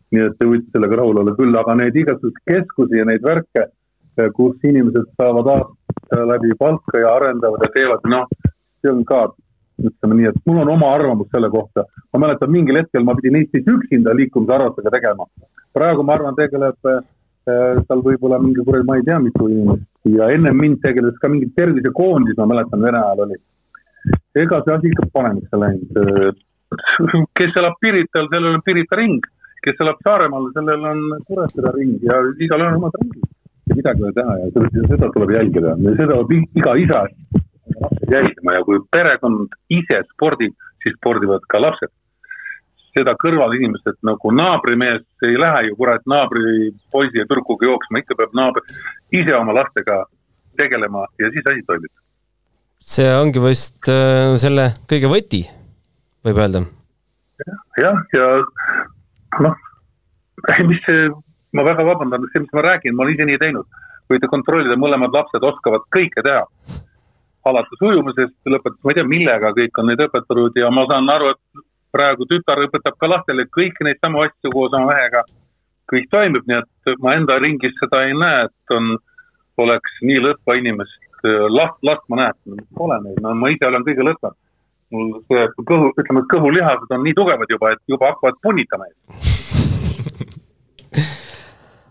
nii 0.09 0.23
et 0.25 0.39
te 0.41 0.47
võite 0.49 0.73
sellega 0.73 0.97
rahul 0.97 1.19
olla 1.21 1.35
küll, 1.37 1.57
aga 1.61 1.75
neid 1.77 1.97
igasuguseid 2.01 2.39
keskusi 2.49 2.97
ja 2.97 3.05
neid 3.05 3.21
värke, 3.21 3.67
kus 4.37 4.63
inimesed 4.65 5.11
saavad 5.21 5.51
aasta 5.53 6.23
läbi 6.31 6.55
palka 6.59 7.03
ja 7.03 7.11
arendavad 7.19 7.67
ja 7.67 7.69
teevad, 7.75 8.07
noh, 8.09 8.25
see 8.81 8.89
on 8.89 9.03
ka 9.05 9.27
ütleme 9.79 10.19
nii, 10.19 10.31
et 10.33 10.41
mul 10.47 10.63
on 10.65 10.73
oma 10.75 10.91
arvamus 10.95 11.31
selle 11.35 11.51
kohta. 11.51 11.85
ma 12.13 12.25
mäletan, 12.25 12.51
mingil 12.51 12.81
hetkel 12.81 13.05
ma 13.05 13.15
pidin 13.19 13.39
Eestis 13.41 13.67
üksinda 13.67 14.17
liikumisharrastusega 14.17 14.91
tegema. 14.97 15.27
praegu 15.75 16.03
ma 16.03 16.19
arvan, 16.19 16.35
tegeleb 16.35 16.91
seal 17.49 18.03
võib-olla 18.05 18.41
mingi 18.43 18.65
kuradi, 18.65 18.87
ma 18.87 18.97
ei 18.99 19.07
tea, 19.07 19.19
mitu 19.23 19.49
inimest 19.49 19.87
ja 20.17 20.29
ennem 20.35 20.57
mind 20.57 20.83
tegeles 20.83 21.17
ka 21.23 21.31
mingi 21.33 21.49
tervisekoondis, 21.57 22.37
ma 22.41 22.47
mäletan, 22.53 22.83
Vene 22.83 23.01
ajal 23.01 23.25
oli. 23.27 23.39
ega 24.43 24.61
see 24.65 24.75
asi 24.75 24.93
ikka 24.93 25.09
paremaks 25.13 25.57
ei 25.57 25.63
läinud. 25.65 26.45
kes 27.39 27.59
elab 27.61 27.77
Pirital, 27.81 28.29
sellel 28.33 28.55
on 28.59 28.65
Pirita 28.65 28.97
ring, 29.01 29.27
kes 29.65 29.81
elab 29.85 30.01
Saaremaal, 30.05 30.51
sellel 30.57 30.87
on 30.93 31.03
Kuressaare 31.27 31.75
ring 31.77 31.99
ja 32.05 32.21
igalühel 32.39 32.75
on 32.75 32.81
omad 32.83 33.01
ringid. 33.01 33.27
ja 33.69 33.77
midagi 33.77 34.03
ei 34.03 34.09
ole 34.09 34.17
teha 34.17 34.37
ja 34.39 34.87
seda, 34.93 35.11
tuleb 35.13 35.35
jälgida, 35.37 35.75
seda 35.99 36.21
iga 36.57 36.77
isa 36.85 37.03
lapsed 37.83 38.13
jälgima 38.13 38.57
ja 38.57 38.65
kui 38.65 38.81
perekond 38.91 39.55
ise 39.71 40.03
spordib, 40.13 40.55
siis 40.83 40.97
spordivad 40.99 41.47
ka 41.49 41.61
lapsed. 41.63 41.93
seda 42.99 43.13
kõrvalinimesed 43.21 43.99
nagu 44.03 44.31
naabrimees 44.35 45.05
ei 45.29 45.37
lähe 45.39 45.67
ju 45.69 45.77
kurat 45.79 46.07
naabri 46.11 46.73
poisi 46.91 47.21
ja 47.21 47.27
tüdrukuga 47.29 47.69
jooksma, 47.69 48.01
ikka 48.01 48.17
peab 48.19 48.33
naaber 48.35 48.65
ise 49.15 49.35
oma 49.37 49.55
lastega 49.55 50.01
tegelema 50.59 51.05
ja 51.21 51.31
siis 51.31 51.47
asi 51.47 51.63
toimib. 51.69 51.93
see 52.95 53.13
ongi 53.21 53.43
vist 53.45 53.91
äh, 53.93 54.35
selle 54.43 54.71
kõige 54.91 55.13
võti, 55.13 55.45
võib 56.27 56.43
öelda. 56.43 56.65
jah, 57.79 58.03
ja 58.17 58.27
noh, 59.45 59.63
mis 60.71 60.83
see, 60.89 61.07
ma 61.55 61.67
väga 61.71 61.87
vabandan, 61.87 62.27
see, 62.33 62.43
mis 62.43 62.57
ma 62.57 62.67
räägin, 62.67 62.97
ma 62.97 63.05
olen 63.05 63.15
ise 63.15 63.29
nii 63.29 63.43
teinud. 63.45 63.81
võite 64.11 64.33
kontrollida, 64.33 64.81
mõlemad 64.81 65.15
lapsed 65.15 65.45
oskavad 65.45 65.87
kõike 65.95 66.25
teha 66.25 66.47
alates 67.51 67.83
ujumisest, 67.83 68.37
lõpetades 68.47 68.85
ma 68.85 68.93
ei 68.93 68.99
tea 68.99 69.09
millega, 69.09 69.53
kõik 69.57 69.81
on 69.81 69.91
neid 69.91 70.05
õpetanud 70.07 70.61
ja 70.61 70.71
ma 70.75 70.85
saan 70.91 71.11
aru, 71.13 71.33
et 71.35 71.65
praegu 71.95 72.29
tütar 72.31 72.63
õpetab 72.67 72.99
ka 73.01 73.11
lastele 73.11 73.49
kõiki 73.57 73.87
neid 73.87 74.01
samu 74.05 74.23
asju 74.25 74.55
koos 74.55 74.75
oma 74.77 74.93
mehega. 74.93 75.25
kõik 75.89 76.11
toimib, 76.13 76.45
nii 76.45 76.59
et 76.61 76.99
ma 77.01 77.15
enda 77.17 77.39
ringis 77.41 77.73
seda 77.81 78.03
ei 78.05 78.13
näe, 78.13 78.43
et 78.45 78.75
on, 78.77 78.91
oleks 79.65 79.95
nii 80.05 80.19
lõtva 80.21 80.59
inimest, 80.59 80.99
last, 81.49 81.79
last 81.83 82.05
ma 82.13 82.17
näen, 82.21 82.61
pole 82.77 82.99
neid, 83.07 83.23
no 83.25 83.33
ma 83.35 83.49
ise 83.55 83.71
olen 83.71 83.87
kõige 83.87 84.05
lõtvam. 84.05 84.35
mul 84.93 85.09
see 85.29 85.47
kõhu, 85.71 85.89
ütleme, 86.01 86.21
kõhulihased 86.33 86.93
on 86.97 87.03
nii 87.05 87.17
tugevad 87.17 87.49
juba, 87.53 87.73
et 87.73 87.83
juba 87.89 88.13
hakkavad 88.13 88.37
punnitama 88.45 88.85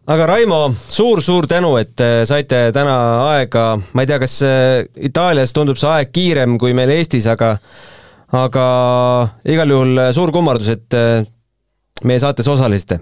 aga 0.07 0.27
Raimo 0.29 0.59
suur,, 0.71 1.19
suur-suur 1.19 1.47
tänu, 1.51 1.73
et 1.81 1.99
äh, 2.03 2.21
saite 2.27 2.69
täna 2.75 2.95
aega, 3.33 3.73
ma 3.93 4.03
ei 4.03 4.09
tea, 4.09 4.19
kas 4.23 4.37
äh, 4.45 4.85
Itaalias 5.09 5.53
tundub 5.55 5.79
see 5.79 5.89
aeg 5.91 6.13
kiirem 6.15 6.55
kui 6.61 6.75
meil 6.77 6.93
Eestis, 6.95 7.27
aga 7.31 7.57
aga 8.37 8.63
igal 9.47 9.75
juhul 9.75 10.03
äh, 10.05 10.13
suur 10.15 10.31
kummardus, 10.35 10.71
et 10.77 10.97
meie 12.07 12.23
saates 12.23 12.47
osalesite. 12.47 12.99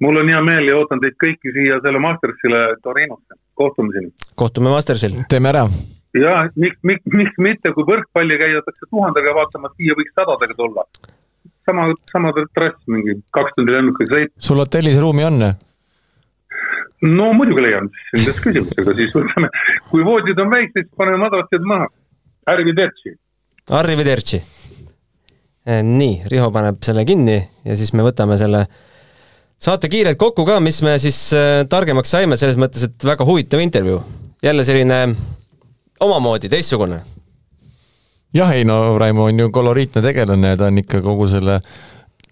mul 0.00 0.16
on 0.16 0.32
hea 0.32 0.40
meel 0.48 0.68
ja 0.70 0.80
ootan 0.80 1.00
teid 1.04 1.16
kõiki 1.20 1.52
siia 1.56 1.80
selle 1.84 2.00
Mastersile 2.00 2.64
Torinosse, 2.82 3.40
kohtumiseni. 3.54 4.12
kohtume 4.34 4.72
Mastersil. 4.72 5.22
teeme 5.28 5.52
ära. 5.52 5.66
ja 6.16 6.36
miks, 6.56 6.80
miks, 6.82 7.04
miks 7.12 7.36
mitte, 7.38 7.76
kui 7.76 7.84
võrkpalli 7.84 8.40
käiakse 8.40 8.88
tuhandega 8.88 9.36
vaatamas, 9.42 9.76
siia 9.76 9.98
võiks 9.98 10.16
sadadega 10.16 10.56
tulla 10.56 10.88
sama, 11.68 11.88
sama 12.12 12.32
trass, 12.36 12.78
mingi 12.90 13.18
kaks 13.34 13.56
tundi 13.56 13.74
lennukiga 13.74 14.16
sõit. 14.16 14.32
sul 14.38 14.62
hotellis 14.62 14.98
ruumi 15.00 15.26
on? 15.28 15.40
no 17.06 17.32
muidugi 17.36 17.64
leian, 17.64 17.88
selles 18.10 18.40
küsimus, 18.44 18.76
aga 18.80 18.94
siis 18.98 19.14
võtame, 19.16 19.50
kui 19.90 20.04
voodid 20.04 20.40
on 20.42 20.52
väiksed, 20.52 20.86
siis 20.86 20.96
paneme 20.98 21.20
madratsid 21.22 21.64
maha. 21.68 21.88
Arrivederci. 22.50 23.14
Arrivederci. 23.76 24.40
Eh, 25.70 25.82
nii, 25.86 26.22
Riho 26.32 26.48
paneb 26.52 26.80
selle 26.84 27.04
kinni 27.08 27.36
ja 27.38 27.76
siis 27.76 27.92
me 27.96 28.04
võtame 28.04 28.38
selle 28.40 28.64
saate 29.60 29.90
kiirelt 29.92 30.18
kokku 30.20 30.46
ka, 30.48 30.56
mis 30.64 30.80
me 30.84 30.96
siis 31.00 31.18
eh, 31.36 31.62
targemaks 31.70 32.12
saime, 32.16 32.38
selles 32.40 32.58
mõttes, 32.60 32.88
et 32.88 33.06
väga 33.06 33.26
huvitav 33.28 33.60
intervjuu. 33.60 34.00
jälle 34.42 34.64
selline 34.64 35.00
omamoodi 36.00 36.48
teistsugune 36.48 37.02
jah, 38.34 38.52
ei 38.54 38.64
no 38.64 38.98
Raimo 38.98 39.26
on 39.28 39.38
ju 39.38 39.50
koloriitne 39.52 40.02
tegelane 40.02 40.54
ja 40.54 40.58
ta 40.60 40.68
on 40.70 40.78
ikka 40.82 41.00
kogu 41.04 41.28
selle 41.30 41.60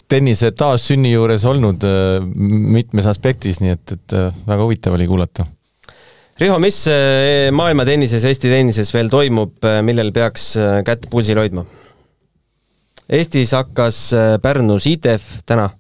tennise 0.09 0.53
taassünni 0.57 1.13
juures 1.13 1.45
olnud 1.49 1.85
äh, 1.85 2.19
mitmes 2.49 3.09
aspektis, 3.11 3.61
nii 3.63 3.75
et, 3.75 3.97
et 3.97 4.17
äh, 4.17 4.31
väga 4.49 4.65
huvitav 4.65 4.97
oli 4.97 5.09
kuulata. 5.09 5.47
Riho, 6.39 6.57
mis 6.63 6.85
äh, 6.91 7.49
maailma 7.55 7.85
tennises, 7.89 8.25
Eesti 8.25 8.51
tennises 8.53 8.93
veel 8.95 9.11
toimub, 9.13 9.59
millel 9.85 10.13
peaks 10.15 10.53
kätt 10.87 11.09
pulsil 11.13 11.41
hoidma? 11.41 11.67
Eestis 13.09 13.55
hakkas 13.57 13.99
Pärnus 14.45 14.85
ITF 14.89 15.39
täna. 15.49 15.71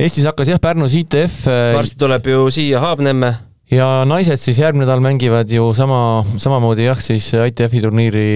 Eestis 0.00 0.24
hakkas 0.28 0.48
jah, 0.48 0.60
Pärnus 0.60 0.94
ITF. 0.96 1.44
varsti 1.76 1.98
tuleb 2.00 2.28
ju 2.32 2.46
siia 2.52 2.80
Haabnemme 2.80 3.34
ja 3.70 3.86
naised 4.08 4.40
siis 4.40 4.58
järgmine 4.62 4.86
nädal 4.86 5.02
mängivad 5.04 5.50
ju 5.50 5.72
sama, 5.74 6.24
samamoodi 6.38 6.86
jah, 6.86 7.00
siis 7.02 7.32
ITF-i 7.34 7.82
turniiri 7.82 8.26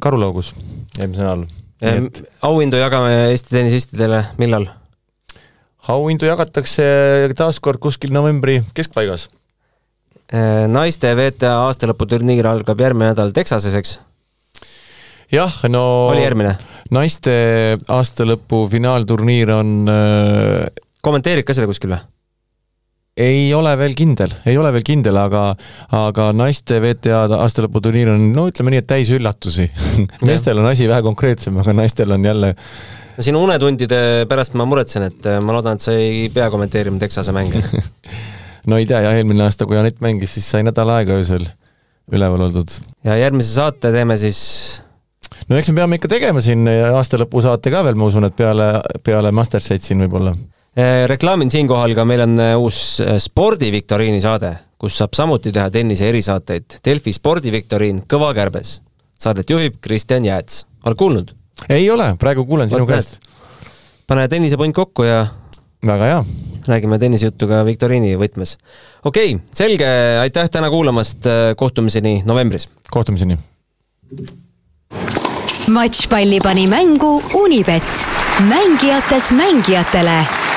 Karulaugus 0.00 0.52
eelmisel 0.98 1.24
nädalal. 1.24 1.46
Et... 1.78 2.20
auhindu 2.42 2.78
jagame 2.80 3.30
Eesti 3.30 3.54
tennisistidele, 3.54 4.22
millal? 4.40 4.66
auhindu 5.88 6.26
jagatakse 6.28 6.84
taaskord 7.38 7.80
kuskil 7.80 8.12
novembri 8.12 8.58
keskpaigas. 8.76 9.28
naiste 10.68 11.14
WTA 11.16 11.54
aastalõputurniir 11.68 12.46
algab 12.50 12.82
järgmine 12.84 13.14
nädal 13.14 13.32
Texases, 13.36 13.78
eks? 13.78 13.98
jah, 15.32 15.54
no 15.70 15.84
oli 16.10 16.26
järgmine? 16.26 16.56
naiste 16.94 17.32
aastalõpu 17.88 18.66
finaalturniir 18.72 19.54
on 19.54 19.74
kommenteerid 21.00 21.46
ka 21.46 21.56
seda 21.56 21.70
kuskil 21.70 21.94
või? 21.94 22.04
Ei 23.18 23.48
ole 23.54 23.72
veel 23.78 23.96
kindel, 23.98 24.32
ei 24.46 24.56
ole 24.60 24.70
veel 24.76 24.84
kindel, 24.86 25.18
aga, 25.18 25.42
aga 25.96 26.28
naiste 26.36 26.78
WTA 26.82 27.24
aastalõputurniir 27.40 28.12
on, 28.12 28.30
no 28.36 28.46
ütleme 28.50 28.72
nii, 28.74 28.82
et 28.84 28.88
täis 28.90 29.10
üllatusi. 29.14 29.68
Meestel 30.28 30.60
on 30.62 30.70
asi 30.70 30.88
vähe 30.90 31.04
konkreetsem, 31.06 31.58
aga 31.62 31.74
naistel 31.76 32.14
on 32.14 32.24
jälle 32.28 32.54
sinu 33.18 33.42
unetundide 33.42 34.26
pärast 34.30 34.54
ma 34.54 34.66
muretsen, 34.68 35.08
et 35.10 35.26
äh, 35.26 35.40
ma 35.42 35.56
loodan, 35.56 35.78
et 35.78 35.82
sa 35.82 35.94
ei 35.98 36.28
pea 36.34 36.46
kommenteerima 36.54 37.00
Texase 37.02 37.34
mänge. 37.36 37.64
No 38.68 38.76
ei 38.76 38.84
tea, 38.84 38.98
jah, 39.00 39.14
eelmine 39.16 39.46
aasta, 39.46 39.64
kui 39.64 39.78
Anett 39.80 40.02
mängis, 40.04 40.34
siis 40.34 40.44
sai 40.52 40.60
nädal 40.66 40.90
aega 40.92 41.14
öösel 41.16 41.46
üleval 42.12 42.42
oldud. 42.48 42.74
ja 43.06 43.14
järgmise 43.16 43.54
saate 43.54 43.92
teeme 43.94 44.16
siis 44.20 44.40
no 45.48 45.56
eks 45.56 45.70
me 45.70 45.78
peame 45.78 45.96
ikka 45.96 46.10
tegema 46.12 46.42
siin 46.44 46.68
aastalõpu 46.68 47.40
saate 47.44 47.72
ka 47.72 47.80
veel, 47.86 47.96
ma 47.96 48.10
usun, 48.10 48.26
et 48.28 48.36
peale, 48.36 48.66
peale 49.06 49.32
Mastersit 49.32 49.86
siin 49.86 50.02
võib-olla 50.04 50.34
reklaamin 51.06 51.50
siinkohal 51.50 51.94
ka, 51.94 52.04
meil 52.04 52.22
on 52.24 52.40
eh, 52.40 52.54
uus 52.58 53.00
eh, 53.00 53.16
spordiviktoriini 53.22 54.20
saade, 54.22 54.52
kus 54.78 54.98
saab 55.00 55.16
samuti 55.16 55.52
teha 55.54 55.70
tennise 55.74 56.08
erisaateid. 56.08 56.78
Delfi 56.84 57.12
spordiviktoriin 57.12 58.04
Kõva 58.10 58.30
kärbes. 58.36 58.78
Saadet 59.18 59.50
juhib 59.50 59.80
Kristjan 59.82 60.24
Jääts. 60.24 60.66
oled 60.84 60.96
kuulnud? 60.98 61.34
ei 61.68 61.90
ole, 61.90 62.12
praegu 62.18 62.44
kuulen 62.46 62.70
sinu 62.70 62.86
käest. 62.86 63.18
pane 64.06 64.28
tennisepunt 64.28 64.74
kokku 64.74 65.02
ja 65.02 65.26
väga 65.86 66.04
hea. 66.04 66.24
räägime 66.68 66.98
tennisejuttu 66.98 67.48
ka 67.48 67.64
viktoriini 67.64 68.16
võtmes. 68.16 68.56
okei 69.04 69.34
okay,, 69.34 69.46
selge, 69.52 69.88
aitäh 70.20 70.50
täna 70.50 70.70
kuulamast, 70.70 71.26
kohtumiseni 71.56 72.22
novembris. 72.24 72.68
kohtumiseni. 72.90 73.38
matšpalli 75.68 76.38
pani 76.40 76.66
mängu 76.66 77.22
Unibet, 77.34 78.06
mängijatelt 78.48 79.30
mängijatele 79.30 80.47